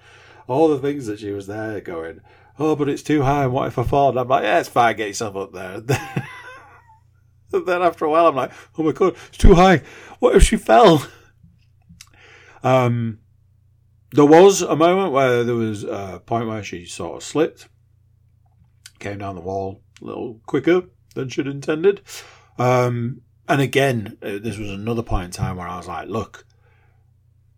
all 0.47 0.69
the 0.69 0.79
things 0.79 1.07
that 1.07 1.21
she 1.21 1.31
was 1.31 1.47
there 1.47 1.81
going, 1.81 2.21
oh, 2.59 2.77
but 2.77 2.89
it's 2.89 3.03
too 3.03 3.23
high. 3.23 3.45
And 3.45 3.53
what 3.53 3.69
if 3.69 3.79
I 3.79 3.83
fall? 3.83 4.11
And 4.11 4.21
I'm 4.21 4.29
like, 4.29 4.45
yeah, 4.45 4.61
it's 4.61 4.69
fine. 4.69 4.97
Get 4.97 5.09
yourself 5.09 5.37
up 5.37 5.53
there. 5.53 5.75
and 7.53 7.67
then 7.67 7.83
after 7.83 8.05
a 8.05 8.11
while, 8.11 8.27
I'm 8.27 8.37
like, 8.37 8.53
oh 8.79 8.83
my 8.83 8.93
god, 8.93 9.17
it's 9.29 9.39
too 9.39 9.55
high. 9.55 9.83
What 10.19 10.37
if 10.37 10.43
she 10.43 10.57
fell? 10.57 11.07
Um, 12.63 13.19
there 14.13 14.25
was 14.25 14.63
a 14.63 14.77
moment 14.77 15.13
where 15.13 15.45
there 15.45 15.55
was 15.55 15.85
a 15.85 16.23
point 16.25 16.49
where 16.49 16.63
she 16.63 16.87
sort 16.87 17.17
of 17.17 17.23
slipped, 17.23 17.69
came 18.99 19.19
down 19.19 19.35
the 19.35 19.41
wall 19.41 19.83
a 20.01 20.05
little 20.05 20.41
quicker 20.47 20.85
than 21.15 21.29
she'd 21.29 21.47
intended. 21.47 22.01
Um, 22.59 23.23
and 23.49 23.61
again, 23.61 24.17
uh, 24.23 24.39
this 24.41 24.57
was 24.57 24.71
another 24.71 25.03
point 25.03 25.27
in 25.27 25.31
time 25.31 25.57
where 25.57 25.69
I 25.69 25.77
was 25.77 25.89
like, 25.89 26.09
look, 26.09 26.47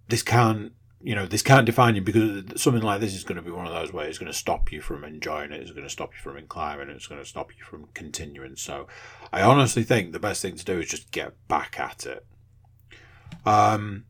this 0.09 0.23
can't, 0.23 0.73
you 1.07 1.15
know, 1.15 1.25
this 1.25 1.43
can't 1.43 1.67
define 1.67 1.95
you 1.95 2.03
because 2.03 2.61
something 2.61 2.83
like 2.83 3.01
this 3.01 3.15
is 3.15 3.23
going 3.23 3.37
to 3.37 3.43
be 3.43 3.53
one 3.53 3.65
of 3.65 3.73
those 3.73 3.93
where 3.93 4.09
it's 4.09 4.19
going 4.19 4.31
to 4.31 4.37
stop 4.37 4.73
you 4.73 4.81
from 4.81 5.05
enjoying 5.05 5.53
it. 5.53 5.61
It's 5.61 5.71
going 5.71 5.87
to 5.87 5.89
stop 5.89 6.11
you 6.13 6.21
from 6.21 6.45
climbing. 6.49 6.89
It's 6.91 7.07
going 7.07 7.21
to 7.21 7.29
stop 7.29 7.53
you 7.57 7.65
from 7.65 7.87
continuing. 7.95 8.57
So 8.57 8.89
I 9.33 9.43
honestly 9.43 9.85
think 9.85 10.11
the 10.11 10.19
best 10.19 10.43
thing 10.43 10.57
to 10.57 10.65
do 10.65 10.81
is 10.81 10.89
just 10.89 11.13
get 11.13 11.35
back 11.47 11.79
at 11.79 12.07
it. 12.07 12.27
Um, 13.45 14.07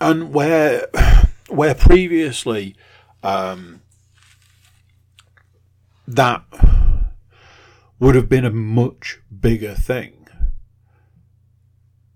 and 0.00 0.32
where, 0.32 0.86
where 1.48 1.74
previously, 1.74 2.76
um, 3.24 3.82
that 6.06 6.44
would 7.98 8.14
have 8.14 8.28
been 8.28 8.44
a 8.44 8.52
much 8.52 9.20
bigger 9.40 9.74
thing 9.74 10.20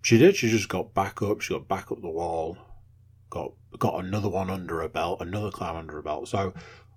she 0.05 0.19
did. 0.19 0.37
She 0.37 0.51
just 0.51 0.69
got 0.69 0.93
back 0.93 1.23
up. 1.23 1.41
She 1.41 1.55
got 1.55 1.67
back 1.67 1.91
up 1.91 2.03
the 2.03 2.11
wall. 2.11 2.59
Got 3.31 3.55
got 3.79 4.05
another 4.05 4.29
one 4.29 4.51
under 4.51 4.81
her 4.81 4.89
belt. 4.89 5.21
Another 5.21 5.51
climb 5.51 5.77
under 5.77 5.95
her 5.95 6.03
belt. 6.03 6.29
So 6.29 6.55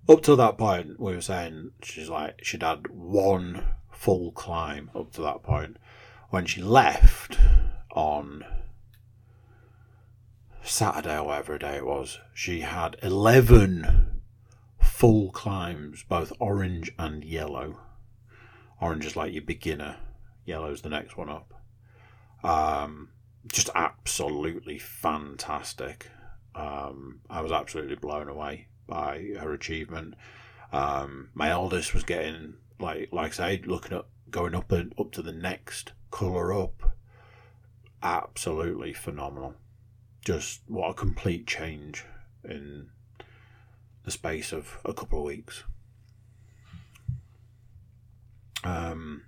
up 0.08 0.22
to 0.22 0.36
that 0.36 0.58
point, 0.58 0.98
we 0.98 1.14
were 1.14 1.20
saying 1.20 1.72
she's 1.82 2.08
like 2.08 2.44
she'd 2.44 2.62
had 2.62 2.88
one 2.88 3.64
full 3.92 4.32
climb 4.32 4.90
up 4.94 5.12
to 5.12 5.22
that 5.22 5.42
point. 5.42 5.76
When 6.30 6.46
she 6.46 6.62
left 6.62 7.38
on 7.92 8.44
Saturday 10.62 11.16
or 11.16 11.24
whatever 11.24 11.58
day 11.58 11.76
it 11.76 11.86
was, 11.86 12.18
she 12.34 12.60
had 12.60 12.96
eleven 13.02 14.20
full 14.80 15.30
climbs, 15.30 16.04
both 16.08 16.32
orange 16.38 16.92
and 16.98 17.24
yellow. 17.24 17.80
Orange 18.80 19.06
is 19.06 19.16
like 19.16 19.32
your 19.32 19.42
beginner. 19.42 19.96
Yellow's 20.44 20.82
the 20.82 20.88
next 20.88 21.16
one 21.16 21.28
up. 21.28 21.54
Um, 22.42 23.10
just 23.52 23.70
absolutely 23.74 24.78
fantastic. 24.78 26.10
Um, 26.54 27.20
I 27.30 27.40
was 27.40 27.52
absolutely 27.52 27.96
blown 27.96 28.28
away 28.28 28.68
by 28.86 29.34
her 29.38 29.52
achievement. 29.52 30.14
Um, 30.72 31.30
my 31.34 31.50
eldest 31.50 31.94
was 31.94 32.04
getting 32.04 32.54
like 32.80 33.08
like 33.12 33.32
I 33.32 33.34
said, 33.34 33.66
looking 33.66 33.96
at 33.96 34.06
going 34.30 34.54
up 34.54 34.72
and 34.72 34.92
up 34.98 35.12
to 35.12 35.22
the 35.22 35.32
next 35.32 35.92
colour 36.10 36.52
up. 36.52 36.96
Absolutely 38.02 38.92
phenomenal. 38.92 39.54
Just 40.24 40.60
what 40.66 40.90
a 40.90 40.94
complete 40.94 41.46
change 41.46 42.04
in 42.44 42.88
the 44.04 44.10
space 44.10 44.52
of 44.52 44.78
a 44.84 44.92
couple 44.92 45.18
of 45.18 45.24
weeks. 45.24 45.64
Um, 48.64 49.24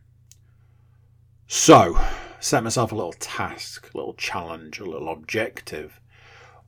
so 1.47 1.99
set 2.41 2.65
myself 2.65 2.93
a 2.93 2.95
little 2.95 3.13
task, 3.13 3.91
a 3.93 3.97
little 3.97 4.15
challenge, 4.15 4.79
a 4.79 4.85
little 4.85 5.09
objective 5.09 6.00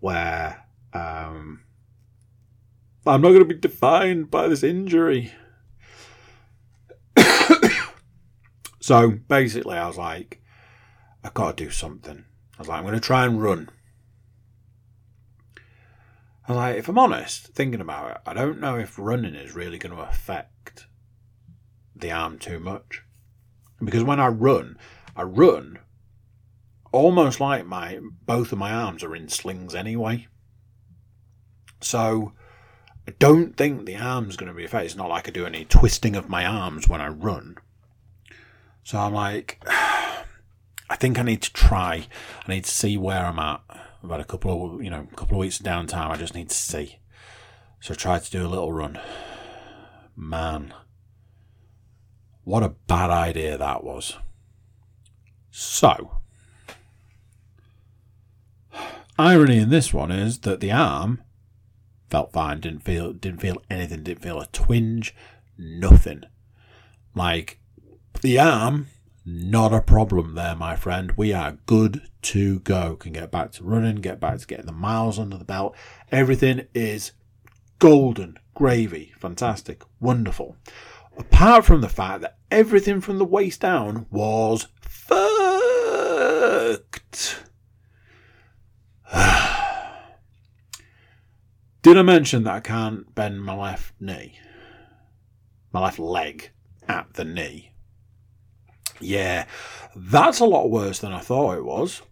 where 0.03 0.67
um, 0.93 1.63
I'm 3.07 3.23
not 3.23 3.29
going 3.29 3.39
to 3.39 3.45
be 3.45 3.55
defined 3.55 4.33
by 4.33 4.49
this 4.49 4.65
injury. 4.65 5.33
so 8.81 9.13
basically, 9.29 9.79
I 9.79 9.87
was 9.87 9.97
like, 9.97 10.43
I've 11.23 11.35
got 11.35 11.57
to 11.57 11.65
do 11.65 11.71
something. 11.71 12.25
I 12.59 12.61
was 12.61 12.67
like, 12.67 12.79
I'm 12.79 12.85
going 12.85 12.95
to 12.95 13.01
try 13.01 13.25
and 13.25 13.41
run. 13.41 13.69
I 16.49 16.53
was 16.53 16.57
like, 16.57 16.77
if 16.79 16.89
I'm 16.89 16.99
honest, 16.99 17.55
thinking 17.55 17.81
about 17.81 18.11
it, 18.11 18.17
I 18.27 18.35
don't 18.35 18.61
know 18.61 18.77
if 18.77 18.99
running 18.99 19.37
is 19.37 19.55
really 19.55 19.79
going 19.79 19.95
to 19.95 20.03
affect 20.03 20.89
the 21.95 22.11
arm 22.11 22.41
too 22.41 22.59
much. 22.59 23.03
Because 23.81 24.03
when 24.03 24.19
I 24.19 24.27
run, 24.27 24.79
I 25.15 25.23
run 25.23 25.79
almost 26.93 27.41
like 27.41 27.67
my 27.67 27.99
both 28.27 28.53
of 28.53 28.59
my 28.59 28.73
arms 28.73 29.03
are 29.03 29.17
in 29.17 29.29
slings 29.29 29.75
anyway. 29.75 30.29
So 31.81 32.33
I 33.09 33.13
don't 33.19 33.57
think 33.57 33.85
the 33.85 33.97
arm's 33.97 34.37
going 34.37 34.51
to 34.51 34.57
be 34.57 34.65
affected. 34.65 34.87
It's 34.87 34.97
not 34.97 35.09
like 35.09 35.27
I 35.27 35.33
do 35.33 35.47
any 35.47 35.65
twisting 35.65 36.15
of 36.15 36.29
my 36.29 36.47
arms 36.47 36.89
when 36.89 37.01
I 37.01 37.09
run. 37.09 37.57
So 38.85 38.99
I'm 38.99 39.15
like, 39.15 39.63
I 39.67 40.97
think 40.97 41.19
I 41.19 41.23
need 41.23 41.43
to 41.43 41.53
try. 41.53 42.07
I 42.47 42.51
need 42.51 42.65
to 42.65 42.71
see 42.71 42.97
where 42.97 43.25
I'm 43.25 43.39
at. 43.39 43.63
I've 44.05 44.11
had 44.11 44.21
a 44.21 44.25
couple 44.25 44.75
of 44.75 44.83
you 44.83 44.91
know 44.91 45.07
a 45.11 45.17
couple 45.17 45.37
of 45.37 45.41
weeks 45.41 45.59
of 45.59 45.67
downtime. 45.67 46.11
I 46.11 46.17
just 46.17 46.35
need 46.35 46.51
to 46.51 46.55
see. 46.55 46.99
So 47.81 47.95
I 47.95 47.97
tried 47.97 48.23
to 48.23 48.31
do 48.31 48.47
a 48.47 48.49
little 48.49 48.73
run. 48.73 49.01
Man, 50.15 50.75
what 52.45 52.63
a 52.63 52.69
bad 52.87 53.11
idea 53.11 53.57
that 53.57 53.83
was. 53.83 54.19
So, 55.51 56.22
irony 59.23 59.59
in 59.59 59.71
this 59.71 59.95
one 59.95 60.11
is 60.11 60.41
that 60.41 60.61
the 60.61 60.73
arm 60.73 61.23
felt 62.11 62.33
fine, 62.33 62.61
didn't 62.61 62.85
feel 62.85 63.13
didn't 63.13 63.41
feel 63.41 63.63
anything, 63.71 64.03
didn't 64.03 64.23
feel 64.23 64.41
a 64.41 64.47
twinge, 64.47 65.15
nothing. 65.57 66.25
Like 67.15 67.61
the 68.21 68.39
arm, 68.39 68.89
not 69.25 69.73
a 69.73 69.81
problem 69.81 70.35
there, 70.35 70.57
my 70.57 70.75
friend. 70.77 71.13
We 71.17 71.33
are 71.33 71.59
good 71.67 72.03
to 72.23 72.59
go. 72.61 72.97
Can 72.97 73.13
get 73.13 73.31
back 73.31 73.53
to 73.53 73.65
running, 73.65 73.97
get 73.97 74.19
back 74.19 74.39
to 74.39 74.47
getting 74.47 74.67
the 74.67 74.73
miles 74.73 75.19
under 75.19 75.39
the 75.39 75.45
belt. 75.45 75.77
Everything 76.11 76.67
is 76.75 77.13
golden, 77.79 78.39
gravy, 78.55 79.13
fantastic, 79.19 79.83
wonderful. 80.01 80.57
Apart 81.17 81.65
from 81.65 81.81
the 81.81 81.89
fact 81.89 82.23
that 82.23 82.39
everything 82.51 83.01
from 83.01 83.19
the 83.19 83.25
waist 83.25 83.61
down 83.61 84.07
was 84.11 84.67
fucked. 84.81 85.23
Did 91.83 91.99
I 91.99 92.03
mention 92.03 92.45
that 92.45 92.55
I 92.55 92.61
can't 92.61 93.13
bend 93.13 93.43
my 93.43 93.57
left 93.57 93.95
knee? 94.01 94.39
My 95.73 95.81
left 95.81 95.99
leg 95.99 96.51
at 96.89 97.15
the 97.15 97.25
knee. 97.25 97.73
Yeah, 99.01 99.47
that's 99.97 100.39
a 100.39 100.45
lot 100.45 100.71
worse 100.71 101.01
than 101.01 101.13
I 101.13 101.19
thought 101.19 101.59
it 101.59 101.65
was. 101.65 102.03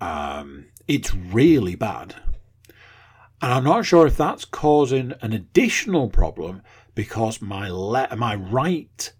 Um, 0.00 0.68
it's 0.88 1.14
really 1.14 1.74
bad. 1.74 2.14
And 3.42 3.52
I'm 3.52 3.64
not 3.64 3.84
sure 3.84 4.06
if 4.06 4.16
that's 4.16 4.46
causing 4.46 5.12
an 5.20 5.34
additional 5.34 6.08
problem 6.08 6.62
because 6.94 7.42
my 7.42 7.68
le- 7.68 8.16
my 8.16 8.34
right 8.34 9.12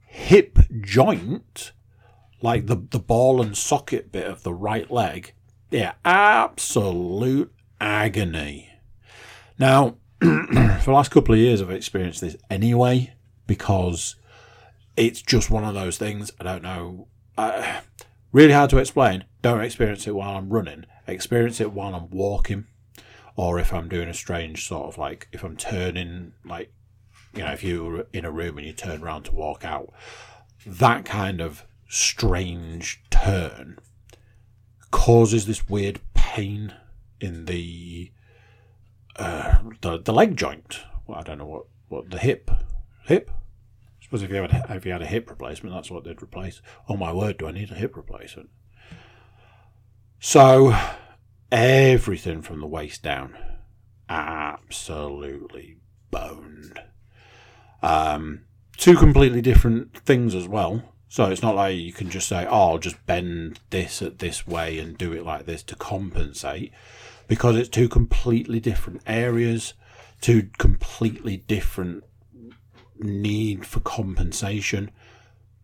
hip 0.00 0.58
joint 0.82 1.72
like 2.42 2.66
the, 2.66 2.76
the 2.90 2.98
ball 2.98 3.40
and 3.40 3.56
socket 3.56 4.12
bit 4.12 4.26
of 4.26 4.42
the 4.42 4.52
right 4.54 4.90
leg. 4.90 5.32
Yeah, 5.70 5.94
absolute 6.04 7.52
agony. 7.80 8.70
Now, 9.58 9.96
for 10.20 10.26
the 10.84 10.92
last 10.92 11.10
couple 11.10 11.34
of 11.34 11.40
years, 11.40 11.60
I've 11.60 11.70
experienced 11.70 12.20
this 12.20 12.36
anyway 12.50 13.14
because 13.46 14.16
it's 14.96 15.22
just 15.22 15.50
one 15.50 15.64
of 15.64 15.74
those 15.74 15.98
things. 15.98 16.30
I 16.40 16.44
don't 16.44 16.62
know. 16.62 17.08
Really 18.32 18.52
hard 18.52 18.70
to 18.70 18.78
explain. 18.78 19.24
Don't 19.42 19.62
experience 19.62 20.06
it 20.06 20.14
while 20.14 20.36
I'm 20.36 20.50
running. 20.50 20.84
Experience 21.06 21.60
it 21.60 21.72
while 21.72 21.94
I'm 21.94 22.10
walking, 22.10 22.66
or 23.36 23.58
if 23.58 23.72
I'm 23.72 23.88
doing 23.88 24.08
a 24.08 24.14
strange 24.14 24.66
sort 24.66 24.88
of 24.88 24.98
like 24.98 25.28
if 25.32 25.44
I'm 25.44 25.56
turning, 25.56 26.32
like 26.44 26.72
you 27.34 27.44
know, 27.44 27.52
if 27.52 27.62
you're 27.62 28.06
in 28.12 28.24
a 28.24 28.30
room 28.30 28.58
and 28.58 28.66
you 28.66 28.72
turn 28.72 29.02
around 29.02 29.24
to 29.24 29.34
walk 29.34 29.64
out, 29.64 29.92
that 30.64 31.04
kind 31.04 31.40
of 31.40 31.64
strange 31.88 33.02
turn 33.10 33.78
causes 34.90 35.46
this 35.46 35.68
weird 35.68 36.00
pain 36.14 36.74
in 37.20 37.46
the 37.46 38.12
uh, 39.16 39.58
the, 39.80 39.98
the 39.98 40.12
leg 40.12 40.36
joint. 40.36 40.80
Well, 41.06 41.18
I 41.18 41.22
don't 41.22 41.38
know 41.38 41.46
what, 41.46 41.64
what 41.88 42.10
the 42.10 42.18
hip 42.18 42.50
hip. 43.06 43.30
I 43.30 44.04
suppose 44.04 44.22
if 44.22 44.30
you 44.30 44.36
had 44.36 44.66
if 44.70 44.86
you 44.86 44.92
had 44.92 45.02
a 45.02 45.06
hip 45.06 45.30
replacement, 45.30 45.74
that's 45.74 45.90
what 45.90 46.04
they'd 46.04 46.22
replace. 46.22 46.60
Oh 46.88 46.96
my 46.96 47.12
word, 47.12 47.38
do 47.38 47.46
I 47.46 47.52
need 47.52 47.70
a 47.70 47.74
hip 47.74 47.96
replacement? 47.96 48.50
So 50.18 50.76
everything 51.50 52.42
from 52.42 52.60
the 52.60 52.66
waist 52.66 53.02
down, 53.02 53.36
absolutely 54.08 55.78
boned. 56.10 56.80
Um, 57.82 58.44
two 58.76 58.96
completely 58.96 59.40
different 59.40 59.96
things 59.98 60.34
as 60.34 60.48
well. 60.48 60.82
So 61.08 61.26
it's 61.26 61.42
not 61.42 61.54
like 61.54 61.76
you 61.76 61.92
can 61.92 62.10
just 62.10 62.28
say, 62.28 62.46
oh, 62.46 62.70
I'll 62.72 62.78
just 62.78 63.04
bend 63.06 63.60
this 63.70 64.02
at 64.02 64.18
this 64.18 64.46
way 64.46 64.78
and 64.78 64.98
do 64.98 65.12
it 65.12 65.24
like 65.24 65.46
this 65.46 65.62
to 65.64 65.76
compensate 65.76 66.72
because 67.28 67.56
it's 67.56 67.68
two 67.68 67.88
completely 67.88 68.60
different 68.60 69.02
areas, 69.06 69.74
two 70.20 70.50
completely 70.58 71.36
different 71.36 72.04
need 72.98 73.66
for 73.66 73.80
compensation, 73.80 74.90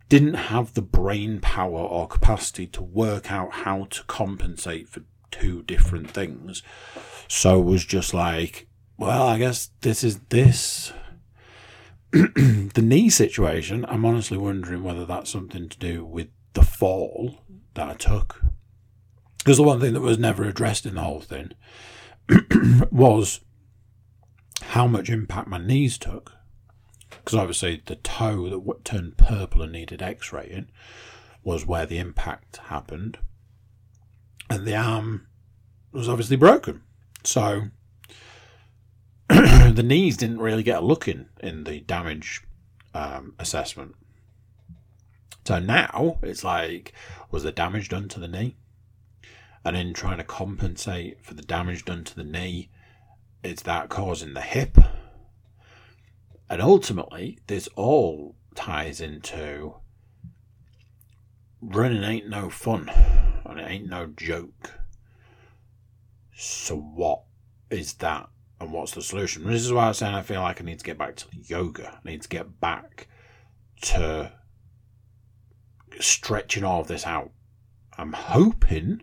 didn't 0.09 0.35
have 0.35 0.75
the 0.75 0.83
brain 0.83 1.41
power 1.41 1.79
or 1.79 2.07
capacity 2.07 2.67
to 2.67 2.83
work 2.83 3.33
out 3.33 3.53
how 3.53 3.87
to 3.91 4.03
compensate 4.05 4.89
for 4.89 5.03
two 5.31 5.63
different 5.63 6.11
things. 6.11 6.63
So 7.29 7.59
was 7.59 7.85
just 7.85 8.13
like, 8.13 8.69
well, 8.99 9.27
I 9.27 9.39
guess 9.39 9.71
this 9.81 10.05
is 10.05 10.21
this. 10.29 10.93
the 12.13 12.83
knee 12.83 13.09
situation, 13.09 13.87
I'm 13.89 14.05
honestly 14.05 14.37
wondering 14.37 14.85
whether 14.85 15.07
that's 15.07 15.31
something 15.31 15.69
to 15.71 15.79
do 15.79 16.05
with 16.05 16.29
the 16.53 16.63
fall 16.63 17.39
that 17.73 17.89
I 17.89 17.95
took. 17.95 18.43
Because 19.43 19.57
the 19.57 19.65
one 19.65 19.81
thing 19.81 19.93
that 19.95 20.01
was 20.01 20.19
never 20.19 20.45
addressed 20.45 20.87
in 20.87 20.95
the 20.95 21.01
whole 21.01 21.21
thing 21.21 21.53
was 22.93 23.41
how 24.63 24.87
much 24.87 25.11
impact 25.11 25.49
my 25.49 25.59
knees 25.59 25.99
took. 25.99 26.33
Because 27.11 27.35
obviously, 27.35 27.83
the 27.85 27.97
toe 27.97 28.49
that 28.49 28.85
turned 28.85 29.17
purple 29.17 29.63
and 29.63 29.73
needed 29.73 30.01
x 30.01 30.33
raying 30.33 30.69
was 31.43 31.67
where 31.67 31.87
the 31.87 31.99
impact 31.99 32.59
happened. 32.69 33.19
And 34.49 34.65
the 34.65 34.77
arm 34.77 35.27
was 35.93 36.09
obviously 36.09 36.37
broken. 36.37 36.83
So 37.25 37.65
the 39.29 39.85
knees 39.85 40.17
didn't 40.17 40.41
really 40.41 40.63
get 40.63 40.83
a 40.83 40.87
look 40.87 41.09
in 41.09 41.29
in 41.41 41.65
the 41.65 41.81
damage 41.81 42.43
um, 42.95 43.35
assessment. 43.39 43.95
So 45.45 45.59
now 45.59 46.19
it's 46.23 46.45
like, 46.45 46.93
was 47.31 47.43
the 47.43 47.51
damage 47.51 47.89
done 47.89 48.09
to 48.11 48.21
the 48.21 48.29
knee? 48.29 48.57
And 49.65 49.77
in 49.77 49.95
trying 49.95 50.19
to 50.19 50.25
compensate 50.25 51.25
for 51.25 51.35
the 51.35 51.43
damage 51.43 51.85
done 51.85 52.05
to 52.05 52.17
the 52.17 52.25
knee, 52.25 52.71
is 53.43 53.63
that 53.63 53.89
causing 53.89 54.35
the 54.35 54.41
hip? 54.41 54.79
And 56.51 56.61
ultimately, 56.61 57.39
this 57.47 57.69
all 57.77 58.37
ties 58.55 59.01
into 59.01 59.75
running 61.61 62.03
ain't 62.03 62.29
no 62.29 62.51
fun 62.51 62.91
and 63.47 63.61
it 63.61 63.71
ain't 63.71 63.89
no 63.89 64.07
joke. 64.17 64.73
So, 66.35 66.77
what 66.77 67.23
is 67.71 67.95
that 67.95 68.29
and 68.61 68.73
what's 68.73 68.93
the 68.93 69.03
solution? 69.03 69.47
This 69.47 69.65
is 69.65 69.73
why 69.73 69.87
I'm 69.87 69.95
saying 69.95 70.15
I 70.15 70.23
feel 70.23 70.43
like 70.43 70.61
I 70.61 70.65
need 70.65 70.79
to 70.79 70.85
get 70.85 70.99
back 70.99 71.17
to 71.17 71.27
yoga. 71.33 72.01
I 72.05 72.09
need 72.09 72.23
to 72.23 72.29
get 72.29 72.61
back 72.61 73.09
to 73.83 74.33
stretching 76.01 76.65
all 76.65 76.81
of 76.81 76.89
this 76.89 77.07
out. 77.07 77.31
I'm 77.97 78.13
hoping 78.13 79.03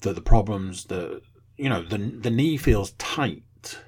that 0.00 0.14
the 0.14 0.22
problems 0.22 0.84
that 0.86 1.22
you 1.56 1.68
know 1.68 1.82
the 1.82 1.98
the 1.98 2.30
knee 2.30 2.56
feels 2.56 2.92
tight, 2.92 3.78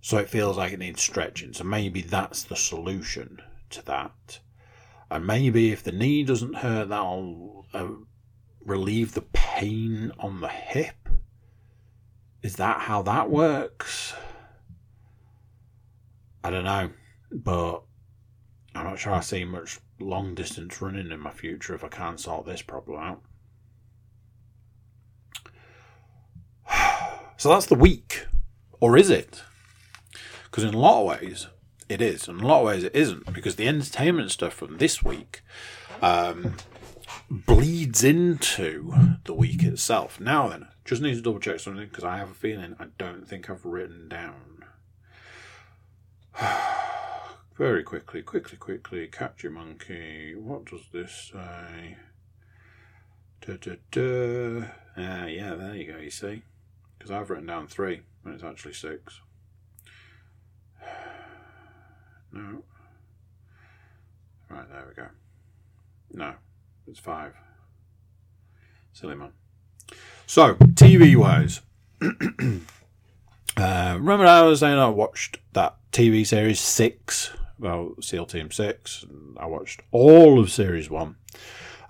so 0.00 0.18
it 0.18 0.30
feels 0.30 0.56
like 0.56 0.72
it 0.72 0.78
needs 0.78 1.02
stretching. 1.02 1.52
So 1.52 1.64
maybe 1.64 2.02
that's 2.02 2.44
the 2.44 2.56
solution 2.56 3.42
to 3.70 3.84
that. 3.86 4.40
And 5.10 5.26
maybe 5.26 5.72
if 5.72 5.82
the 5.82 5.92
knee 5.92 6.22
doesn't 6.22 6.56
hurt, 6.56 6.88
that'll 6.90 7.66
uh, 7.74 7.88
relieve 8.64 9.14
the 9.14 9.22
pain 9.22 10.12
on 10.18 10.40
the 10.40 10.48
hip. 10.48 11.08
Is 12.42 12.56
that 12.56 12.82
how 12.82 13.02
that 13.02 13.28
works? 13.28 14.14
I 16.42 16.50
don't 16.50 16.64
know, 16.64 16.90
but 17.30 17.82
I'm 18.74 18.84
not 18.84 18.98
sure 18.98 19.12
I 19.12 19.20
see 19.20 19.44
much 19.44 19.80
long 19.98 20.34
distance 20.34 20.80
running 20.80 21.10
in 21.10 21.20
my 21.20 21.32
future 21.32 21.74
if 21.74 21.84
I 21.84 21.88
can't 21.88 22.18
sort 22.18 22.46
this 22.46 22.62
problem 22.62 23.02
out. 23.02 23.22
So 27.40 27.48
that's 27.48 27.64
the 27.64 27.74
week. 27.74 28.26
Or 28.80 28.98
is 28.98 29.08
it? 29.08 29.44
Because 30.44 30.62
in 30.62 30.74
a 30.74 30.78
lot 30.78 31.00
of 31.00 31.06
ways, 31.06 31.46
it 31.88 32.02
is. 32.02 32.28
And 32.28 32.38
in 32.38 32.44
a 32.44 32.46
lot 32.46 32.60
of 32.60 32.66
ways, 32.66 32.84
it 32.84 32.94
isn't. 32.94 33.32
Because 33.32 33.56
the 33.56 33.66
entertainment 33.66 34.30
stuff 34.30 34.52
from 34.52 34.76
this 34.76 35.02
week 35.02 35.40
um, 36.02 36.56
bleeds 37.30 38.04
into 38.04 38.92
the 39.24 39.32
week 39.32 39.62
itself. 39.62 40.20
Now 40.20 40.48
then, 40.50 40.68
just 40.84 41.00
need 41.00 41.14
to 41.14 41.22
double 41.22 41.40
check 41.40 41.60
something 41.60 41.88
because 41.88 42.04
I 42.04 42.18
have 42.18 42.30
a 42.30 42.34
feeling 42.34 42.76
I 42.78 42.88
don't 42.98 43.26
think 43.26 43.48
I've 43.48 43.64
written 43.64 44.06
down. 44.10 44.66
Very 47.56 47.82
quickly, 47.82 48.20
quickly, 48.20 48.58
quickly. 48.58 49.06
Catch 49.06 49.44
your 49.44 49.52
monkey. 49.52 50.34
What 50.34 50.66
does 50.66 50.82
this 50.92 51.32
say? 51.32 51.96
Uh, 53.48 55.24
yeah, 55.24 55.54
there 55.54 55.74
you 55.74 55.90
go, 55.90 55.98
you 55.98 56.10
see. 56.10 56.42
Because 57.00 57.10
I've 57.10 57.30
written 57.30 57.46
down 57.46 57.66
three, 57.66 58.02
and 58.24 58.34
it's 58.34 58.44
actually 58.44 58.74
six. 58.74 59.20
No. 62.32 62.62
Right, 64.48 64.68
there 64.70 64.84
we 64.88 64.94
go. 64.94 65.08
No, 66.12 66.34
it's 66.86 67.00
five. 67.00 67.34
Silly 68.92 69.16
man. 69.16 69.32
So, 70.26 70.54
TV 70.54 71.16
wise, 71.16 71.60
uh, 73.56 73.96
remember 73.98 74.26
I 74.26 74.42
was 74.42 74.60
saying 74.60 74.78
I 74.78 74.88
watched 74.90 75.38
that 75.54 75.74
TV 75.90 76.24
series 76.24 76.60
Six, 76.60 77.32
well, 77.58 77.94
SEAL 78.00 78.26
Team 78.26 78.52
Six. 78.52 79.04
I 79.36 79.46
watched 79.46 79.82
all 79.90 80.38
of 80.38 80.52
Series 80.52 80.88
One. 80.88 81.16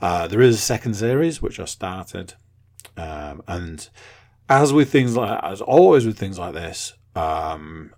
Uh, 0.01 0.27
there 0.27 0.41
is 0.41 0.55
a 0.55 0.59
second 0.59 0.95
series 0.95 1.43
which 1.43 1.61
I 1.61 1.67
started, 1.67 2.33
um, 2.97 3.43
and 3.47 3.91
as 4.51 4.73
with 4.73 4.91
things 4.91 5.17
like 5.17 5.43
as 5.43 5.63
always 5.63 6.05
with 6.05 6.19
things 6.19 6.39
like 6.39 6.53
this, 6.53 6.95
um, 7.15 7.95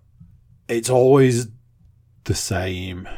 it's 0.68 0.90
always 0.90 1.48
the 2.24 2.34
same. 2.34 3.08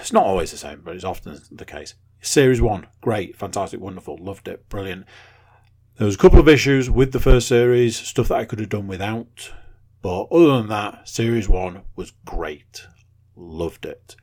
It's 0.00 0.12
not 0.12 0.24
always 0.24 0.52
the 0.52 0.58
same, 0.58 0.82
but 0.84 0.94
it's 0.94 1.04
often 1.04 1.40
the 1.50 1.64
case. 1.64 1.94
Series 2.20 2.60
one, 2.60 2.86
great, 3.00 3.36
fantastic, 3.36 3.80
wonderful, 3.80 4.16
loved 4.20 4.48
it, 4.48 4.68
brilliant. 4.68 5.06
There 5.96 6.06
was 6.06 6.14
a 6.14 6.18
couple 6.18 6.38
of 6.38 6.48
issues 6.48 6.90
with 6.90 7.12
the 7.12 7.20
first 7.20 7.48
series, 7.48 7.96
stuff 7.96 8.28
that 8.28 8.38
I 8.38 8.44
could 8.44 8.60
have 8.60 8.68
done 8.68 8.86
without, 8.86 9.52
but 10.02 10.24
other 10.24 10.58
than 10.58 10.68
that, 10.68 11.08
series 11.08 11.48
one 11.48 11.82
was 11.94 12.12
great, 12.24 12.86
loved 13.34 13.86
it. 13.86 14.16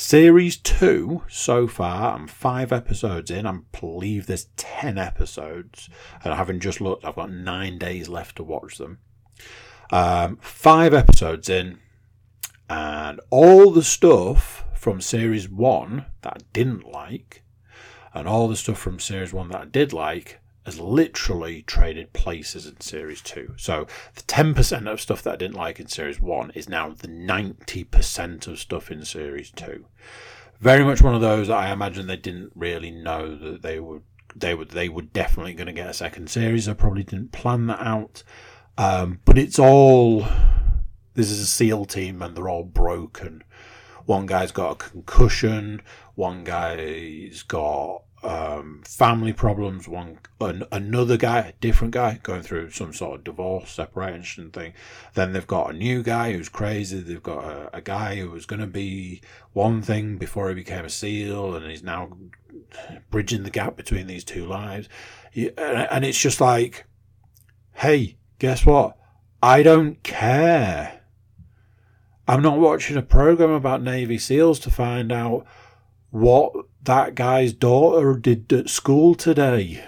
Series 0.00 0.56
two, 0.56 1.24
so 1.26 1.66
far, 1.66 2.14
I'm 2.14 2.28
five 2.28 2.72
episodes 2.72 3.32
in. 3.32 3.46
I 3.46 3.58
believe 3.80 4.26
there's 4.26 4.46
ten 4.56 4.96
episodes, 4.96 5.90
and 6.22 6.32
having 6.32 6.60
just 6.60 6.80
looked, 6.80 7.04
I've 7.04 7.16
got 7.16 7.32
nine 7.32 7.78
days 7.78 8.08
left 8.08 8.36
to 8.36 8.44
watch 8.44 8.78
them. 8.78 9.00
Um, 9.90 10.36
five 10.40 10.94
episodes 10.94 11.48
in, 11.48 11.80
and 12.70 13.20
all 13.30 13.72
the 13.72 13.82
stuff 13.82 14.64
from 14.72 15.00
series 15.00 15.48
one 15.48 16.06
that 16.22 16.34
I 16.34 16.40
didn't 16.52 16.86
like, 16.86 17.42
and 18.14 18.28
all 18.28 18.46
the 18.46 18.54
stuff 18.54 18.78
from 18.78 19.00
series 19.00 19.32
one 19.32 19.48
that 19.48 19.60
I 19.60 19.64
did 19.64 19.92
like, 19.92 20.38
has 20.68 20.78
literally 20.78 21.62
traded 21.62 22.12
places 22.12 22.66
in 22.66 22.78
series 22.78 23.22
two. 23.22 23.54
So 23.56 23.86
the 24.14 24.22
10% 24.22 24.86
of 24.86 25.00
stuff 25.00 25.22
that 25.22 25.32
I 25.32 25.36
didn't 25.36 25.56
like 25.56 25.80
in 25.80 25.86
series 25.88 26.20
one 26.20 26.50
is 26.50 26.68
now 26.68 26.90
the 26.90 27.08
90% 27.08 28.46
of 28.46 28.58
stuff 28.58 28.90
in 28.90 29.02
series 29.02 29.50
two. 29.50 29.86
Very 30.60 30.84
much 30.84 31.00
one 31.00 31.14
of 31.14 31.22
those 31.22 31.48
that 31.48 31.56
I 31.56 31.72
imagine 31.72 32.06
they 32.06 32.18
didn't 32.18 32.52
really 32.54 32.90
know 32.90 33.34
that 33.34 33.62
they 33.62 33.80
would 33.80 34.02
they 34.36 34.54
would 34.54 34.70
they 34.70 34.90
were 34.90 35.02
definitely 35.02 35.54
going 35.54 35.68
to 35.68 35.72
get 35.72 35.88
a 35.88 35.94
second 35.94 36.28
series. 36.28 36.68
I 36.68 36.74
probably 36.74 37.02
didn't 37.02 37.32
plan 37.32 37.66
that 37.68 37.80
out. 37.80 38.22
Um, 38.76 39.20
but 39.24 39.38
it's 39.38 39.58
all 39.58 40.26
this 41.14 41.30
is 41.30 41.40
a 41.40 41.46
SEAL 41.46 41.86
team 41.86 42.20
and 42.20 42.36
they're 42.36 42.50
all 42.50 42.62
broken. 42.64 43.42
One 44.04 44.26
guy's 44.26 44.52
got 44.52 44.72
a 44.72 44.74
concussion, 44.74 45.80
one 46.14 46.44
guy's 46.44 47.42
got 47.42 48.02
um, 48.22 48.82
family 48.84 49.32
problems. 49.32 49.88
One 49.88 50.18
an, 50.40 50.64
another 50.72 51.16
guy, 51.16 51.38
a 51.40 51.52
different 51.60 51.92
guy, 51.92 52.20
going 52.22 52.42
through 52.42 52.70
some 52.70 52.92
sort 52.92 53.18
of 53.18 53.24
divorce, 53.24 53.70
separation 53.70 54.50
thing. 54.50 54.74
Then 55.14 55.32
they've 55.32 55.46
got 55.46 55.74
a 55.74 55.76
new 55.76 56.02
guy 56.02 56.32
who's 56.32 56.48
crazy. 56.48 57.00
They've 57.00 57.22
got 57.22 57.44
a, 57.44 57.76
a 57.76 57.80
guy 57.80 58.16
who 58.16 58.30
was 58.30 58.46
going 58.46 58.60
to 58.60 58.66
be 58.66 59.20
one 59.52 59.82
thing 59.82 60.18
before 60.18 60.48
he 60.48 60.54
became 60.54 60.84
a 60.84 60.90
SEAL, 60.90 61.54
and 61.56 61.70
he's 61.70 61.82
now 61.82 62.10
bridging 63.10 63.42
the 63.42 63.50
gap 63.50 63.76
between 63.76 64.06
these 64.06 64.24
two 64.24 64.46
lives. 64.46 64.88
And 65.34 66.04
it's 66.04 66.20
just 66.20 66.40
like, 66.40 66.86
hey, 67.74 68.16
guess 68.38 68.66
what? 68.66 68.96
I 69.42 69.62
don't 69.62 70.02
care. 70.02 71.00
I'm 72.26 72.42
not 72.42 72.58
watching 72.58 72.96
a 72.96 73.02
program 73.02 73.50
about 73.50 73.82
Navy 73.82 74.18
SEALs 74.18 74.58
to 74.60 74.70
find 74.70 75.12
out 75.12 75.46
what 76.10 76.52
that 76.82 77.14
guy's 77.14 77.52
daughter 77.52 78.18
did 78.18 78.52
at 78.52 78.68
school 78.68 79.14
today. 79.14 79.84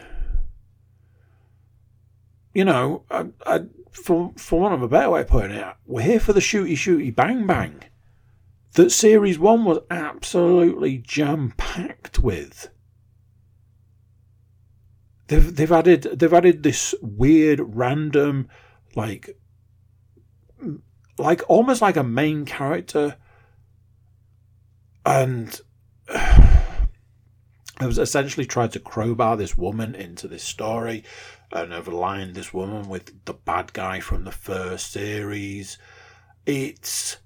You 2.52 2.64
know, 2.64 3.04
I, 3.10 3.26
I, 3.46 3.60
for, 3.92 4.32
for 4.36 4.60
want 4.60 4.74
of 4.74 4.82
a 4.82 4.88
better 4.88 5.10
way 5.10 5.20
of 5.22 5.28
putting 5.28 5.52
it, 5.52 5.66
we're 5.86 6.02
here 6.02 6.20
for 6.20 6.32
the 6.32 6.40
shooty 6.40 6.72
shooty 6.72 7.14
bang 7.14 7.46
bang 7.46 7.82
that 8.72 8.90
Series 8.90 9.38
1 9.38 9.64
was 9.64 9.78
absolutely 9.90 10.98
jam 10.98 11.54
packed 11.56 12.18
with. 12.18 12.70
They've, 15.26 15.54
they've 15.54 15.72
added 15.72 16.02
they've 16.02 16.32
added 16.32 16.64
this 16.64 16.92
weird 17.00 17.60
random 17.76 18.48
like 18.96 19.38
like 21.18 21.42
almost 21.48 21.80
like 21.80 21.96
a 21.96 22.02
main 22.02 22.44
character 22.44 23.16
and 25.06 25.60
have 26.10 27.98
essentially 27.98 28.46
tried 28.46 28.72
to 28.72 28.80
crowbar 28.80 29.36
this 29.36 29.56
woman 29.56 29.94
into 29.94 30.28
this 30.28 30.42
story 30.42 31.04
and 31.52 31.72
have 31.72 31.88
aligned 31.88 32.34
this 32.34 32.52
woman 32.52 32.88
with 32.88 33.24
the 33.24 33.34
bad 33.34 33.72
guy 33.72 34.00
from 34.00 34.24
the 34.24 34.32
first 34.32 34.92
series. 34.92 35.78
It's 36.46 37.16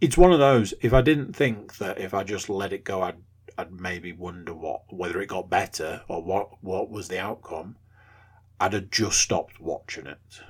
it's 0.00 0.18
one 0.18 0.32
of 0.32 0.38
those. 0.38 0.74
If 0.82 0.92
I 0.92 1.00
didn't 1.00 1.34
think 1.34 1.78
that 1.78 1.98
if 1.98 2.12
I 2.12 2.24
just 2.24 2.48
let 2.48 2.72
it 2.72 2.84
go, 2.84 3.02
I'd 3.02 3.22
I'd 3.56 3.72
maybe 3.72 4.12
wonder 4.12 4.52
what 4.54 4.82
whether 4.92 5.20
it 5.20 5.28
got 5.28 5.48
better 5.48 6.02
or 6.08 6.22
what 6.22 6.62
what 6.62 6.90
was 6.90 7.08
the 7.08 7.18
outcome. 7.18 7.76
I'd 8.60 8.72
have 8.72 8.90
just 8.90 9.18
stopped 9.18 9.60
watching 9.60 10.06
it. 10.06 10.40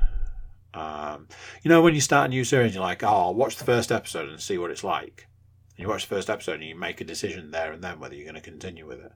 Um, 0.75 1.29
you 1.63 1.69
know, 1.69 1.83
when 1.83 1.95
you 1.95 2.01
start 2.01 2.27
a 2.27 2.29
new 2.29 2.45
series, 2.45 2.75
you're 2.75 2.83
like, 2.83 3.03
"Oh, 3.03 3.09
I'll 3.09 3.35
watch 3.35 3.57
the 3.57 3.65
first 3.65 3.93
episode 3.93 4.29
and 4.29 4.41
see 4.41 4.59
what 4.59 4.71
it's 4.71 4.85
like." 4.85 5.29
And 5.77 5.85
you 5.85 5.89
watch 5.89 6.09
the 6.09 6.15
first 6.15 6.31
episode 6.31 6.61
and 6.61 6.65
you 6.65 6.77
make 6.77 7.01
a 7.01 7.05
decision 7.05 7.51
there 7.51 7.73
and 7.73 7.83
then 7.83 7.99
whether 7.99 8.15
you're 8.15 8.25
going 8.25 8.35
to 8.35 8.41
continue 8.41 8.87
with 8.87 9.01
it. 9.01 9.13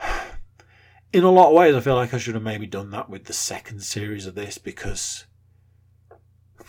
In 1.12 1.24
a 1.24 1.30
lot 1.30 1.48
of 1.48 1.54
ways, 1.54 1.74
I 1.74 1.80
feel 1.80 1.94
like 1.94 2.12
I 2.12 2.18
should 2.18 2.34
have 2.34 2.42
maybe 2.42 2.66
done 2.66 2.90
that 2.90 3.08
with 3.08 3.24
the 3.24 3.32
second 3.32 3.82
series 3.82 4.26
of 4.26 4.34
this 4.34 4.58
because 4.58 5.24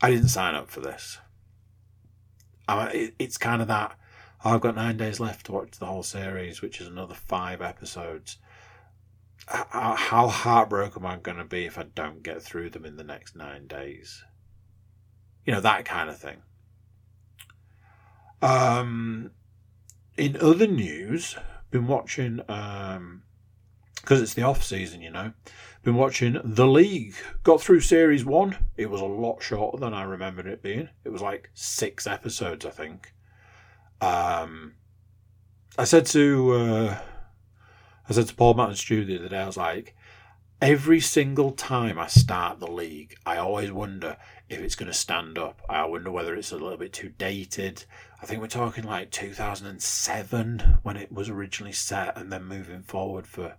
I 0.00 0.10
didn't 0.10 0.28
sign 0.28 0.54
up 0.54 0.70
for 0.70 0.80
this. 0.80 1.18
I, 2.66 3.12
it's 3.18 3.38
kind 3.38 3.62
of 3.62 3.68
that 3.68 3.98
oh, 4.44 4.50
I've 4.50 4.60
got 4.60 4.76
nine 4.76 4.96
days 4.96 5.20
left 5.20 5.46
to 5.46 5.52
watch 5.52 5.72
the 5.78 5.86
whole 5.86 6.02
series, 6.02 6.62
which 6.62 6.80
is 6.80 6.86
another 6.86 7.14
five 7.14 7.60
episodes. 7.60 8.38
How 9.50 10.28
heartbroken 10.28 11.02
am 11.02 11.10
I 11.10 11.16
going 11.16 11.38
to 11.38 11.44
be 11.44 11.64
if 11.64 11.78
I 11.78 11.84
don't 11.94 12.22
get 12.22 12.42
through 12.42 12.70
them 12.70 12.84
in 12.84 12.96
the 12.96 13.04
next 13.04 13.34
nine 13.34 13.66
days? 13.66 14.24
You 15.46 15.54
know, 15.54 15.60
that 15.60 15.86
kind 15.86 16.10
of 16.10 16.18
thing. 16.18 16.42
Um, 18.42 19.30
in 20.16 20.36
other 20.36 20.66
news, 20.66 21.36
been 21.70 21.86
watching 21.86 22.40
um, 22.48 23.22
because 23.94 24.20
it's 24.20 24.34
the 24.34 24.42
off 24.42 24.62
season, 24.62 25.00
you 25.00 25.10
know. 25.10 25.32
Been 25.82 25.96
watching 25.96 26.40
The 26.42 26.66
League. 26.66 27.14
Got 27.42 27.60
through 27.60 27.80
series 27.80 28.24
one. 28.24 28.56
It 28.76 28.90
was 28.90 29.00
a 29.00 29.06
lot 29.06 29.42
shorter 29.42 29.78
than 29.78 29.94
I 29.94 30.02
remembered 30.02 30.46
it 30.46 30.62
being. 30.62 30.88
It 31.04 31.10
was 31.10 31.22
like 31.22 31.50
six 31.54 32.06
episodes, 32.06 32.66
I 32.66 32.70
think. 32.70 33.12
Um, 34.00 34.74
I 35.76 35.84
said 35.84 36.06
to 36.06 36.52
uh, 36.52 36.98
I 38.08 38.12
said 38.12 38.28
to 38.28 38.34
Paul 38.34 38.54
Matt 38.54 38.68
and 38.70 38.78
Stu 38.78 39.04
the 39.04 39.18
other 39.18 39.28
day, 39.28 39.40
I 39.40 39.46
was 39.46 39.56
like, 39.56 39.94
every 40.62 41.00
single 41.00 41.52
time 41.52 41.98
I 41.98 42.06
start 42.06 42.58
the 42.58 42.70
league, 42.70 43.16
I 43.26 43.36
always 43.36 43.70
wonder 43.70 44.16
if 44.48 44.60
it's 44.60 44.74
going 44.74 44.90
to 44.90 44.96
stand 44.96 45.38
up. 45.38 45.60
I 45.68 45.84
wonder 45.84 46.10
whether 46.10 46.34
it's 46.34 46.52
a 46.52 46.56
little 46.56 46.78
bit 46.78 46.92
too 46.92 47.10
dated. 47.10 47.84
I 48.22 48.26
think 48.26 48.40
we're 48.40 48.48
talking 48.48 48.84
like 48.84 49.10
2007 49.10 50.78
when 50.82 50.96
it 50.96 51.12
was 51.12 51.28
originally 51.28 51.72
set, 51.72 52.16
and 52.16 52.32
then 52.32 52.44
moving 52.44 52.82
forward 52.82 53.26
for 53.26 53.56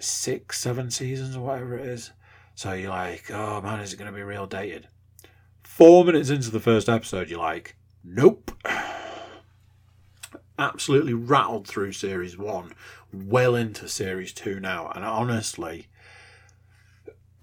six, 0.00 0.58
seven 0.58 0.90
seasons 0.90 1.36
or 1.36 1.40
whatever 1.40 1.78
it 1.78 1.86
is. 1.86 2.10
So 2.54 2.72
you're 2.72 2.90
like, 2.90 3.30
oh 3.30 3.60
man, 3.60 3.80
is 3.80 3.92
it 3.92 3.98
going 3.98 4.10
to 4.10 4.16
be 4.16 4.22
real 4.22 4.46
dated? 4.46 4.88
Four 5.62 6.04
minutes 6.04 6.28
into 6.28 6.50
the 6.50 6.60
first 6.60 6.88
episode, 6.88 7.30
you're 7.30 7.38
like, 7.38 7.76
nope. 8.04 8.50
Absolutely 10.58 11.14
rattled 11.14 11.66
through 11.66 11.92
series 11.92 12.36
one, 12.36 12.72
well 13.12 13.54
into 13.54 13.88
series 13.88 14.32
two 14.32 14.60
now, 14.60 14.90
and 14.94 15.04
honestly, 15.04 15.88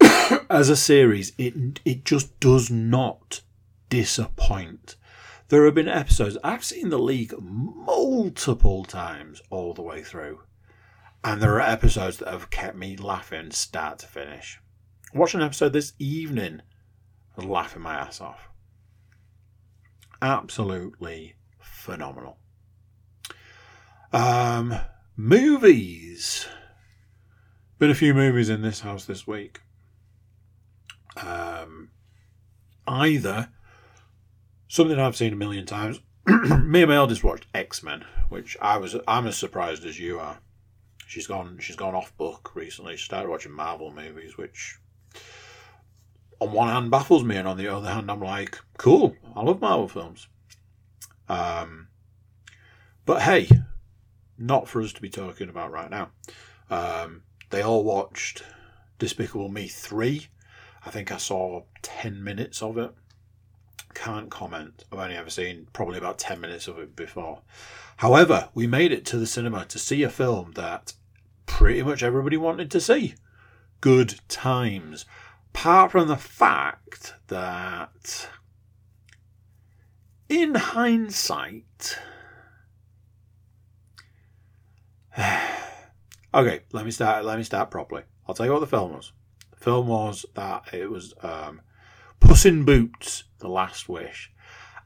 as 0.50 0.68
a 0.68 0.76
series, 0.76 1.32
it 1.36 1.80
it 1.84 2.04
just 2.04 2.38
does 2.40 2.70
not 2.70 3.42
disappoint. 3.88 4.96
There 5.48 5.64
have 5.64 5.74
been 5.74 5.88
episodes 5.88 6.38
I've 6.44 6.64
seen 6.64 6.90
the 6.90 6.98
league 6.98 7.34
multiple 7.40 8.84
times 8.84 9.42
all 9.50 9.74
the 9.74 9.82
way 9.82 10.02
through 10.02 10.40
and 11.22 11.40
there 11.40 11.54
are 11.54 11.60
episodes 11.60 12.18
that 12.18 12.28
have 12.28 12.50
kept 12.50 12.76
me 12.76 12.96
laughing 12.96 13.50
start 13.50 13.98
to 13.98 14.06
finish. 14.06 14.60
Watching 15.12 15.40
an 15.40 15.46
episode 15.46 15.72
this 15.72 15.92
evening, 15.98 16.62
laughing 17.36 17.82
my 17.82 17.94
ass 17.94 18.20
off. 18.20 18.48
Absolutely 20.22 21.34
phenomenal. 21.60 22.38
Um, 24.12 24.74
movies. 25.16 26.46
Been 27.78 27.90
a 27.90 27.94
few 27.94 28.12
movies 28.14 28.48
in 28.48 28.62
this 28.62 28.80
house 28.80 29.04
this 29.04 29.26
week. 29.26 29.60
Um, 31.16 31.90
either 32.86 33.48
something 34.68 34.98
I've 34.98 35.16
seen 35.16 35.32
a 35.32 35.36
million 35.36 35.66
times. 35.66 36.00
Me 36.26 36.82
and 36.82 36.90
my 36.90 36.96
eldest 36.96 37.24
watched 37.24 37.46
X 37.54 37.82
Men, 37.82 38.04
which 38.28 38.56
I 38.60 38.76
was 38.76 38.94
I'm 39.08 39.26
as 39.26 39.36
surprised 39.36 39.84
as 39.84 39.98
you 39.98 40.18
are 40.20 40.38
she's 41.10 41.26
gone 41.26 41.58
she's 41.58 41.76
gone 41.76 41.94
off 41.94 42.16
book 42.16 42.52
recently. 42.54 42.96
She 42.96 43.04
started 43.04 43.28
watching 43.28 43.52
Marvel 43.52 43.92
movies, 43.92 44.38
which 44.38 44.78
on 46.38 46.52
one 46.52 46.68
hand 46.68 46.90
baffles 46.90 47.24
me, 47.24 47.36
and 47.36 47.48
on 47.48 47.56
the 47.56 47.68
other 47.68 47.90
hand, 47.90 48.10
I'm 48.10 48.20
like, 48.20 48.58
cool. 48.78 49.16
I 49.34 49.42
love 49.42 49.60
Marvel 49.60 49.88
films. 49.88 50.28
Um, 51.28 51.88
but 53.04 53.22
hey, 53.22 53.48
not 54.40 54.66
for 54.66 54.80
us 54.80 54.92
to 54.94 55.02
be 55.02 55.10
talking 55.10 55.48
about 55.48 55.70
right 55.70 55.90
now. 55.90 56.10
Um, 56.70 57.22
they 57.50 57.62
all 57.62 57.84
watched 57.84 58.42
Despicable 58.98 59.50
Me 59.50 59.68
3. 59.68 60.26
I 60.86 60.90
think 60.90 61.12
I 61.12 61.18
saw 61.18 61.64
10 61.82 62.24
minutes 62.24 62.62
of 62.62 62.78
it. 62.78 62.92
Can't 63.92 64.30
comment. 64.30 64.84
I've 64.90 64.98
only 64.98 65.16
ever 65.16 65.30
seen 65.30 65.66
probably 65.72 65.98
about 65.98 66.18
10 66.18 66.40
minutes 66.40 66.68
of 66.68 66.78
it 66.78 66.96
before. 66.96 67.42
However, 67.98 68.48
we 68.54 68.66
made 68.66 68.92
it 68.92 69.04
to 69.06 69.18
the 69.18 69.26
cinema 69.26 69.66
to 69.66 69.78
see 69.78 70.02
a 70.02 70.08
film 70.08 70.52
that 70.52 70.94
pretty 71.44 71.82
much 71.82 72.02
everybody 72.02 72.36
wanted 72.36 72.70
to 72.70 72.80
see. 72.80 73.14
Good 73.80 74.20
times. 74.28 75.04
Apart 75.52 75.92
from 75.92 76.08
the 76.08 76.16
fact 76.16 77.14
that, 77.26 78.28
in 80.28 80.54
hindsight, 80.54 81.98
okay, 86.34 86.60
let 86.72 86.84
me 86.84 86.90
start. 86.90 87.24
Let 87.24 87.38
me 87.38 87.44
start 87.44 87.70
properly. 87.70 88.02
I'll 88.26 88.34
tell 88.34 88.46
you 88.46 88.52
what 88.52 88.60
the 88.60 88.66
film 88.66 88.92
was. 88.92 89.12
The 89.50 89.64
film 89.64 89.88
was 89.88 90.24
that 90.34 90.72
it 90.72 90.90
was 90.90 91.14
um, 91.22 91.62
Puss 92.20 92.46
in 92.46 92.64
Boots: 92.64 93.24
The 93.38 93.48
Last 93.48 93.88
Wish. 93.88 94.32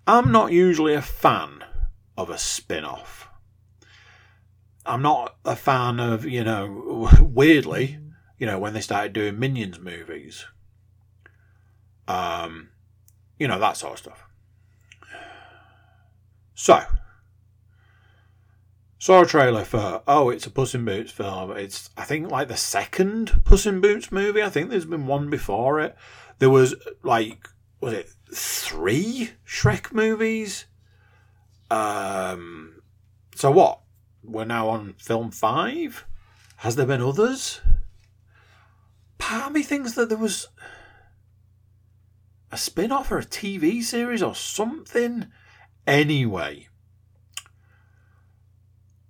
I'm 0.06 0.32
not 0.32 0.52
usually 0.52 0.94
a 0.94 1.02
fan 1.02 1.64
of 2.16 2.28
a 2.28 2.36
spin-off 2.36 3.28
I'm 4.86 5.02
not 5.02 5.36
a 5.44 5.56
fan 5.56 5.98
of, 5.98 6.26
you 6.26 6.44
know, 6.44 7.08
weirdly, 7.20 7.98
you 8.38 8.46
know, 8.46 8.58
when 8.58 8.74
they 8.74 8.80
started 8.80 9.12
doing 9.12 9.38
Minions 9.38 9.78
movies. 9.78 10.44
Um, 12.06 12.70
you 13.38 13.48
know, 13.48 13.58
that 13.58 13.76
sort 13.76 13.94
of 13.94 13.98
stuff. 13.98 14.24
So, 16.56 16.80
saw 19.04 19.20
a 19.20 19.26
trailer 19.26 19.66
for, 19.66 20.02
oh, 20.08 20.30
it's 20.30 20.46
a 20.46 20.50
Puss 20.50 20.74
in 20.74 20.86
Boots 20.86 21.12
film. 21.12 21.50
It's, 21.58 21.90
I 21.94 22.04
think, 22.04 22.30
like 22.30 22.48
the 22.48 22.56
second 22.56 23.42
Puss 23.44 23.66
in 23.66 23.82
Boots 23.82 24.10
movie. 24.10 24.42
I 24.42 24.48
think 24.48 24.70
there's 24.70 24.86
been 24.86 25.06
one 25.06 25.28
before 25.28 25.78
it. 25.78 25.94
There 26.38 26.48
was, 26.48 26.74
like, 27.02 27.46
was 27.82 27.92
it 27.92 28.08
three 28.32 29.32
Shrek 29.46 29.92
movies? 29.92 30.64
Um, 31.70 32.80
so 33.34 33.50
what? 33.50 33.80
we're 34.22 34.46
now 34.46 34.68
on 34.68 34.94
film 34.94 35.30
five. 35.30 36.06
Has 36.56 36.76
there 36.76 36.86
been 36.86 37.02
others? 37.02 37.60
Part 39.18 39.52
me 39.52 39.62
thinks 39.62 39.92
that 39.92 40.08
there 40.08 40.16
was 40.16 40.48
a 42.50 42.56
spin 42.56 42.90
off 42.90 43.12
or 43.12 43.18
a 43.18 43.24
TV 43.24 43.82
series 43.82 44.22
or 44.22 44.34
something. 44.34 45.26
Anyway, 45.86 46.68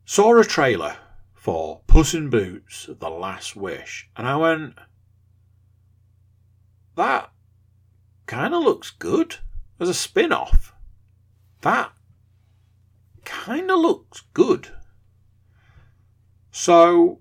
saw 0.05 0.39
a 0.39 0.45
trailer 0.45 0.97
for 1.35 1.81
Puss 1.87 2.15
in 2.15 2.31
Boots 2.31 2.89
The 2.99 3.11
Last 3.11 3.57
Wish, 3.57 4.09
and 4.17 4.27
I 4.27 4.37
went, 4.37 4.75
that 6.97 7.31
kind 8.27 8.55
of 8.55 8.63
looks 8.63 8.91
good 8.91 9.37
as 9.81 9.89
a 9.89 9.95
spin 9.95 10.33
off. 10.33 10.75
That 11.63 11.93
kind 13.25 13.71
of 13.71 13.79
looks 13.79 14.23
good. 14.33 14.69
So 16.51 17.21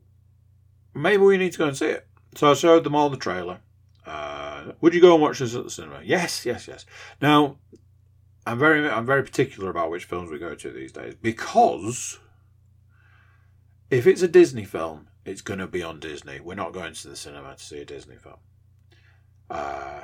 maybe 0.94 1.24
we 1.24 1.38
need 1.38 1.54
to 1.54 1.58
go 1.58 1.68
and 1.68 1.78
see 1.78 1.88
it. 1.88 2.08
So 2.36 2.52
I 2.52 2.54
showed 2.54 2.84
them 2.84 2.96
all 2.96 3.10
the 3.10 3.18
trailer. 3.18 3.60
Uh, 4.06 4.74
would 4.82 4.94
you 4.94 5.02
go 5.02 5.14
and 5.14 5.22
watch 5.22 5.40
this 5.40 5.56
at 5.56 5.64
the 5.64 5.70
cinema? 5.70 6.02
Yes, 6.04 6.46
yes, 6.46 6.68
yes. 6.68 6.86
Now, 7.22 7.58
I'm 8.46 8.60
very, 8.60 8.90
I'm 8.90 9.06
very 9.06 9.24
particular 9.24 9.70
about 9.70 9.90
which 9.90 10.06
films 10.06 10.30
we 10.30 10.40
go 10.40 10.56
to 10.56 10.72
these 10.72 10.92
days 10.92 11.16
because 11.16 12.20
if 13.94 14.08
it's 14.08 14.22
a 14.22 14.28
Disney 14.28 14.66
film, 14.66 15.08
it's 15.26 15.42
going 15.42 15.60
to 15.60 15.68
be 15.68 15.84
on 15.84 16.00
Disney. 16.00 16.40
We're 16.40 16.56
not 16.56 16.74
going 16.74 16.94
to 16.94 17.08
the 17.08 17.16
cinema 17.16 17.56
to 17.56 17.64
see 17.64 17.80
a 17.80 17.86
Disney 17.86 18.16
film. 18.16 18.38
Uh, 19.50 20.02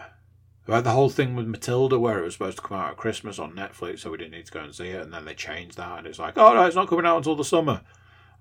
had 0.68 0.84
the 0.84 0.92
whole 0.92 1.10
thing 1.10 1.36
with 1.36 1.48
Matilda 1.48 1.98
where 2.00 2.20
it 2.20 2.24
was 2.24 2.34
supposed 2.34 2.58
to 2.58 2.64
come 2.64 2.78
out 2.78 2.92
at 2.92 2.98
Christmas 2.98 3.40
on 3.40 3.54
Netflix, 3.54 4.00
so 4.00 4.12
we 4.12 4.18
didn't 4.18 4.34
need 4.34 4.46
to 4.46 4.52
go 4.52 4.60
and 4.60 4.76
see 4.76 4.90
it, 4.90 5.02
and 5.02 5.12
then 5.14 5.26
they 5.26 5.34
changed 5.34 5.78
that, 5.78 5.98
and 5.98 6.08
it's 6.08 6.20
like, 6.20 6.38
oh 6.38 6.54
no, 6.54 6.66
it's 6.66 6.76
not 6.76 6.88
coming 6.88 7.06
out 7.06 7.18
until 7.18 7.36
the 7.36 7.44
summer. 7.44 7.82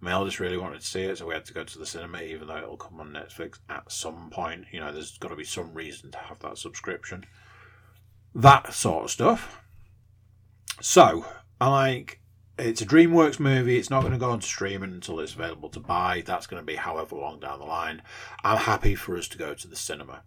My 0.00 0.12
eldest 0.12 0.38
really 0.38 0.58
wanted 0.58 0.80
to 0.80 0.86
see 0.86 1.02
it, 1.02 1.18
so 1.18 1.26
we 1.26 1.34
had 1.34 1.46
to 1.46 1.54
go 1.54 1.64
to 1.64 1.78
the 1.78 1.86
cinema, 1.86 2.20
even 2.20 2.46
though 2.46 2.58
it'll 2.58 2.76
come 2.76 3.00
on 3.00 3.10
Netflix 3.10 3.58
at 3.68 3.90
some 3.90 4.30
point. 4.30 4.66
You 4.70 4.80
know, 4.80 4.92
there's 4.92 5.18
got 5.18 5.28
to 5.28 5.36
be 5.36 5.44
some 5.44 5.72
reason 5.74 6.10
to 6.12 6.18
have 6.18 6.38
that 6.40 6.58
subscription. 6.58 7.24
That 8.34 8.72
sort 8.74 9.04
of 9.04 9.10
stuff. 9.10 9.62
So, 10.80 11.24
I 11.60 11.68
like 11.68 12.17
it's 12.58 12.82
a 12.82 12.86
DreamWorks 12.86 13.38
movie. 13.38 13.78
It's 13.78 13.90
not 13.90 14.00
going 14.00 14.12
to 14.12 14.18
go 14.18 14.30
on 14.30 14.40
streaming 14.40 14.92
until 14.92 15.20
it's 15.20 15.34
available 15.34 15.68
to 15.70 15.80
buy. 15.80 16.22
That's 16.24 16.46
going 16.46 16.60
to 16.60 16.66
be 16.66 16.76
however 16.76 17.16
long 17.16 17.40
down 17.40 17.60
the 17.60 17.64
line. 17.64 18.02
I'm 18.42 18.58
happy 18.58 18.94
for 18.94 19.16
us 19.16 19.28
to 19.28 19.38
go 19.38 19.54
to 19.54 19.68
the 19.68 19.76
cinema. 19.76 20.22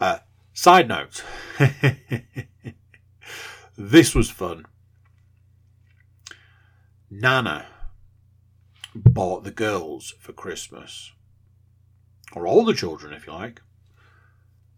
Uh, 0.00 0.18
side 0.52 0.88
note 0.88 1.24
this 3.76 4.14
was 4.14 4.30
fun. 4.30 4.66
Nana 7.10 7.66
bought 8.94 9.44
the 9.44 9.50
girls 9.50 10.14
for 10.18 10.32
Christmas, 10.32 11.12
or 12.34 12.46
all 12.46 12.64
the 12.64 12.74
children, 12.74 13.12
if 13.12 13.26
you 13.26 13.32
like, 13.32 13.62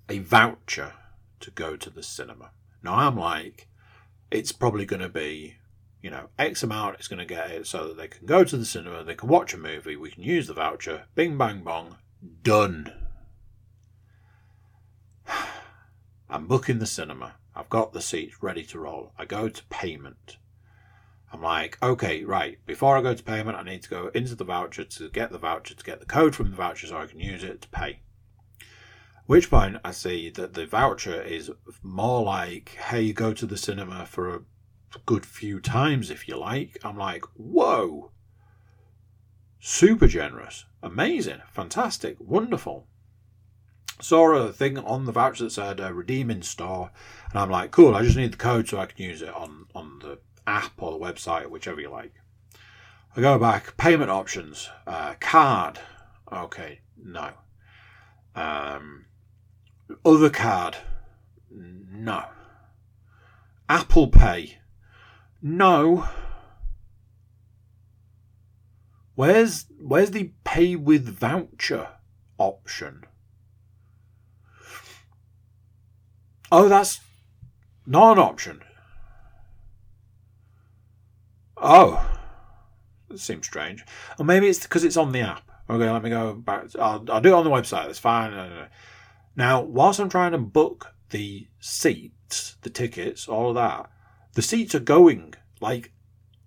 a 0.09 0.18
voucher 0.18 0.95
to 1.41 1.51
go 1.51 1.76
to 1.76 1.91
the 1.91 2.03
cinema. 2.03 2.51
Now 2.82 2.95
I'm 2.95 3.16
like, 3.16 3.68
it's 4.30 4.53
probably 4.53 4.84
going 4.84 5.03
to 5.03 5.09
be 5.09 5.57
you 6.03 6.11
know, 6.11 6.28
X 6.38 6.62
amount 6.62 7.01
is 7.01 7.09
going 7.09 7.18
to 7.18 7.24
get 7.24 7.51
it 7.51 7.66
so 7.66 7.88
that 7.88 7.96
they 7.96 8.09
can 8.09 8.26
go 8.26 8.44
to 8.44 8.57
the 8.57 8.64
cinema, 8.64 9.05
they 9.05 9.14
can 9.14 9.28
watch 9.28 9.53
a 9.55 9.59
movie, 9.59 9.96
we 9.96 10.11
can 10.11 10.22
use 10.22 10.46
the 10.46 10.55
voucher, 10.55 11.05
bing 11.14 11.36
bang 11.36 11.62
bong, 11.62 11.96
done. 12.42 12.92
I'm 16.30 16.46
booking 16.46 16.78
the 16.78 16.86
cinema. 16.86 17.34
I've 17.55 17.68
got 17.68 17.92
the 17.92 18.01
seats 18.01 18.42
ready 18.42 18.62
to 18.66 18.78
roll. 18.78 19.12
I 19.18 19.24
go 19.24 19.48
to 19.48 19.64
payment. 19.64 20.38
I'm 21.32 21.42
like, 21.42 21.78
okay, 21.82 22.24
right, 22.24 22.59
before 22.66 22.96
I 22.96 23.03
go 23.03 23.14
to 23.14 23.22
payment, 23.22 23.57
I 23.57 23.62
need 23.62 23.82
to 23.82 23.88
go 23.88 24.11
into 24.14 24.34
the 24.34 24.44
voucher 24.44 24.84
to 24.84 25.11
get 25.11 25.30
the 25.30 25.38
voucher, 25.38 25.74
to 25.74 25.84
get 25.84 26.01
the 26.01 26.07
code 26.07 26.34
from 26.34 26.51
the 26.51 26.57
voucher 26.57 26.88
so 26.88 26.96
I 26.96 27.07
can 27.07 27.20
use 27.20 27.44
it 27.44 27.62
to 27.62 27.68
pay. 27.68 28.01
Which 29.26 29.48
point 29.48 29.76
I 29.84 29.92
see 29.92 30.28
that 30.30 30.55
the 30.55 30.66
voucher 30.66 31.22
is 31.22 31.53
more 31.82 32.24
like, 32.24 32.70
hey, 32.70 33.03
you 33.03 33.12
go 33.12 33.32
to 33.32 33.46
the 33.46 33.57
cinema 33.57 34.07
for 34.07 34.34
a 34.34 34.40
good 35.07 35.24
few 35.26 35.61
times, 35.61 36.11
if 36.11 36.26
you 36.28 36.36
like. 36.36 36.78
I'm 36.84 36.97
like, 36.97 37.24
whoa, 37.36 38.11
super 39.61 40.07
generous, 40.07 40.64
amazing, 40.82 41.41
fantastic, 41.51 42.16
wonderful. 42.18 42.86
Saw 44.01 44.32
a 44.32 44.53
thing 44.53 44.78
on 44.78 45.05
the 45.05 45.12
voucher 45.12 45.45
that 45.45 45.51
said 45.51 45.80
uh, 45.80 45.93
redeem 45.93 46.30
in 46.30 46.43
store, 46.43 46.91
and 47.30 47.38
I'm 47.38 47.51
like, 47.51 47.70
cool, 47.70 47.95
I 47.95 48.03
just 48.03 48.16
need 48.16 48.32
the 48.32 48.38
code 48.38 48.68
so 48.68 48.78
I 48.78 48.86
can 48.86 49.05
use 49.05 49.20
it 49.20 49.34
on, 49.34 49.66
on 49.74 49.99
the 49.99 50.18
app 50.47 50.82
or 50.82 50.93
the 50.93 51.05
website, 51.05 51.49
whichever 51.49 51.80
you 51.80 51.91
like. 51.91 52.14
I 53.16 53.20
go 53.20 53.38
back, 53.38 53.76
payment 53.76 54.11
options, 54.11 54.70
uh, 54.86 55.14
card, 55.20 55.80
okay, 56.32 56.80
no. 56.97 57.32
Um, 58.34 59.07
other 60.05 60.30
card, 60.30 60.76
no. 61.51 62.24
Apple 63.68 64.09
Pay, 64.09 64.59
no. 65.43 66.09
Where's 69.14 69.66
where's 69.78 70.12
the 70.12 70.32
pay 70.45 70.76
with 70.76 71.07
voucher 71.07 71.88
option? 72.38 73.05
Oh, 76.53 76.68
that's 76.68 77.01
not 77.86 78.12
an 78.12 78.18
option. 78.18 78.62
Oh, 81.57 82.18
that 83.09 83.18
seems 83.18 83.47
strange. 83.47 83.84
Or 84.18 84.24
maybe 84.24 84.49
it's 84.49 84.62
because 84.62 84.84
it's 84.84 84.97
on 84.97 85.12
the 85.12 85.20
app. 85.20 85.51
Okay, 85.68 85.88
let 85.88 86.03
me 86.03 86.11
go 86.11 86.34
back. 86.34 86.64
I'll, 86.78 87.05
I'll 87.11 87.20
do 87.20 87.28
it 87.28 87.34
on 87.34 87.45
the 87.45 87.51
website. 87.51 87.86
That's 87.86 87.99
fine. 87.99 88.68
Now, 89.36 89.61
whilst 89.62 90.01
I'm 90.01 90.09
trying 90.09 90.32
to 90.32 90.38
book 90.38 90.95
the 91.11 91.47
seats, 91.61 92.57
the 92.62 92.70
tickets, 92.70 93.28
all 93.28 93.51
of 93.51 93.55
that, 93.57 93.91
the 94.34 94.42
seats 94.42 94.74
are 94.74 94.80
going 94.80 95.34
like 95.60 95.92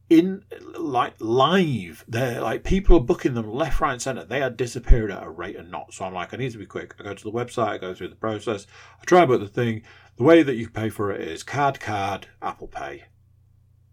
in 0.09 0.43
like 0.77 1.15
live. 1.19 2.03
They're 2.07 2.41
like 2.41 2.63
people 2.63 2.97
are 2.97 3.01
booking 3.01 3.33
them 3.33 3.51
left, 3.51 3.81
right, 3.81 3.93
and 3.93 4.01
centre. 4.01 4.25
They 4.25 4.41
are 4.41 4.49
disappearing 4.49 5.11
at 5.11 5.23
a 5.23 5.29
rate 5.29 5.55
of 5.55 5.69
knots. 5.69 5.97
So 5.97 6.05
I'm 6.05 6.13
like, 6.13 6.33
I 6.33 6.37
need 6.37 6.51
to 6.51 6.57
be 6.57 6.65
quick. 6.65 6.95
I 6.99 7.03
go 7.03 7.13
to 7.13 7.23
the 7.23 7.31
website, 7.31 7.69
I 7.69 7.77
go 7.77 7.93
through 7.93 8.09
the 8.09 8.15
process, 8.15 8.67
I 9.01 9.05
try 9.05 9.25
book 9.25 9.41
the 9.41 9.47
thing. 9.47 9.83
The 10.17 10.23
way 10.23 10.43
that 10.43 10.55
you 10.55 10.69
pay 10.69 10.89
for 10.89 11.11
it 11.11 11.21
is 11.21 11.41
card, 11.41 11.79
card, 11.79 12.27
Apple 12.41 12.67
Pay. 12.67 13.05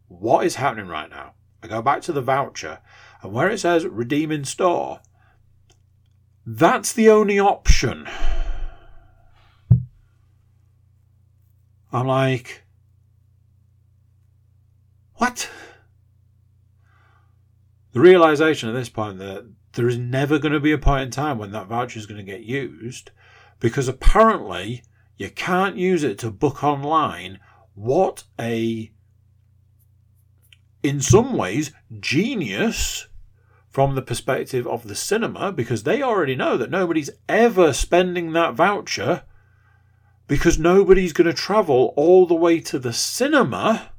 What 0.09 0.45
is 0.45 0.57
happening 0.57 0.88
right 0.88 1.09
now? 1.09 1.34
I 1.62 1.68
go 1.68 1.80
back 1.80 2.03
to 2.03 2.12
the 2.12 2.20
voucher, 2.20 2.80
and 3.22 3.32
where 3.32 3.49
it 3.49 3.59
says 3.59 3.86
redeem 3.86 4.30
in 4.30 4.45
store, 4.45 5.01
that's 6.45 6.93
the 6.93 7.09
only 7.09 7.38
option. 7.38 8.07
I'm 11.93 12.07
like, 12.07 12.64
what? 15.21 15.51
The 17.93 18.01
realization 18.01 18.71
at 18.71 18.73
this 18.73 18.89
point 18.89 19.18
that 19.18 19.53
there 19.75 19.87
is 19.87 19.99
never 19.99 20.39
going 20.39 20.55
to 20.55 20.61
be 20.61 20.73
a 20.73 20.79
point 20.79 21.03
in 21.03 21.11
time 21.11 21.37
when 21.37 21.53
that 21.53 21.66
voucher 21.66 21.99
is 21.99 22.07
going 22.07 22.25
to 22.25 22.33
get 22.33 22.41
used 22.41 23.11
because 23.59 23.87
apparently 23.87 24.83
you 25.18 25.29
can't 25.29 25.77
use 25.77 26.05
it 26.05 26.18
to 26.21 26.31
book 26.31 26.64
online. 26.64 27.39
What 27.75 28.25
a, 28.41 28.91
in 30.83 31.03
some 31.03 31.35
ways, 31.35 31.71
genius 32.01 33.07
from 33.68 33.97
the 33.97 34.03
perspective 34.03 34.66
of 34.66 34.89
the 34.89 34.95
cinema 34.95 35.53
because 35.53 35.83
they 35.83 36.01
already 36.01 36.35
know 36.35 36.57
that 36.57 36.71
nobody's 36.71 37.11
ever 37.29 37.75
spending 37.75 38.33
that 38.33 38.55
voucher 38.55 39.25
because 40.27 40.59
nobody's 40.59 41.12
going 41.12 41.27
to 41.27 41.35
travel 41.35 41.93
all 41.95 42.25
the 42.25 42.35
way 42.35 42.59
to 42.61 42.79
the 42.79 42.95
cinema 42.95 43.91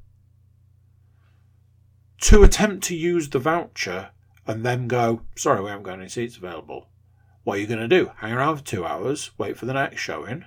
to 2.21 2.43
attempt 2.43 2.83
to 2.85 2.95
use 2.95 3.29
the 3.29 3.39
voucher 3.39 4.11
and 4.47 4.65
then 4.65 4.87
go, 4.87 5.21
sorry, 5.35 5.61
we 5.61 5.69
haven't 5.69 5.83
got 5.83 5.99
any 5.99 6.09
seats 6.09 6.37
available. 6.37 6.87
What 7.43 7.57
are 7.57 7.61
you 7.61 7.67
going 7.67 7.79
to 7.79 7.87
do? 7.87 8.11
Hang 8.17 8.33
around 8.33 8.57
for 8.57 8.63
two 8.63 8.85
hours, 8.85 9.31
wait 9.37 9.57
for 9.57 9.65
the 9.65 9.73
next 9.73 9.99
showing? 9.99 10.45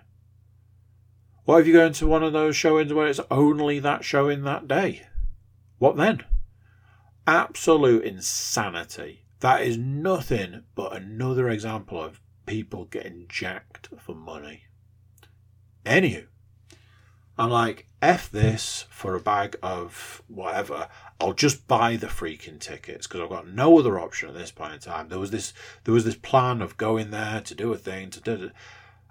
What 1.44 1.60
if 1.60 1.66
you 1.66 1.72
go 1.72 1.86
into 1.86 2.06
one 2.06 2.22
of 2.22 2.32
those 2.32 2.56
showings 2.56 2.92
where 2.92 3.06
it's 3.06 3.20
only 3.30 3.78
that 3.80 4.04
showing 4.04 4.44
that 4.44 4.68
day? 4.68 5.06
What 5.78 5.96
then? 5.96 6.24
Absolute 7.26 8.04
insanity. 8.04 9.24
That 9.40 9.62
is 9.62 9.76
nothing 9.76 10.62
but 10.74 10.96
another 10.96 11.48
example 11.50 12.02
of 12.02 12.20
people 12.46 12.84
getting 12.86 13.26
jacked 13.28 13.88
for 13.98 14.14
money. 14.14 14.64
Anywho, 15.84 16.26
I'm 17.36 17.50
like, 17.50 17.86
F 18.00 18.30
this 18.30 18.86
for 18.90 19.14
a 19.14 19.20
bag 19.20 19.56
of 19.62 20.22
whatever. 20.28 20.88
I'll 21.20 21.32
just 21.32 21.66
buy 21.66 21.96
the 21.96 22.06
freaking 22.06 22.60
tickets 22.60 23.06
because 23.06 23.22
I've 23.22 23.30
got 23.30 23.48
no 23.48 23.78
other 23.78 23.98
option 23.98 24.28
at 24.28 24.34
this 24.34 24.52
point 24.52 24.74
in 24.74 24.78
time. 24.78 25.08
There 25.08 25.18
was 25.18 25.30
this 25.30 25.52
there 25.84 25.94
was 25.94 26.04
this 26.04 26.16
plan 26.16 26.62
of 26.62 26.76
going 26.76 27.10
there 27.10 27.40
to 27.40 27.54
do 27.54 27.72
a 27.72 27.78
thing 27.78 28.10
to 28.10 28.20
do. 28.20 28.50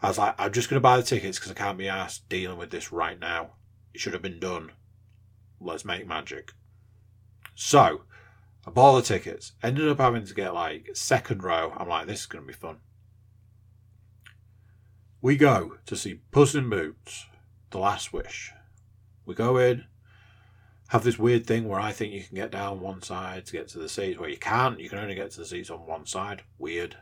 I 0.02 0.10
was 0.10 0.18
like, 0.18 0.36
I'm 0.38 0.52
just 0.52 0.70
going 0.70 0.78
to 0.78 0.82
buy 0.82 0.98
the 0.98 1.04
tickets 1.04 1.40
because 1.40 1.52
I 1.52 1.56
can't 1.56 1.78
be 1.78 1.88
asked 1.88 2.28
dealing 2.30 2.58
with 2.58 2.72
this 2.72 2.92
right 2.92 3.20
now. 3.20 3.52
It 3.94 4.02
should 4.02 4.14
have 4.14 4.22
been 4.22 4.40
done. 4.40 4.72
Let's 5.60 5.86
make 5.86 6.08
magic. 6.08 6.52
So 7.56 8.04
I 8.66 8.72
bought 8.72 8.96
the 8.96 9.02
tickets. 9.02 9.54
Ended 9.62 9.88
up 9.88 10.00
having 10.00 10.26
to 10.26 10.34
get 10.34 10.54
like 10.54 10.90
second 10.94 11.44
row. 11.44 11.74
I'm 11.78 11.88
like, 11.88 12.08
this 12.08 12.22
is 12.22 12.26
going 12.26 12.44
to 12.44 12.48
be 12.48 12.54
fun. 12.54 12.78
We 15.22 15.38
go 15.38 15.78
to 15.86 15.96
see 15.96 16.20
Puss 16.32 16.54
in 16.54 16.70
Boots, 16.70 17.28
The 17.74 17.80
Last 17.80 18.14
Wish. 18.14 18.54
We 19.26 19.34
go 19.34 19.58
in, 19.58 19.86
have 20.90 21.04
this 21.04 21.18
weird 21.18 21.48
thing 21.48 21.68
where 21.68 21.80
I 21.80 21.92
think 21.92 22.14
you 22.14 22.24
can 22.24 22.36
get 22.36 22.52
down 22.52 22.80
one 22.80 23.02
side 23.02 23.48
to 23.48 23.52
get 23.52 23.68
to 23.70 23.80
the 23.80 23.90
seats, 23.90 24.20
where 24.20 24.30
you 24.30 24.38
can't. 24.38 24.80
You 24.80 24.90
can 24.90 25.00
only 25.00 25.16
get 25.16 25.32
to 25.32 25.40
the 25.40 25.46
seats 25.48 25.72
on 25.72 25.88
one 25.88 26.06
side. 26.06 26.44
Weird. 26.60 26.98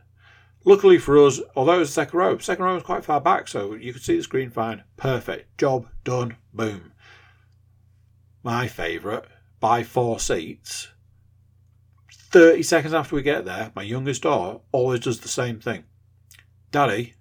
Luckily 0.63 0.97
for 0.97 1.17
us, 1.17 1.41
although 1.57 1.75
it 1.75 1.79
was 1.79 1.93
second 1.93 2.17
row, 2.17 2.37
second 2.37 2.63
row 2.63 2.75
was 2.75 2.83
quite 2.83 3.03
far 3.03 3.19
back, 3.19 3.49
so 3.49 3.73
you 3.73 3.91
could 3.91 4.01
see 4.01 4.15
the 4.15 4.23
screen 4.23 4.49
fine. 4.49 4.85
Perfect. 4.95 5.57
Job 5.57 5.89
done. 6.05 6.37
Boom. 6.53 6.93
My 8.41 8.69
favourite, 8.69 9.25
buy 9.59 9.83
four 9.83 10.21
seats. 10.21 10.87
30 12.13 12.63
seconds 12.63 12.93
after 12.93 13.17
we 13.17 13.23
get 13.23 13.43
there, 13.43 13.73
my 13.75 13.83
youngest 13.83 14.21
daughter 14.21 14.59
always 14.71 15.01
does 15.01 15.19
the 15.19 15.27
same 15.27 15.59
thing. 15.59 15.83
Daddy, 16.71 17.15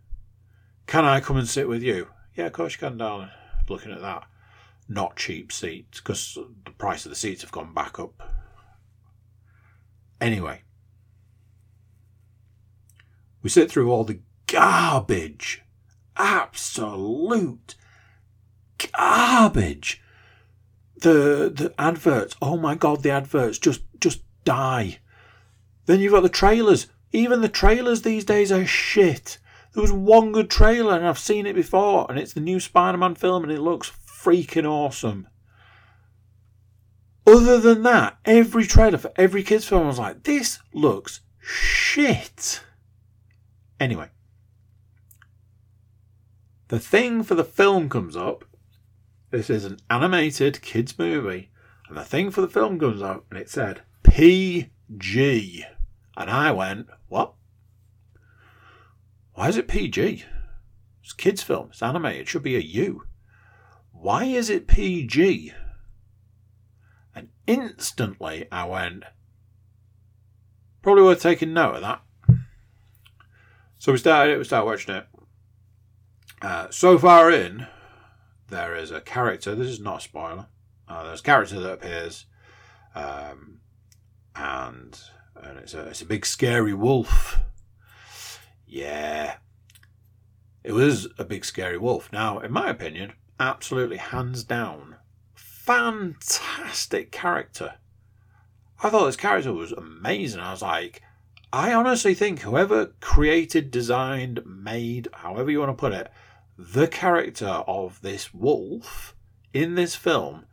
can 0.86 1.04
I 1.04 1.18
come 1.18 1.36
and 1.36 1.48
sit 1.48 1.68
with 1.68 1.82
you? 1.82 2.10
Yeah, 2.36 2.46
of 2.46 2.52
course 2.52 2.74
you 2.74 2.78
can, 2.78 2.96
darling. 2.96 3.30
Looking 3.70 3.92
at 3.92 4.00
that 4.00 4.24
not 4.90 5.14
cheap 5.14 5.52
seats 5.52 6.00
because 6.00 6.36
the 6.64 6.72
price 6.72 7.06
of 7.06 7.10
the 7.10 7.16
seats 7.16 7.42
have 7.42 7.52
gone 7.52 7.72
back 7.72 7.98
up. 8.00 8.20
Anyway, 10.20 10.62
we 13.42 13.48
sit 13.48 13.70
through 13.70 13.90
all 13.90 14.02
the 14.04 14.20
garbage, 14.48 15.62
absolute 16.16 17.76
garbage. 18.92 20.02
The 20.96 21.50
the 21.54 21.72
adverts, 21.78 22.34
oh 22.42 22.58
my 22.58 22.74
god, 22.74 23.02
the 23.02 23.10
adverts 23.10 23.58
just 23.58 23.82
just 24.00 24.22
die. 24.44 24.98
Then 25.86 26.00
you've 26.00 26.12
got 26.12 26.22
the 26.22 26.28
trailers. 26.28 26.88
Even 27.12 27.40
the 27.40 27.48
trailers 27.48 28.02
these 28.02 28.24
days 28.24 28.52
are 28.52 28.66
shit. 28.66 29.38
There 29.72 29.82
was 29.82 29.92
one 29.92 30.32
good 30.32 30.50
trailer, 30.50 30.96
and 30.96 31.06
I've 31.06 31.18
seen 31.18 31.46
it 31.46 31.54
before, 31.54 32.06
and 32.08 32.18
it's 32.18 32.32
the 32.32 32.40
new 32.40 32.58
Spider 32.58 32.98
Man 32.98 33.14
film, 33.14 33.44
and 33.44 33.52
it 33.52 33.60
looks 33.60 33.90
freaking 33.90 34.66
awesome. 34.66 35.28
Other 37.26 37.60
than 37.60 37.82
that, 37.84 38.18
every 38.24 38.66
trailer 38.66 38.98
for 38.98 39.12
every 39.16 39.42
kids' 39.42 39.68
film 39.68 39.86
was 39.86 39.98
like, 39.98 40.24
this 40.24 40.58
looks 40.72 41.20
shit. 41.38 42.64
Anyway, 43.78 44.08
the 46.68 46.80
thing 46.80 47.22
for 47.22 47.34
the 47.34 47.44
film 47.44 47.88
comes 47.88 48.16
up. 48.16 48.44
This 49.30 49.48
is 49.48 49.64
an 49.64 49.78
animated 49.88 50.60
kids' 50.60 50.98
movie, 50.98 51.50
and 51.88 51.96
the 51.96 52.04
thing 52.04 52.32
for 52.32 52.40
the 52.40 52.48
film 52.48 52.80
comes 52.80 53.02
up, 53.02 53.24
and 53.30 53.38
it 53.38 53.48
said 53.48 53.82
PG. 54.02 55.64
And 56.16 56.30
I 56.30 56.50
went, 56.50 56.88
what? 57.08 57.34
Why 59.40 59.48
is 59.48 59.56
it 59.56 59.68
PG? 59.68 60.22
It's 61.02 61.14
kids' 61.14 61.42
film. 61.42 61.68
It's 61.70 61.82
anime. 61.82 62.04
It 62.04 62.28
should 62.28 62.42
be 62.42 62.56
a 62.56 62.60
U. 62.60 63.04
Why 63.90 64.24
is 64.24 64.50
it 64.50 64.68
PG? 64.68 65.54
And 67.14 67.28
instantly 67.46 68.46
I 68.52 68.66
went, 68.66 69.04
probably 70.82 71.04
worth 71.04 71.22
taking 71.22 71.54
note 71.54 71.76
of 71.76 71.80
that. 71.80 72.02
So 73.78 73.92
we 73.92 73.98
started 73.98 74.34
it, 74.34 74.36
we 74.36 74.44
started 74.44 74.66
watching 74.66 74.94
it. 74.96 75.06
Uh, 76.42 76.66
so 76.68 76.98
far 76.98 77.30
in, 77.30 77.66
there 78.50 78.76
is 78.76 78.90
a 78.90 79.00
character, 79.00 79.54
this 79.54 79.68
is 79.68 79.80
not 79.80 80.00
a 80.00 80.02
spoiler, 80.02 80.48
uh, 80.86 81.04
there's 81.04 81.20
a 81.20 81.22
character 81.22 81.58
that 81.60 81.72
appears, 81.72 82.26
um, 82.94 83.60
and, 84.36 85.00
and 85.34 85.58
it's, 85.60 85.72
a, 85.72 85.86
it's 85.86 86.02
a 86.02 86.04
big 86.04 86.26
scary 86.26 86.74
wolf. 86.74 87.38
Yeah. 88.70 89.34
It 90.62 90.72
was 90.72 91.08
a 91.18 91.24
big 91.24 91.44
scary 91.44 91.76
wolf. 91.76 92.12
Now, 92.12 92.38
in 92.38 92.52
my 92.52 92.70
opinion, 92.70 93.14
absolutely 93.40 93.96
hands 93.96 94.44
down, 94.44 94.96
fantastic 95.34 97.10
character. 97.10 97.74
I 98.80 98.90
thought 98.90 99.06
this 99.06 99.16
character 99.16 99.52
was 99.52 99.72
amazing. 99.72 100.40
I 100.40 100.52
was 100.52 100.62
like, 100.62 101.02
I 101.52 101.72
honestly 101.72 102.14
think 102.14 102.40
whoever 102.40 102.92
created, 103.00 103.72
designed, 103.72 104.40
made, 104.46 105.08
however 105.14 105.50
you 105.50 105.58
want 105.58 105.70
to 105.70 105.80
put 105.80 105.92
it, 105.92 106.12
the 106.56 106.86
character 106.86 107.64
of 107.66 108.00
this 108.02 108.32
wolf 108.32 109.16
in 109.52 109.74
this 109.74 109.96
film 109.96 110.44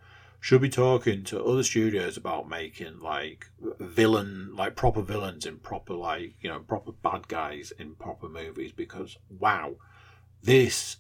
should 0.47 0.61
be 0.61 0.69
talking 0.69 1.25
to 1.25 1.43
other 1.43 1.61
studios 1.61 2.15
about 2.15 2.47
making 2.47 2.97
like 3.01 3.47
villain, 3.81 4.49
like 4.55 4.77
proper 4.77 5.01
villains 5.01 5.45
in 5.45 5.57
proper, 5.57 5.93
like, 5.93 6.35
you 6.39 6.49
know, 6.49 6.61
proper 6.61 6.93
bad 6.93 7.27
guys 7.27 7.73
in 7.77 7.93
proper 7.95 8.29
movies 8.29 8.71
because 8.71 9.17
wow, 9.29 9.75
this 10.41 10.99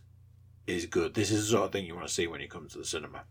is 0.67 0.85
good. 0.85 1.13
This 1.13 1.31
is 1.31 1.45
the 1.45 1.51
sort 1.51 1.63
of 1.63 1.71
thing 1.71 1.85
you 1.85 1.95
want 1.95 2.05
to 2.05 2.13
see 2.13 2.27
when 2.27 2.41
you 2.41 2.49
come 2.49 2.67
to 2.67 2.77
the 2.77 2.83
cinema. 2.83 3.23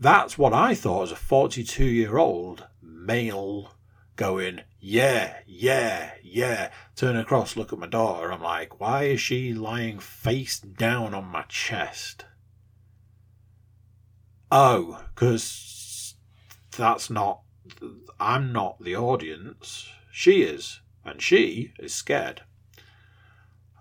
That's 0.00 0.38
what 0.38 0.54
I 0.54 0.74
thought 0.74 1.02
as 1.02 1.12
a 1.12 1.16
42 1.16 1.84
year 1.84 2.16
old 2.16 2.66
male 2.80 3.74
going, 4.16 4.62
yeah, 4.80 5.40
yeah, 5.46 6.12
yeah. 6.22 6.70
Turn 6.96 7.16
across, 7.16 7.54
look 7.54 7.70
at 7.70 7.78
my 7.78 7.86
daughter. 7.86 8.32
I'm 8.32 8.42
like, 8.42 8.80
why 8.80 9.02
is 9.02 9.20
she 9.20 9.52
lying 9.52 9.98
face 9.98 10.58
down 10.58 11.12
on 11.12 11.26
my 11.26 11.42
chest? 11.48 12.24
Oh, 14.50 15.02
because 15.14 16.14
that's 16.76 17.10
not, 17.10 17.42
I'm 18.18 18.52
not 18.52 18.82
the 18.82 18.96
audience. 18.96 19.88
She 20.10 20.42
is. 20.42 20.80
And 21.04 21.22
she 21.22 21.72
is 21.78 21.94
scared. 21.94 22.42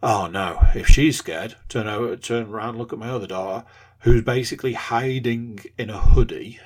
Oh 0.02 0.28
no, 0.28 0.60
if 0.76 0.88
she's 0.88 1.18
scared, 1.18 1.56
turn 1.70 1.88
over, 1.88 2.16
turn 2.16 2.50
around, 2.50 2.78
look 2.78 2.94
at 2.94 3.00
my 3.00 3.10
other 3.10 3.28
daughter, 3.28 3.66
who's 4.00 4.22
basically 4.22 4.74
hiding 4.74 5.60
in 5.78 5.90
a 5.90 6.00
hoodie. 6.00 6.60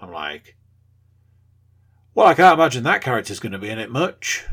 I'm 0.00 0.10
like, 0.10 0.56
well, 2.14 2.26
I 2.26 2.34
can't 2.34 2.58
imagine 2.58 2.82
that 2.82 3.00
character's 3.00 3.40
going 3.40 3.52
to 3.52 3.58
be 3.58 3.70
in 3.70 3.78
it 3.78 3.90
much. 3.90 4.44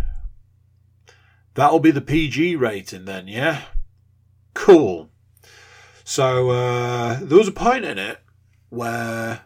That'll 1.55 1.79
be 1.79 1.91
the 1.91 2.01
PG 2.01 2.55
rating 2.55 3.05
then, 3.05 3.27
yeah? 3.27 3.63
Cool. 4.53 5.09
So, 6.03 6.51
uh, 6.51 7.19
there 7.21 7.37
was 7.37 7.47
a 7.47 7.53
point 7.53 7.85
in 7.85 7.97
it 7.97 8.20
where 8.71 9.41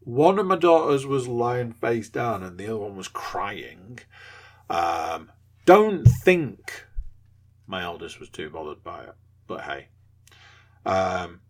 one 0.00 0.38
of 0.38 0.46
my 0.46 0.56
daughters 0.56 1.06
was 1.06 1.28
lying 1.28 1.72
face 1.72 2.08
down 2.08 2.42
and 2.42 2.58
the 2.58 2.64
other 2.64 2.78
one 2.78 2.96
was 2.96 3.06
crying. 3.06 4.00
Um, 4.68 5.30
don't 5.66 6.04
think 6.04 6.86
my 7.66 7.82
eldest 7.82 8.18
was 8.18 8.30
too 8.30 8.48
bothered 8.50 8.82
by 8.82 9.04
it. 9.04 9.14
But 9.46 9.60
hey, 9.60 9.88
um, 10.86 11.40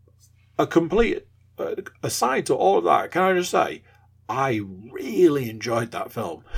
a 0.59 0.66
complete 0.66 1.26
uh, 1.59 1.76
aside 2.03 2.47
to 2.47 2.55
all 2.55 2.78
of 2.78 2.84
that, 2.84 3.12
can 3.12 3.22
I 3.22 3.34
just 3.34 3.53
say 3.53 3.82
I 4.28 4.61
really 4.91 5.49
enjoyed 5.49 5.93
that 5.93 6.12
film. 6.12 6.45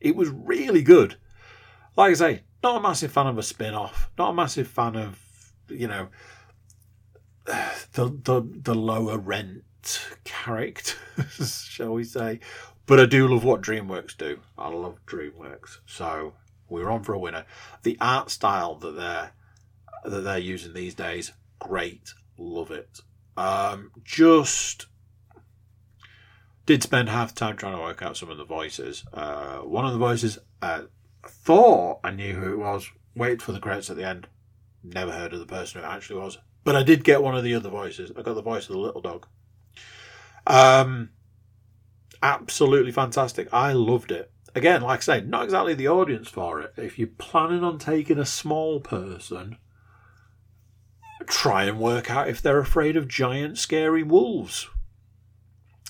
It 0.00 0.16
was 0.16 0.28
really 0.28 0.82
good. 0.82 1.16
Like 1.96 2.10
I 2.10 2.14
say, 2.14 2.42
not 2.62 2.76
a 2.76 2.80
massive 2.80 3.10
fan 3.10 3.26
of 3.26 3.38
a 3.38 3.42
spin-off, 3.42 4.10
not 4.18 4.32
a 4.32 4.34
massive 4.34 4.68
fan 4.68 4.96
of 4.96 5.18
you 5.66 5.88
know 5.88 6.08
the 7.46 8.10
the 8.22 8.42
the 8.44 8.74
lower 8.74 9.16
rent 9.16 9.64
characters, 10.24 11.64
shall 11.68 11.92
we 11.92 12.04
say. 12.04 12.40
But 12.86 13.00
I 13.00 13.06
do 13.06 13.26
love 13.28 13.44
what 13.44 13.62
DreamWorks 13.62 14.16
do. 14.16 14.40
I 14.58 14.68
love 14.68 14.98
DreamWorks. 15.06 15.78
So 15.86 16.34
we're 16.68 16.90
on 16.90 17.02
for 17.02 17.14
a 17.14 17.18
winner. 17.18 17.44
The 17.82 17.96
art 18.00 18.30
style 18.30 18.74
that 18.76 18.96
they're 18.96 19.32
that 20.04 20.20
they're 20.20 20.38
using 20.38 20.74
these 20.74 20.94
days, 20.94 21.32
great, 21.58 22.12
love 22.36 22.70
it. 22.70 23.00
Um, 23.38 23.90
just 24.02 24.86
did 26.66 26.82
spend 26.82 27.08
half 27.08 27.34
the 27.34 27.40
time 27.40 27.56
trying 27.56 27.76
to 27.76 27.82
work 27.82 28.02
out 28.02 28.16
some 28.16 28.30
of 28.30 28.36
the 28.36 28.44
voices. 28.44 29.04
Uh, 29.12 29.58
one 29.58 29.86
of 29.86 29.92
the 29.92 29.98
voices, 29.98 30.38
uh, 30.60 30.82
thought 31.26 32.00
I 32.04 32.10
knew 32.10 32.34
who 32.34 32.52
it 32.52 32.58
was. 32.58 32.90
Waited 33.16 33.42
for 33.42 33.52
the 33.52 33.60
credits 33.60 33.90
at 33.90 33.96
the 33.96 34.06
end. 34.06 34.26
Never 34.82 35.12
heard 35.12 35.32
of 35.32 35.38
the 35.38 35.46
person 35.46 35.80
who 35.80 35.86
actually 35.86 36.20
was. 36.20 36.38
But 36.64 36.76
I 36.76 36.82
did 36.82 37.04
get 37.04 37.22
one 37.22 37.36
of 37.36 37.44
the 37.44 37.54
other 37.54 37.68
voices. 37.68 38.10
I 38.16 38.22
got 38.22 38.34
the 38.34 38.42
voice 38.42 38.64
of 38.64 38.72
the 38.72 38.78
little 38.78 39.00
dog. 39.00 39.26
Um, 40.46 41.10
absolutely 42.22 42.92
fantastic. 42.92 43.48
I 43.52 43.72
loved 43.72 44.10
it 44.12 44.30
again, 44.54 44.82
like 44.82 45.00
I 45.00 45.02
say, 45.02 45.20
not 45.22 45.44
exactly 45.44 45.74
the 45.74 45.88
audience 45.88 46.28
for 46.28 46.60
it. 46.60 46.72
If 46.76 46.98
you're 46.98 47.08
planning 47.08 47.64
on 47.64 47.78
taking 47.78 48.18
a 48.18 48.24
small 48.24 48.80
person, 48.80 49.58
try 51.26 51.64
and 51.64 51.78
work 51.78 52.10
out 52.10 52.28
if 52.28 52.40
they're 52.40 52.58
afraid 52.58 52.96
of 52.96 53.08
giant, 53.08 53.58
scary 53.58 54.02
wolves. 54.02 54.68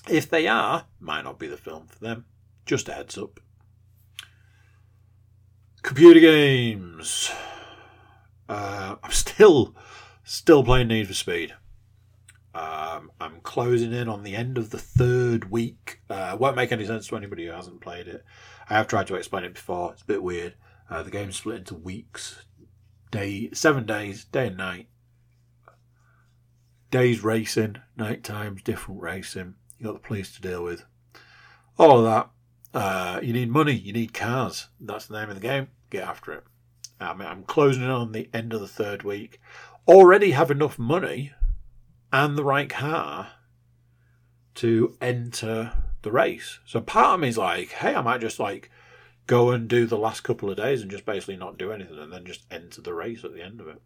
If 0.09 0.29
they 0.29 0.47
are, 0.47 0.87
might 1.01 1.25
not 1.25 1.39
be 1.39 1.47
the 1.47 1.57
film 1.57 1.87
for 1.87 1.99
them. 1.99 2.27
Just 2.67 2.89
a 2.89 2.93
heads 2.93 3.19
up. 3.19 3.41
Computer 5.83 6.21
games. 6.21 7.31
Uh, 8.49 8.97
I'm 9.03 9.11
still, 9.11 9.75
still 10.23 10.65
playing 10.65 10.89
Need 10.89 11.09
for 11.09 11.15
Speed. 11.15 11.55
Um, 12.95 13.11
I'm 13.21 13.41
closing 13.41 13.93
in 13.93 14.09
on 14.09 14.23
the 14.23 14.37
end 14.37 14.57
of 14.57 14.71
the 14.71 14.79
third 14.79 15.51
week. 15.51 16.01
Uh, 16.09 16.37
won't 16.39 16.57
make 16.57 16.71
any 16.71 16.87
sense 16.87 17.07
to 17.09 17.17
anybody 17.17 17.47
who 17.47 17.53
hasn't 17.53 17.81
played 17.81 18.07
it. 18.07 18.25
I 18.69 18.75
have 18.75 18.87
tried 18.87 19.09
to 19.09 19.17
explain 19.17 19.45
it 19.45 19.55
before. 19.55 19.93
It's 19.93 20.03
a 20.03 20.07
bit 20.07 20.23
weird. 20.23 20.55
Uh, 20.89 21.03
the 21.03 21.11
game's 21.11 21.37
split 21.37 21.59
into 21.59 21.75
weeks, 21.75 22.45
day 23.11 23.51
seven 23.53 23.87
days, 23.87 24.25
day 24.25 24.49
and 24.49 24.57
night. 24.57 24.89
Days 26.91 27.25
racing, 27.25 27.79
night 27.97 28.23
times 28.23 28.63
different 28.63 29.01
racing. 29.01 29.55
You 29.79 29.87
got 29.87 29.95
the 29.95 30.07
police 30.07 30.33
to 30.35 30.43
deal 30.43 30.63
with. 30.63 30.85
All 31.79 31.99
of 31.99 32.05
that. 32.05 32.31
Uh, 32.79 33.21
you 33.23 33.33
need 33.33 33.51
money. 33.51 33.73
You 33.73 33.93
need 33.93 34.15
cars. 34.15 34.69
That's 34.81 35.07
the 35.07 35.19
name 35.19 35.31
of 35.31 35.35
the 35.35 35.41
game. 35.41 35.69
Get 35.91 36.07
after 36.07 36.33
it. 36.33 36.45
I 37.01 37.13
mean, 37.15 37.27
I'm 37.27 37.43
closing 37.43 37.83
in 37.83 37.91
on 37.91 38.13
the 38.13 38.29
end 38.33 38.53
of 38.53 38.61
the 38.61 38.69
third 38.69 39.03
week. 39.03 39.41
Already 39.89 40.31
have 40.31 40.51
enough 40.51 40.79
money 40.79 41.33
and 42.15 42.39
the 42.39 42.45
right 42.45 42.71
car 42.71 43.33
to 44.55 44.97
enter 45.01 45.73
the 46.03 46.13
race. 46.13 46.61
So 46.65 46.81
part 46.81 47.15
of 47.15 47.21
me 47.21 47.29
is 47.29 47.37
like, 47.37 47.71
hey, 47.71 47.93
I 47.93 48.03
might 48.03 48.21
just 48.21 48.39
like 48.39 48.71
go 49.27 49.51
and 49.51 49.67
do 49.67 49.85
the 49.85 49.99
last 49.99 50.21
couple 50.21 50.49
of 50.49 50.57
days 50.57 50.81
and 50.81 50.91
just 50.93 51.05
basically 51.05 51.37
not 51.37 51.59
do 51.59 51.73
anything 51.73 51.99
and 51.99 52.13
then 52.13 52.25
just 52.25 52.45
enter 52.53 52.81
the 52.81 52.95
race 52.95 53.25
at 53.25 53.35
the 53.35 53.43
end 53.43 53.61
of 53.61 53.67
it. 53.67 53.83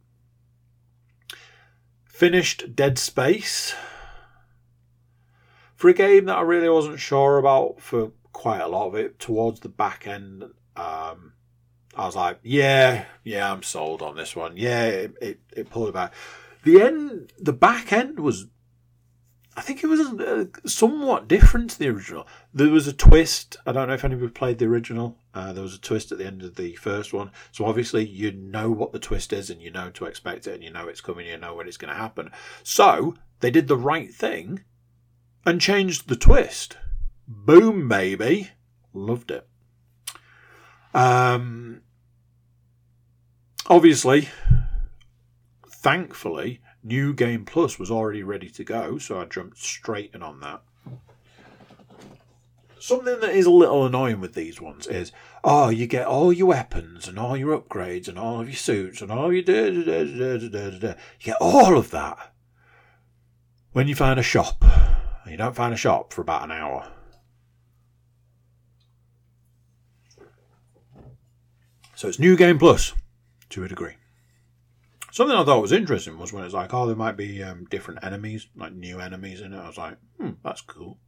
Finished 2.05 2.77
Dead 2.77 2.99
Space. 2.99 3.75
For 5.75 5.89
a 5.89 5.95
game 5.95 6.27
that 6.27 6.37
I 6.37 6.43
really 6.43 6.69
wasn't 6.69 7.01
sure 7.01 7.39
about 7.39 7.81
for 7.81 8.13
quite 8.35 8.61
a 8.61 8.69
lot 8.69 8.89
of 8.89 8.95
it, 8.95 9.19
towards 9.19 9.61
the 9.61 9.71
back 9.71 10.07
end, 10.07 10.43
um, 10.77 11.33
I 11.97 12.05
was 12.05 12.17
like, 12.17 12.41
yeah, 12.43 13.07
yeah, 13.25 13.51
I'm 13.51 13.63
sold 13.63 14.03
on 14.03 14.17
this 14.17 14.37
one. 14.37 14.59
Yeah, 14.59 14.85
it, 14.85 15.15
it, 15.23 15.41
it 15.57 15.71
pulled 15.71 15.95
back. 15.95 16.13
The 16.69 16.83
end, 16.83 17.33
the 17.39 17.55
back 17.55 17.95
end 17.95 18.21
was 18.21 18.49
I 19.57 19.63
think 19.63 19.83
it 19.83 19.87
was 19.87 20.01
uh, 20.01 20.45
somewhat 20.67 21.27
different 21.27 21.71
to 21.71 21.79
the 21.79 21.89
original. 21.89 22.27
There 22.53 22.69
was 22.69 22.87
a 22.87 22.93
twist. 22.93 23.57
I 23.65 23.73
don't 23.73 23.89
know 23.89 23.95
if 23.95 24.05
anybody 24.05 24.31
played 24.31 24.59
the 24.59 24.67
original. 24.67 25.17
Uh, 25.33 25.55
there 25.55 25.63
was 25.63 25.75
a 25.75 25.81
twist 25.81 26.13
at 26.13 26.19
the 26.19 26.27
end 26.27 26.43
of 26.43 26.57
the 26.57 26.75
first 26.75 27.15
one. 27.15 27.31
So 27.53 27.65
obviously 27.65 28.07
you 28.07 28.33
know 28.33 28.71
what 28.71 28.93
the 28.93 28.99
twist 28.99 29.33
is 29.33 29.49
and 29.49 29.63
you 29.63 29.71
know 29.71 29.89
to 29.93 30.05
expect 30.05 30.47
it 30.47 30.57
and 30.57 30.63
you 30.63 30.71
know 30.71 30.89
it's 30.89 31.01
coming, 31.01 31.27
you 31.27 31.39
know 31.39 31.55
when 31.55 31.67
it's 31.67 31.79
going 31.79 31.93
to 31.93 31.99
happen. 31.99 32.31
So 32.63 33.15
they 33.41 33.51
did 33.51 33.67
the 33.67 33.79
right 33.79 34.13
thing 34.13 34.61
and 35.47 35.63
changed 35.63 36.11
the 36.11 36.17
twist. 36.17 36.77
Boom, 37.27 37.89
baby. 37.89 38.51
Loved 38.93 39.31
it. 39.31 39.49
Um, 40.93 41.81
obviously, 43.69 44.29
thankfully, 45.81 46.61
New 46.83 47.15
Game 47.15 47.45
Plus 47.45 47.79
was 47.79 47.91
already 47.91 48.23
ready 48.23 48.51
to 48.51 48.65
go, 48.65 48.99
so 48.99 49.21
I 49.21 49.25
jumped 49.25 49.59
straight 49.59 50.11
in 50.13 50.23
on 50.23 50.41
that. 50.41 50.63
Something 52.81 53.21
that 53.21 53.35
is 53.35 53.47
a 53.47 53.51
little 53.51 53.87
annoying 53.87 54.21
with 54.21 54.35
these 54.35 54.61
ones 54.61 54.87
is, 54.87 55.13
oh, 55.43 55.69
you 55.69 55.87
get 55.87 56.07
all 56.07 56.33
your 56.33 56.47
weapons 56.49 57.09
and 57.09 57.19
all 57.19 57.37
your 57.37 57.59
upgrades 57.59 58.09
and 58.09 58.19
all 58.19 58.41
of 58.41 58.49
your 58.49 58.57
suits 58.57 59.03
and 59.03 59.11
all 59.11 59.33
your 59.33 59.43
da 59.43 59.71
da 59.71 59.83
da 59.85 60.05
da 60.05 60.49
da 60.49 60.71
da 60.71 60.79
da. 60.79 60.89
You 61.21 61.33
get 61.33 61.37
all 61.41 61.77
of 61.77 61.91
that 61.91 62.33
when 63.73 63.89
you 63.89 63.95
find 63.95 64.19
a 64.19 64.23
shop. 64.23 64.65
And 65.25 65.33
you 65.33 65.37
don't 65.37 65.57
find 65.57 65.75
a 65.75 65.77
shop 65.77 66.13
for 66.13 66.23
about 66.23 66.45
an 66.45 66.53
hour. 66.53 66.91
So 71.95 72.09
it's 72.09 72.19
New 72.19 72.37
Game 72.37 72.59
Plus 72.59 72.95
to 73.51 73.65
a 73.65 73.69
degree. 73.69 73.98
Something 75.19 75.37
I 75.37 75.45
thought 75.45 75.63
was 75.63 75.73
interesting 75.73 76.17
was 76.17 76.33
when 76.33 76.45
it's 76.45 76.55
like, 76.55 76.73
oh, 76.73 76.87
there 76.87 76.95
might 76.95 77.17
be 77.17 77.43
um, 77.43 77.65
different 77.65 78.05
enemies, 78.05 78.47
like 78.55 78.73
new 78.73 79.01
enemies 79.01 79.41
in 79.41 79.53
it. 79.53 79.59
I 79.59 79.67
was 79.67 79.77
like, 79.77 79.97
hmm, 80.17 80.35
that's 80.45 80.61
cool. 80.61 81.01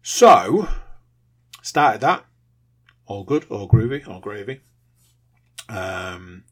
So, 0.00 0.66
started 1.60 2.00
that. 2.00 2.24
All 3.04 3.24
good, 3.24 3.44
all 3.50 3.68
groovy, 3.68 4.08
all 4.08 4.20
gravy. 4.20 4.62
Um, 5.68 6.44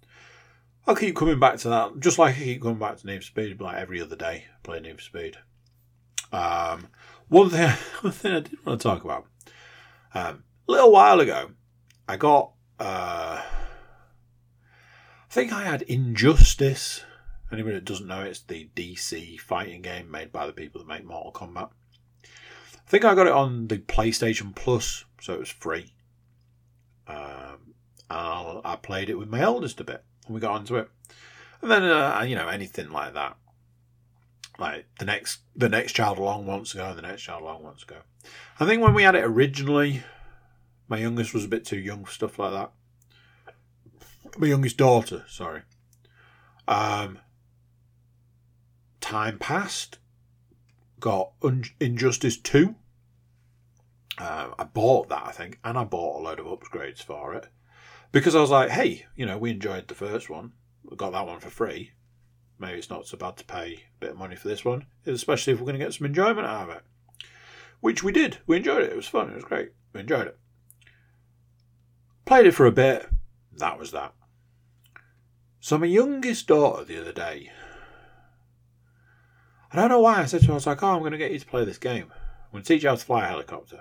I'll 0.86 0.94
keep 0.94 1.16
coming 1.16 1.40
back 1.40 1.56
to 1.60 1.70
that, 1.70 2.00
just 2.00 2.18
like 2.18 2.36
I 2.36 2.38
keep 2.38 2.60
coming 2.60 2.80
back 2.80 2.98
to 2.98 3.06
Need 3.06 3.24
for 3.24 3.28
Speed, 3.28 3.62
like 3.62 3.78
every 3.78 4.02
other 4.02 4.14
day, 4.14 4.44
play 4.62 4.78
Need 4.78 4.96
for 4.96 5.04
Speed. 5.04 5.38
Um, 6.32 6.88
one 7.28 7.48
thing, 7.48 7.70
one 8.02 8.12
thing 8.12 8.32
I 8.34 8.40
did 8.40 8.58
want 8.66 8.78
to 8.78 8.86
talk 8.86 9.04
about. 9.04 9.24
Um, 10.12 10.44
a 10.68 10.72
little 10.72 10.92
while 10.92 11.18
ago, 11.18 11.52
I 12.06 12.18
got 12.18 12.52
uh, 12.78 13.40
I 13.40 13.55
think 15.36 15.52
I 15.52 15.64
had 15.64 15.82
Injustice. 15.82 17.04
Anybody 17.52 17.74
that 17.74 17.84
doesn't 17.84 18.06
know, 18.06 18.22
it's 18.22 18.40
the 18.40 18.70
DC 18.74 19.38
fighting 19.38 19.82
game 19.82 20.10
made 20.10 20.32
by 20.32 20.46
the 20.46 20.52
people 20.54 20.80
that 20.80 20.88
make 20.88 21.04
Mortal 21.04 21.30
Kombat. 21.30 21.68
I 22.24 22.88
think 22.88 23.04
I 23.04 23.14
got 23.14 23.26
it 23.26 23.34
on 23.34 23.68
the 23.68 23.76
PlayStation 23.76 24.54
Plus, 24.54 25.04
so 25.20 25.34
it 25.34 25.40
was 25.40 25.50
free. 25.50 25.92
Um, 27.06 27.74
and 28.08 28.62
I 28.64 28.78
played 28.80 29.10
it 29.10 29.18
with 29.18 29.28
my 29.28 29.40
eldest 29.40 29.78
a 29.78 29.84
bit, 29.84 30.02
and 30.24 30.34
we 30.34 30.40
got 30.40 30.54
onto 30.54 30.76
it. 30.76 30.88
And 31.60 31.70
then, 31.70 31.82
uh, 31.82 32.24
you 32.26 32.34
know, 32.34 32.48
anything 32.48 32.88
like 32.88 33.12
that, 33.12 33.36
like 34.58 34.86
the 34.98 35.04
next 35.04 35.40
the 35.54 35.68
next 35.68 35.92
child 35.92 36.16
along 36.16 36.46
wants 36.46 36.70
to 36.70 36.78
go, 36.78 36.94
the 36.94 37.02
next 37.02 37.20
child 37.20 37.42
along 37.42 37.62
wants 37.62 37.82
to 37.82 37.88
go. 37.88 38.00
I 38.58 38.64
think 38.64 38.80
when 38.80 38.94
we 38.94 39.02
had 39.02 39.14
it 39.14 39.24
originally, 39.24 40.02
my 40.88 40.96
youngest 40.96 41.34
was 41.34 41.44
a 41.44 41.48
bit 41.48 41.66
too 41.66 41.78
young 41.78 42.06
for 42.06 42.12
stuff 42.12 42.38
like 42.38 42.52
that. 42.52 42.72
My 44.38 44.46
youngest 44.46 44.76
daughter, 44.76 45.24
sorry. 45.28 45.62
Um, 46.68 47.18
time 49.00 49.38
passed. 49.38 49.98
Got 50.98 51.32
Un- 51.42 51.64
Injustice 51.78 52.38
2. 52.38 52.74
Uh, 54.18 54.48
I 54.58 54.64
bought 54.64 55.08
that, 55.10 55.26
I 55.26 55.32
think, 55.32 55.58
and 55.62 55.76
I 55.76 55.84
bought 55.84 56.20
a 56.20 56.22
load 56.22 56.40
of 56.40 56.46
upgrades 56.46 57.02
for 57.02 57.34
it. 57.34 57.48
Because 58.12 58.34
I 58.34 58.40
was 58.40 58.50
like, 58.50 58.70
hey, 58.70 59.04
you 59.14 59.26
know, 59.26 59.36
we 59.36 59.50
enjoyed 59.50 59.88
the 59.88 59.94
first 59.94 60.30
one. 60.30 60.52
We 60.84 60.96
got 60.96 61.12
that 61.12 61.26
one 61.26 61.40
for 61.40 61.50
free. 61.50 61.92
Maybe 62.58 62.78
it's 62.78 62.88
not 62.88 63.06
so 63.06 63.18
bad 63.18 63.36
to 63.36 63.44
pay 63.44 63.74
a 63.74 64.00
bit 64.00 64.10
of 64.12 64.16
money 64.16 64.36
for 64.36 64.48
this 64.48 64.64
one, 64.64 64.86
especially 65.04 65.52
if 65.52 65.58
we're 65.58 65.66
going 65.66 65.78
to 65.78 65.84
get 65.84 65.92
some 65.92 66.06
enjoyment 66.06 66.46
out 66.46 66.70
of 66.70 66.76
it. 66.76 66.82
Which 67.80 68.02
we 68.02 68.12
did. 68.12 68.38
We 68.46 68.56
enjoyed 68.56 68.84
it. 68.84 68.92
It 68.92 68.96
was 68.96 69.06
fun. 69.06 69.28
It 69.30 69.34
was 69.34 69.44
great. 69.44 69.72
We 69.92 70.00
enjoyed 70.00 70.28
it. 70.28 70.38
Played 72.24 72.46
it 72.46 72.52
for 72.52 72.64
a 72.66 72.72
bit. 72.72 73.06
That 73.58 73.78
was 73.78 73.92
that. 73.92 74.14
So 75.60 75.78
my 75.78 75.86
youngest 75.86 76.46
daughter 76.46 76.84
the 76.84 77.00
other 77.00 77.12
day, 77.12 77.50
I 79.72 79.76
don't 79.76 79.88
know 79.88 80.00
why 80.00 80.20
I 80.20 80.26
said 80.26 80.42
to 80.42 80.46
her, 80.48 80.52
I 80.52 80.54
was 80.54 80.66
like, 80.66 80.82
oh, 80.82 80.88
I'm 80.88 81.00
going 81.00 81.12
to 81.12 81.18
get 81.18 81.32
you 81.32 81.38
to 81.38 81.46
play 81.46 81.64
this 81.64 81.78
game. 81.78 82.12
I'm 82.12 82.52
going 82.52 82.64
to 82.64 82.68
teach 82.68 82.82
you 82.82 82.88
how 82.88 82.94
to 82.94 83.04
fly 83.04 83.24
a 83.24 83.28
helicopter. 83.28 83.80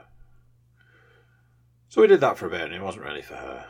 So 1.89 2.01
we 2.01 2.07
did 2.07 2.21
that 2.21 2.37
for 2.37 2.47
a 2.47 2.49
bit 2.49 2.61
and 2.61 2.73
it 2.73 2.81
wasn't 2.81 3.05
really 3.05 3.21
for 3.21 3.35
her. 3.35 3.65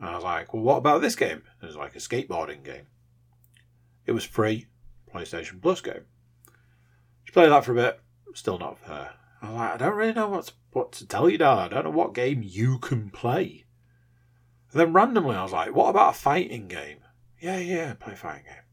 And 0.00 0.08
I 0.08 0.14
was 0.14 0.24
like, 0.24 0.52
well, 0.52 0.62
what 0.62 0.78
about 0.78 1.02
this 1.02 1.16
game? 1.16 1.42
It 1.62 1.66
was 1.66 1.76
like 1.76 1.94
a 1.94 1.98
skateboarding 1.98 2.64
game. 2.64 2.86
It 4.06 4.12
was 4.12 4.24
free, 4.24 4.66
PlayStation 5.12 5.60
Plus 5.62 5.80
game. 5.80 6.04
She 7.24 7.32
played 7.32 7.50
that 7.50 7.64
for 7.64 7.72
a 7.72 7.76
bit, 7.76 8.00
still 8.34 8.58
not 8.58 8.78
for 8.78 8.88
her. 8.88 9.10
I 9.42 9.46
was 9.46 9.56
like, 9.56 9.74
I 9.74 9.76
don't 9.76 9.96
really 9.96 10.12
know 10.12 10.28
what 10.28 10.46
to, 10.46 10.52
what 10.72 10.92
to 10.92 11.06
tell 11.06 11.28
you, 11.28 11.38
darling. 11.38 11.66
I 11.66 11.68
don't 11.68 11.84
know 11.84 11.90
what 11.90 12.14
game 12.14 12.42
you 12.42 12.78
can 12.78 13.10
play. 13.10 13.63
And 14.74 14.80
then 14.80 14.92
randomly 14.92 15.36
I 15.36 15.42
was 15.44 15.52
like, 15.52 15.72
what 15.72 15.88
about 15.88 16.16
a 16.16 16.18
fighting 16.18 16.66
game? 16.66 16.98
Yeah, 17.40 17.58
yeah, 17.58 17.94
play 17.94 18.16
fighting 18.16 18.42
game. 18.42 18.64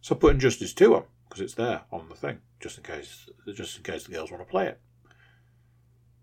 So 0.00 0.14
I 0.14 0.18
put 0.18 0.34
Injustice 0.34 0.72
2 0.72 0.94
on, 0.94 1.04
because 1.28 1.40
it's 1.40 1.54
there 1.54 1.80
on 1.90 2.08
the 2.08 2.14
thing, 2.14 2.38
just 2.60 2.78
in 2.78 2.84
case 2.84 3.28
just 3.52 3.76
in 3.76 3.82
case 3.82 4.04
the 4.04 4.12
girls 4.12 4.30
want 4.30 4.40
to 4.40 4.48
play 4.48 4.68
it. 4.68 4.80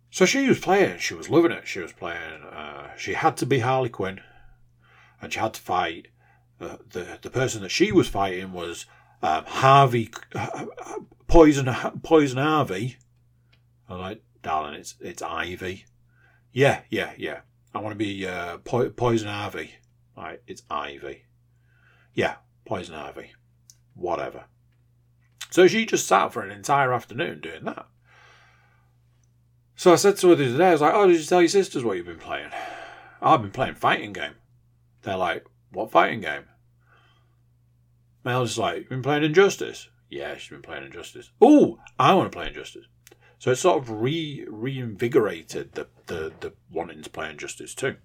So 0.10 0.26
she 0.26 0.48
was 0.48 0.60
playing, 0.60 1.00
she 1.00 1.16
was 1.16 1.30
loving 1.30 1.52
it. 1.52 1.68
She 1.68 1.82
was 1.82 1.92
playing, 1.92 2.44
uh, 2.44 2.96
she 2.96 3.14
had 3.14 3.36
to 3.38 3.46
be 3.46 3.60
Harley 3.60 3.90
Quinn, 3.90 4.22
and 5.22 5.34
she 5.34 5.40
had 5.40 5.54
to 5.56 5.62
fight. 5.62 6.08
Uh, 6.62 6.78
the 6.90 7.20
the 7.22 7.30
person 7.30 7.64
that 7.64 7.70
she 7.70 7.92
was 7.92 8.08
fighting 8.08 8.54
was 8.54 8.86
um, 9.22 9.44
Harvey, 9.46 10.10
uh, 10.34 10.66
Poison 11.28 11.66
Poison 12.04 12.38
Harvey. 12.38 12.98
I'm 13.90 14.00
like, 14.00 14.24
darling, 14.42 14.76
it's 14.76 14.96
it's 15.02 15.22
Ivy. 15.22 15.86
Yeah, 16.54 16.84
yeah, 16.90 17.12
yeah. 17.18 17.42
I 17.78 17.82
want 17.82 17.94
to 17.94 18.04
be 18.04 18.26
uh, 18.26 18.58
po- 18.58 18.90
Poison 18.90 19.28
Ivy. 19.28 19.76
Right, 20.16 20.42
it's 20.48 20.64
Ivy. 20.68 21.26
Yeah, 22.16 22.38
Poison 22.66 22.96
Ivy. 22.96 23.34
Whatever. 23.94 24.46
So 25.52 25.68
she 25.68 25.86
just 25.86 26.08
sat 26.08 26.34
for 26.34 26.42
an 26.42 26.50
entire 26.50 26.92
afternoon 26.92 27.40
doing 27.40 27.66
that. 27.66 27.86
So 29.76 29.94
I 29.94 29.96
said 29.96 30.18
to 30.18 30.30
her 30.30 30.36
the 30.36 30.50
other 30.50 30.58
day, 30.58 30.70
I 30.70 30.72
was 30.72 30.82
like, 30.82 30.94
oh, 30.96 31.06
did 31.06 31.20
you 31.20 31.24
tell 31.24 31.40
your 31.42 31.50
sisters 31.50 31.84
what 31.84 31.98
you've 31.98 32.08
been 32.08 32.18
playing? 32.18 32.50
Oh, 33.22 33.36
I've 33.36 33.44
been 33.44 33.52
playing 33.52 33.76
fighting 33.76 34.12
game. 34.12 34.34
They're 35.04 35.16
like, 35.16 35.46
what 35.72 35.92
fighting 35.92 36.22
game? 36.22 36.46
Mel's 38.24 38.58
like, 38.58 38.78
you've 38.78 38.90
been 38.90 39.04
playing 39.04 39.24
Injustice? 39.24 39.90
Yeah, 40.10 40.36
she's 40.38 40.50
been 40.50 40.64
playing 40.64 40.86
Injustice. 40.86 41.30
Oh, 41.40 41.78
I 42.00 42.16
want 42.16 42.32
to 42.32 42.36
play 42.36 42.48
Injustice. 42.48 42.88
So 43.40 43.52
it 43.52 43.58
sort 43.58 43.78
of 43.78 43.90
re 43.90 44.46
reinvigorated 44.50 45.74
the, 45.74 45.88
the, 46.08 46.34
the 46.40 46.54
wanting 46.72 47.04
to 47.04 47.10
play 47.10 47.30
Injustice 47.30 47.76
2. 47.76 47.96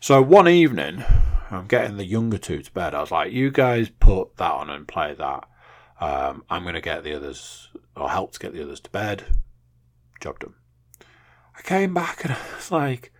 So 0.00 0.22
one 0.22 0.48
evening, 0.48 1.04
I'm 1.50 1.66
getting 1.66 1.96
the 1.96 2.04
younger 2.04 2.38
two 2.38 2.62
to 2.62 2.72
bed. 2.72 2.94
I 2.94 3.00
was 3.00 3.10
like, 3.10 3.32
you 3.32 3.50
guys 3.50 3.88
put 3.88 4.36
that 4.36 4.52
on 4.52 4.70
and 4.70 4.86
play 4.86 5.14
that. 5.14 5.48
Um, 6.00 6.44
I'm 6.50 6.62
going 6.62 6.74
to 6.74 6.80
get 6.80 7.04
the 7.04 7.14
others, 7.14 7.68
or 7.96 8.10
help 8.10 8.32
to 8.32 8.38
get 8.38 8.52
the 8.52 8.62
others 8.62 8.80
to 8.80 8.90
bed. 8.90 9.24
Job 10.20 10.38
done. 10.38 10.54
I 11.56 11.62
came 11.62 11.94
back 11.94 12.24
and 12.24 12.32
I 12.34 12.56
was 12.56 12.70
like, 12.70 13.12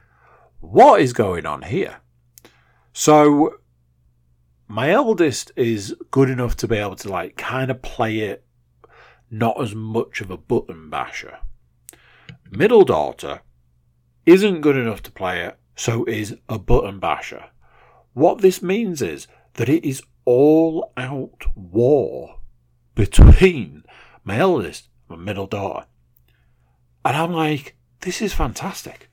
what 0.60 1.00
is 1.00 1.12
going 1.12 1.46
on 1.46 1.62
here? 1.62 1.98
So 2.92 3.56
my 4.68 4.90
eldest 4.90 5.52
is 5.56 5.94
good 6.10 6.30
enough 6.30 6.56
to 6.56 6.68
be 6.68 6.76
able 6.76 6.96
to 6.96 7.08
like 7.08 7.36
kind 7.36 7.70
of 7.70 7.82
play 7.82 8.20
it 8.20 8.45
not 9.30 9.60
as 9.60 9.74
much 9.74 10.20
of 10.20 10.30
a 10.30 10.36
button 10.36 10.90
basher. 10.90 11.38
Middle 12.50 12.84
daughter 12.84 13.40
isn't 14.24 14.60
good 14.60 14.76
enough 14.76 15.02
to 15.02 15.10
play 15.10 15.42
it, 15.42 15.58
so 15.74 16.04
is 16.04 16.36
a 16.48 16.58
button 16.58 16.98
basher. 16.98 17.46
What 18.12 18.40
this 18.40 18.62
means 18.62 19.02
is 19.02 19.26
that 19.54 19.68
it 19.68 19.84
is 19.84 20.02
all 20.24 20.92
out 20.96 21.44
war 21.54 22.40
between 22.94 23.84
my 24.24 24.38
eldest 24.38 24.88
and 25.08 25.18
my 25.18 25.24
middle 25.24 25.46
daughter. 25.46 25.86
And 27.04 27.16
I'm 27.16 27.32
like, 27.32 27.76
this 28.00 28.20
is 28.20 28.32
fantastic. 28.32 29.08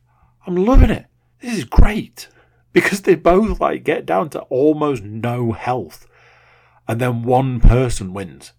I'm 0.47 0.55
loving 0.55 0.89
it. 0.89 1.05
This 1.41 1.57
is 1.57 1.63
great. 1.65 2.27
Because 2.71 3.01
they 3.01 3.15
both 3.15 3.59
like 3.59 3.83
get 3.83 4.05
down 4.05 4.29
to 4.31 4.39
almost 4.41 5.03
no 5.03 5.51
health. 5.51 6.07
And 6.87 6.99
then 6.99 7.23
one 7.23 7.59
person 7.59 8.13
wins 8.13 8.53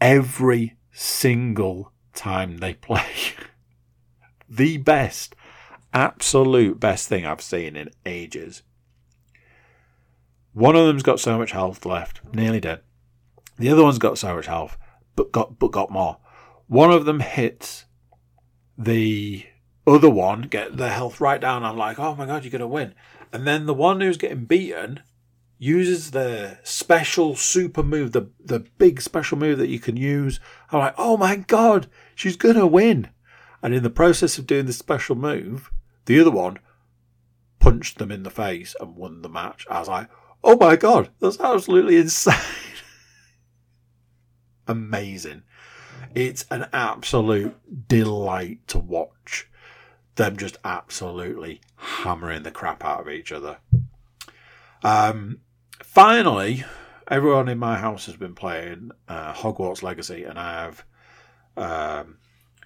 every 0.00 0.76
single 0.92 1.92
time 2.14 2.58
they 2.58 2.74
play. 2.74 3.06
the 4.48 4.78
best, 4.78 5.34
absolute 5.92 6.80
best 6.80 7.08
thing 7.08 7.26
I've 7.26 7.40
seen 7.40 7.76
in 7.76 7.90
ages. 8.04 8.62
One 10.52 10.74
of 10.74 10.86
them's 10.86 11.02
got 11.02 11.20
so 11.20 11.36
much 11.36 11.52
health 11.52 11.84
left, 11.84 12.20
nearly 12.34 12.60
dead. 12.60 12.80
The 13.58 13.68
other 13.68 13.82
one's 13.82 13.98
got 13.98 14.18
so 14.18 14.34
much 14.34 14.46
health, 14.46 14.78
but 15.14 15.32
got 15.32 15.58
but 15.58 15.70
got 15.70 15.90
more. 15.90 16.18
One 16.66 16.90
of 16.90 17.04
them 17.04 17.20
hits 17.20 17.84
the 18.76 19.44
other 19.86 20.10
one, 20.10 20.42
get 20.42 20.76
their 20.76 20.90
health 20.90 21.20
right 21.20 21.40
down. 21.40 21.64
I'm 21.64 21.76
like, 21.76 21.98
oh 21.98 22.14
my 22.14 22.26
god, 22.26 22.44
you're 22.44 22.50
gonna 22.50 22.66
win. 22.66 22.94
And 23.32 23.46
then 23.46 23.66
the 23.66 23.74
one 23.74 24.00
who's 24.00 24.16
getting 24.16 24.44
beaten 24.44 25.00
uses 25.58 26.10
the 26.10 26.58
special 26.62 27.36
super 27.36 27.82
move, 27.82 28.12
the 28.12 28.30
the 28.44 28.60
big 28.78 29.00
special 29.00 29.38
move 29.38 29.58
that 29.58 29.68
you 29.68 29.78
can 29.78 29.96
use. 29.96 30.40
I'm 30.70 30.80
like, 30.80 30.94
oh 30.98 31.16
my 31.16 31.36
god, 31.36 31.88
she's 32.14 32.36
gonna 32.36 32.66
win. 32.66 33.10
And 33.62 33.74
in 33.74 33.82
the 33.82 33.90
process 33.90 34.38
of 34.38 34.46
doing 34.46 34.66
the 34.66 34.72
special 34.72 35.16
move, 35.16 35.70
the 36.04 36.20
other 36.20 36.30
one 36.30 36.58
punched 37.58 37.98
them 37.98 38.12
in 38.12 38.22
the 38.22 38.30
face 38.30 38.76
and 38.80 38.96
won 38.96 39.22
the 39.22 39.28
match. 39.28 39.66
I 39.70 39.80
was 39.80 39.88
like, 39.88 40.08
oh 40.44 40.56
my 40.56 40.76
god, 40.76 41.10
that's 41.20 41.40
absolutely 41.40 41.96
insane. 41.96 42.34
Amazing. 44.68 45.42
It's 46.14 46.44
an 46.50 46.66
absolute 46.72 47.88
delight 47.88 48.66
to 48.68 48.78
watch 48.78 49.48
them 50.16 50.36
just 50.36 50.58
absolutely 50.64 51.60
hammering 51.76 52.42
the 52.42 52.50
crap 52.50 52.84
out 52.84 53.00
of 53.00 53.08
each 53.08 53.32
other. 53.32 53.58
Um, 54.82 55.40
finally, 55.82 56.64
everyone 57.08 57.48
in 57.48 57.58
my 57.58 57.76
house 57.76 58.06
has 58.06 58.16
been 58.16 58.34
playing 58.34 58.90
uh, 59.08 59.32
Hogwarts 59.32 59.82
Legacy, 59.82 60.24
and 60.24 60.38
I 60.38 60.62
have 60.62 60.84
um, 61.56 62.18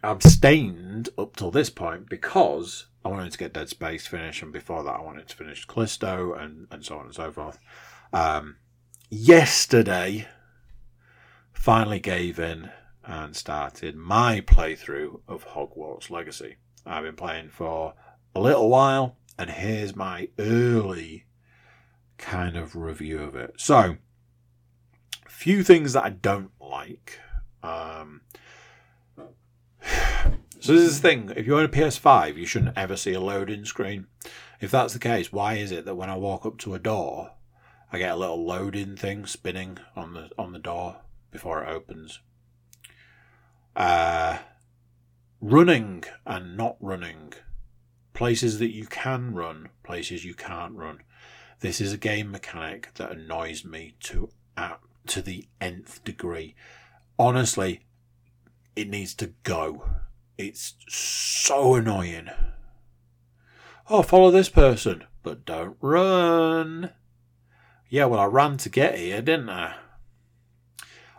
abstained 0.03 1.11
up 1.19 1.37
till 1.37 1.51
this 1.51 1.71
point 1.71 2.09
because 2.09 2.87
I 3.05 3.09
wanted 3.09 3.33
to 3.33 3.39
get 3.39 3.53
Dead 3.53 3.69
Space 3.69 4.07
finished, 4.07 4.43
and 4.43 4.53
before 4.53 4.83
that, 4.85 4.97
I 4.97 5.01
wanted 5.01 5.29
to 5.29 5.37
finish 5.37 5.65
Callisto, 5.65 6.35
and, 6.35 6.67
and 6.71 6.85
so 6.85 6.99
on 6.99 7.07
and 7.07 7.15
so 7.15 7.31
forth. 7.31 7.59
Um, 8.13 8.57
yesterday, 9.09 10.29
finally 11.53 12.01
gave 12.01 12.39
in 12.39 12.71
and 13.05 13.35
started 13.35 13.97
my 13.97 14.41
playthrough 14.41 15.21
of 15.27 15.47
Hogwarts 15.49 16.11
Legacy. 16.11 16.57
I've 16.87 17.05
been 17.05 17.17
playing 17.17 17.51
for 17.51 17.95
a 18.35 18.41
little 18.41 18.69
while, 18.69 19.17
and 19.39 19.51
here's 19.51 19.97
my 19.97 20.29
early 20.39 21.25
kind 22.21 22.57
of 22.57 22.77
review 22.77 23.23
of 23.23 23.35
it. 23.35 23.55
So, 23.57 23.97
few 25.29 25.65
things 25.65 25.95
that 25.95 26.05
I 26.05 26.11
don't 26.11 26.53
like. 26.61 27.19
Um, 27.63 28.21
so 30.61 30.73
this 30.73 30.83
is 30.83 31.01
the 31.01 31.09
thing. 31.09 31.33
If 31.35 31.47
you 31.47 31.59
own 31.59 31.65
a 31.65 31.69
PS5, 31.69 32.37
you 32.37 32.47
shouldn't 32.47 32.77
ever 32.77 32.97
see 32.97 33.15
a 33.15 33.21
loading 33.21 33.65
screen. 33.65 34.07
If 34.61 34.71
that's 34.71 34.93
the 34.93 34.99
case, 34.99 35.33
why 35.33 35.55
is 35.55 35.73
it 35.73 35.87
that 35.87 35.95
when 35.95 36.11
I 36.11 36.17
walk 36.17 36.45
up 36.45 36.59
to 36.59 36.75
a 36.75 36.79
door, 36.79 37.33
I 37.91 37.99
get 37.99 38.13
a 38.13 38.17
little 38.17 38.45
loading 38.45 38.97
thing 38.97 39.27
spinning 39.27 39.79
on 39.97 40.13
the 40.13 40.31
on 40.39 40.53
the 40.53 40.59
door 40.59 40.99
before 41.31 41.65
it 41.65 41.69
opens? 41.69 42.21
Uh, 43.75 44.39
running 45.41 46.05
and 46.27 46.57
not 46.57 46.77
running, 46.81 47.33
places 48.13 48.59
that 48.59 48.75
you 48.75 48.87
can 48.87 49.33
run, 49.33 49.71
places 49.83 50.25
you 50.25 50.35
can't 50.35 50.77
run. 50.77 51.01
This 51.61 51.81
is 51.81 51.93
a 51.93 51.99
game 51.99 52.31
mechanic 52.31 52.89
that 52.95 53.13
annoys 53.13 53.65
me 53.65 53.95
to 54.01 54.31
uh, 54.57 54.77
to 55.07 55.21
the 55.21 55.47
nth 55.61 56.03
degree. 56.05 56.55
Honestly, 57.19 57.85
it 58.75 58.89
needs 58.89 59.15
to 59.17 59.35
go. 59.43 59.85
It's 60.39 60.75
so 60.89 61.75
annoying. 61.75 62.31
Oh, 63.91 64.03
follow 64.03 64.31
this 64.31 64.49
person, 64.49 65.05
but 65.23 65.45
don't 65.45 65.77
run. 65.83 66.93
Yeah, 67.91 68.07
well, 68.07 68.21
I 68.21 68.27
ran 68.27 68.57
to 68.59 68.71
get 68.71 68.97
here, 68.97 69.21
didn't 69.21 69.51
I? 69.51 69.75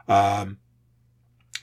Um, 0.07 0.57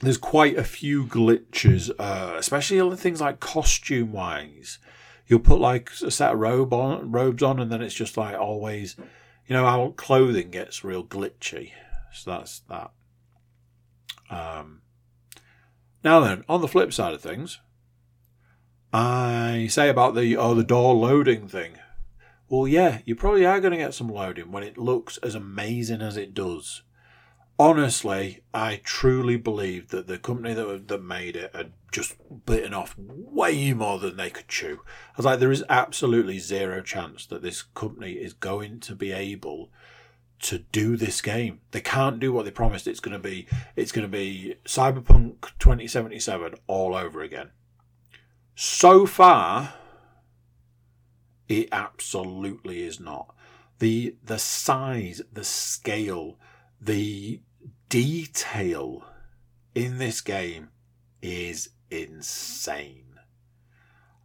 there's 0.01 0.17
quite 0.17 0.57
a 0.57 0.63
few 0.63 1.05
glitches, 1.05 1.89
uh, 1.99 2.35
especially 2.37 2.95
things 2.95 3.19
like 3.19 3.41
costume 3.41 4.13
wise. 4.13 4.79
You'll 5.29 5.39
put 5.39 5.59
like 5.59 5.91
a 6.03 6.09
set 6.09 6.33
of 6.33 6.39
robe 6.39 6.73
on, 6.73 7.11
robes 7.11 7.43
on, 7.43 7.59
and 7.59 7.71
then 7.71 7.83
it's 7.83 7.93
just 7.93 8.17
like 8.17 8.35
always, 8.35 8.95
you 9.47 9.55
know, 9.55 9.63
how 9.63 9.93
clothing 9.95 10.49
gets 10.49 10.83
real 10.83 11.05
glitchy. 11.05 11.71
So 12.11 12.31
that's 12.31 12.61
that. 12.67 12.89
Um, 14.31 14.81
now 16.03 16.19
then, 16.19 16.43
on 16.49 16.61
the 16.61 16.67
flip 16.67 16.91
side 16.91 17.13
of 17.13 17.21
things, 17.21 17.59
I 18.91 19.67
say 19.69 19.87
about 19.87 20.15
the 20.15 20.35
oh 20.35 20.55
the 20.55 20.63
door 20.63 20.95
loading 20.95 21.47
thing. 21.47 21.73
Well, 22.49 22.67
yeah, 22.67 23.01
you 23.05 23.15
probably 23.15 23.45
are 23.45 23.59
going 23.59 23.73
to 23.73 23.77
get 23.77 23.93
some 23.93 24.09
loading 24.09 24.51
when 24.51 24.63
it 24.63 24.79
looks 24.79 25.17
as 25.17 25.35
amazing 25.35 26.01
as 26.01 26.17
it 26.17 26.33
does. 26.33 26.81
Honestly, 27.61 28.39
I 28.53 28.79
truly 28.85 29.35
believe 29.35 29.89
that 29.89 30.07
the 30.07 30.17
company 30.17 30.53
that 30.53 30.87
that 30.87 31.03
made 31.03 31.35
it 31.35 31.53
had 31.53 31.73
just 31.91 32.15
bitten 32.45 32.73
off 32.73 32.95
way 32.97 33.73
more 33.73 33.99
than 33.99 34.15
they 34.15 34.29
could 34.29 34.47
chew. 34.47 34.79
I 34.85 35.17
was 35.17 35.25
like, 35.25 35.39
there 35.39 35.51
is 35.51 35.65
absolutely 35.67 36.39
zero 36.39 36.81
chance 36.81 37.25
that 37.25 37.41
this 37.41 37.61
company 37.61 38.13
is 38.13 38.31
going 38.31 38.79
to 38.81 38.95
be 38.95 39.11
able 39.11 39.71
to 40.43 40.59
do 40.59 40.95
this 40.95 41.21
game. 41.21 41.59
They 41.71 41.81
can't 41.81 42.19
do 42.19 42.31
what 42.31 42.45
they 42.45 42.51
promised 42.51 42.87
it's 42.87 43.01
going 43.01 43.13
to 43.13 43.19
be. 43.19 43.45
It's 43.75 43.91
going 43.91 44.09
to 44.09 44.17
be 44.17 44.55
Cyberpunk 44.63 45.51
2077 45.59 46.55
all 46.67 46.95
over 46.95 47.21
again. 47.21 47.49
So 48.55 49.05
far, 49.05 49.73
it 51.49 51.67
absolutely 51.73 52.83
is 52.83 53.01
not. 53.01 53.35
The 53.79 54.15
the 54.23 54.39
size, 54.39 55.21
the 55.31 55.43
scale, 55.43 56.37
the 56.79 57.41
detail 57.89 59.03
in 59.73 59.97
this 59.97 60.21
game 60.21 60.69
is 61.21 61.69
insane. 61.89 63.05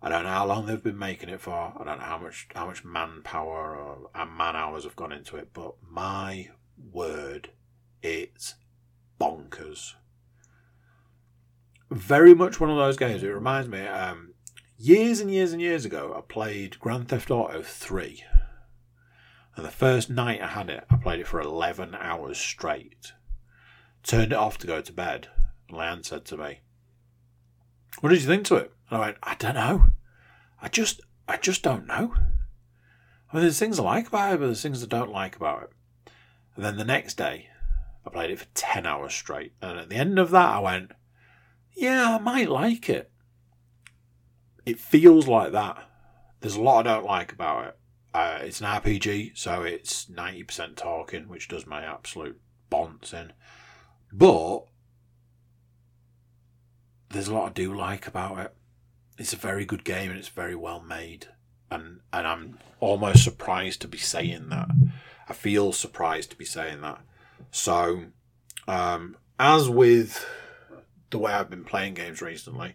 I 0.03 0.11
don't 0.11 0.25
know 0.25 0.31
how 0.31 0.47
long 0.47 0.67
they've 0.67 0.83
been 0.83 0.99
making 0.99 1.31
it 1.31 1.41
for. 1.41 1.73
I 1.79 1.83
don't 1.83 1.99
know 1.99 2.05
how 2.05 2.19
much 2.19 2.47
how 2.55 2.67
much 2.67 2.85
manpower 2.85 3.75
or 3.75 4.27
man 4.27 4.55
hours 4.55 4.85
have 4.85 4.97
gone 4.97 5.13
into 5.13 5.37
it, 5.37 5.49
but 5.55 5.77
my 5.83 6.51
word, 6.93 7.51
it's 8.03 8.57
bonkers. 9.19 9.95
Very 11.91 12.35
much 12.35 12.61
one 12.61 12.71
of 12.71 12.77
those 12.77 12.99
games. 12.99 13.23
It 13.23 13.29
reminds 13.29 13.69
me, 13.69 13.87
um, 13.87 14.35
years 14.77 15.21
and 15.21 15.31
years 15.31 15.53
and 15.53 15.63
years 15.63 15.87
ago, 15.87 16.15
I 16.17 16.21
played 16.21 16.79
Grand 16.79 17.09
Theft 17.09 17.31
Auto 17.31 17.63
3. 17.63 18.25
And 19.57 19.65
the 19.65 19.71
first 19.71 20.11
night 20.11 20.43
I 20.43 20.49
had 20.49 20.69
it, 20.69 20.85
I 20.91 20.97
played 20.97 21.21
it 21.21 21.29
for 21.29 21.41
11 21.41 21.95
hours 21.95 22.37
straight. 22.39 23.13
Turned 24.05 24.33
it 24.33 24.39
off 24.39 24.59
to 24.59 24.67
go 24.67 24.81
to 24.81 24.93
bed. 24.93 25.29
And 25.69 25.79
Leanne 25.79 26.05
said 26.05 26.25
to 26.27 26.37
me, 26.37 26.61
What 28.01 28.11
did 28.11 28.21
you 28.21 28.29
think 28.29 28.45
to 28.47 28.57
it? 28.57 28.73
And 28.89 28.99
I 28.99 29.07
went, 29.07 29.17
I 29.23 29.35
don't 29.35 29.55
know. 29.55 29.91
I 30.63 30.69
just, 30.69 31.01
I 31.27 31.37
just 31.37 31.63
don't 31.63 31.87
know. 31.87 32.15
I 32.15 33.37
mean, 33.37 33.43
there's 33.43 33.59
things 33.59 33.79
I 33.79 33.83
like 33.83 34.07
about 34.07 34.35
it, 34.35 34.39
but 34.39 34.47
there's 34.47 34.63
things 34.63 34.83
I 34.83 34.87
don't 34.87 35.11
like 35.11 35.35
about 35.35 35.65
it. 35.65 35.71
And 36.55 36.65
then 36.65 36.77
the 36.77 36.85
next 36.85 37.15
day, 37.15 37.49
I 38.07 38.11
played 38.11 38.31
it 38.31 38.39
for 38.39 38.47
10 38.55 38.87
hours 38.87 39.15
straight. 39.15 39.55
And 39.61 39.79
at 39.79 39.89
the 39.89 39.97
end 39.97 40.19
of 40.19 40.31
that, 40.31 40.51
I 40.51 40.59
went, 40.61 40.93
yeah, 41.73 42.17
I 42.17 42.19
might 42.23 42.49
like 42.49 42.89
it. 42.89 43.11
It 44.65 44.79
feels 44.79 45.27
like 45.27 45.53
that. 45.53 45.83
There's 46.41 46.57
a 46.57 46.63
lot 46.63 46.87
I 46.87 46.95
don't 46.95 47.05
like 47.05 47.33
about 47.33 47.67
it. 47.69 47.79
Uh, 48.13 48.39
it's 48.43 48.61
an 48.61 48.67
RPG, 48.67 49.37
so 49.37 49.63
it's 49.63 50.05
90% 50.07 50.77
talking, 50.77 51.29
which 51.29 51.49
does 51.49 51.67
my 51.67 51.83
absolute 51.83 52.41
bonce 52.71 53.13
in. 53.13 53.33
But 54.17 54.67
there's 57.11 57.29
a 57.29 57.35
lot 57.35 57.51
I 57.51 57.53
do 57.53 57.75
like 57.75 58.07
about 58.07 58.39
it 58.39 58.55
it's 59.19 59.33
a 59.33 59.37
very 59.37 59.65
good 59.65 59.85
game 59.85 60.11
and 60.11 60.19
it's 60.19 60.29
very 60.29 60.55
well 60.55 60.81
made. 60.81 61.29
And 61.71 62.01
and 62.13 62.27
I'm 62.27 62.59
almost 62.81 63.25
surprised 63.25 63.81
to 63.83 63.89
be 63.89 63.99
saying 63.99 64.49
that. 64.51 64.69
I 65.29 65.33
feel 65.33 65.73
surprised 65.73 66.31
to 66.31 66.37
be 66.37 66.45
saying 66.45 66.83
that. 66.83 67.01
So, 67.51 68.05
um, 68.69 69.17
as 69.39 69.69
with 69.69 70.27
the 71.11 71.19
way 71.19 71.33
I've 71.33 71.51
been 71.51 71.65
playing 71.65 71.95
games 71.95 72.21
recently, 72.21 72.75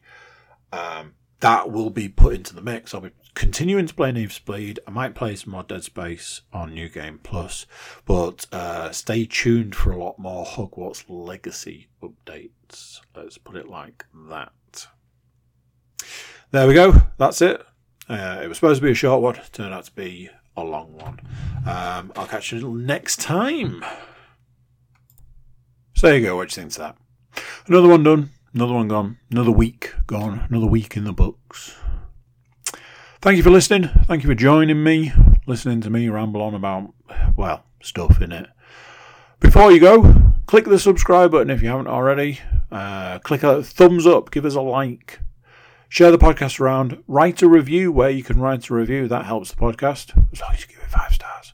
um, 0.71 1.13
that 1.41 1.71
will 1.71 1.91
be 1.91 2.09
put 2.09 2.33
into 2.33 2.55
the 2.55 2.61
mix. 2.61 2.93
I'll 2.93 3.01
be 3.01 3.11
continuing 3.33 3.87
to 3.87 3.93
play 3.93 4.11
Need 4.11 4.31
for 4.31 4.33
Speed. 4.33 4.79
I 4.87 4.91
might 4.91 5.15
play 5.15 5.35
some 5.35 5.51
more 5.51 5.63
Dead 5.63 5.83
Space 5.83 6.41
on 6.51 6.73
New 6.73 6.89
Game 6.89 7.19
Plus, 7.21 7.65
but 8.05 8.45
uh, 8.51 8.91
stay 8.91 9.25
tuned 9.25 9.75
for 9.75 9.91
a 9.91 9.97
lot 9.97 10.19
more 10.19 10.45
Hogwarts 10.45 11.05
Legacy 11.07 11.87
updates. 12.01 13.01
Let's 13.15 13.37
put 13.37 13.55
it 13.55 13.67
like 13.67 14.05
that. 14.29 14.87
There 16.51 16.67
we 16.67 16.73
go. 16.73 16.93
That's 17.17 17.41
it. 17.41 17.63
Uh, 18.07 18.41
it 18.43 18.47
was 18.47 18.57
supposed 18.57 18.81
to 18.81 18.85
be 18.85 18.91
a 18.91 18.95
short 18.95 19.21
one. 19.21 19.39
Turned 19.51 19.73
out 19.73 19.85
to 19.85 19.91
be 19.91 20.29
a 20.57 20.63
long 20.63 20.93
one. 20.93 21.19
Um, 21.65 22.11
I'll 22.15 22.27
catch 22.27 22.51
you 22.51 22.75
next 22.75 23.19
time. 23.19 23.83
So 25.95 26.07
there 26.07 26.17
you 26.17 26.25
go. 26.25 26.35
What 26.35 26.49
do 26.49 26.53
you 26.53 26.63
think 26.63 26.73
to 26.73 26.79
that? 26.79 26.97
Another 27.67 27.87
one 27.87 28.03
done. 28.03 28.31
Another 28.53 28.73
one 28.73 28.87
gone. 28.87 29.19
Another 29.29 29.51
week 29.51 29.93
gone. 30.07 30.45
Another 30.49 30.65
week 30.65 30.97
in 30.97 31.03
the 31.03 31.13
books. 31.13 31.75
Thank 33.21 33.35
you 33.35 33.43
for 33.43 33.49
listening. 33.49 33.89
Thank 34.05 34.23
you 34.23 34.29
for 34.29 34.35
joining 34.35 34.81
me, 34.81 35.11
listening 35.45 35.81
to 35.81 35.89
me 35.89 36.07
ramble 36.07 36.41
on 36.41 36.53
about, 36.53 36.93
well, 37.35 37.65
stuff 37.81 38.21
in 38.21 38.31
it. 38.31 38.47
Before 39.41 39.73
you 39.73 39.81
go, 39.81 40.31
click 40.45 40.63
the 40.63 40.79
subscribe 40.79 41.31
button 41.31 41.49
if 41.49 41.61
you 41.61 41.67
haven't 41.67 41.87
already. 41.87 42.39
Uh, 42.71 43.19
click 43.19 43.43
a 43.43 43.61
thumbs 43.61 44.07
up, 44.07 44.31
give 44.31 44.45
us 44.45 44.55
a 44.55 44.61
like, 44.61 45.19
share 45.89 46.11
the 46.11 46.17
podcast 46.17 46.61
around, 46.61 47.03
write 47.07 47.41
a 47.41 47.49
review 47.49 47.91
where 47.91 48.09
you 48.09 48.23
can 48.23 48.39
write 48.39 48.69
a 48.69 48.73
review. 48.73 49.09
That 49.09 49.25
helps 49.25 49.51
the 49.51 49.57
podcast 49.57 50.17
as 50.31 50.39
long 50.39 50.53
as 50.53 50.61
you 50.61 50.67
give 50.67 50.79
it 50.79 50.89
five 50.89 51.13
stars. 51.13 51.53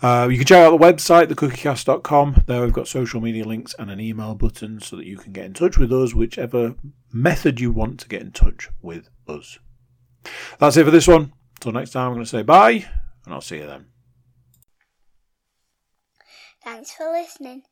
Uh, 0.00 0.26
you 0.30 0.38
can 0.38 0.46
check 0.46 0.64
out 0.64 0.70
the 0.70 0.82
website, 0.82 1.26
thecookiecast.com. 1.26 2.44
There 2.46 2.62
we've 2.62 2.72
got 2.72 2.88
social 2.88 3.20
media 3.20 3.44
links 3.44 3.74
and 3.78 3.90
an 3.90 4.00
email 4.00 4.34
button 4.34 4.80
so 4.80 4.96
that 4.96 5.04
you 5.04 5.18
can 5.18 5.32
get 5.34 5.44
in 5.44 5.52
touch 5.52 5.76
with 5.76 5.92
us, 5.92 6.14
whichever 6.14 6.76
method 7.12 7.60
you 7.60 7.72
want 7.72 8.00
to 8.00 8.08
get 8.08 8.22
in 8.22 8.32
touch 8.32 8.70
with 8.80 9.10
us. 9.28 9.58
That's 10.58 10.76
it 10.76 10.84
for 10.84 10.90
this 10.90 11.06
one. 11.08 11.32
Until 11.56 11.72
next 11.72 11.90
time, 11.90 12.08
I'm 12.08 12.14
going 12.14 12.24
to 12.24 12.30
say 12.30 12.42
bye, 12.42 12.86
and 13.24 13.34
I'll 13.34 13.40
see 13.40 13.58
you 13.58 13.66
then. 13.66 13.86
Thanks 16.62 16.92
for 16.92 17.10
listening 17.10 17.62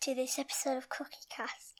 to 0.00 0.14
this 0.14 0.38
episode 0.38 0.76
of 0.76 0.88
Cookie 0.88 1.26
Cast. 1.30 1.75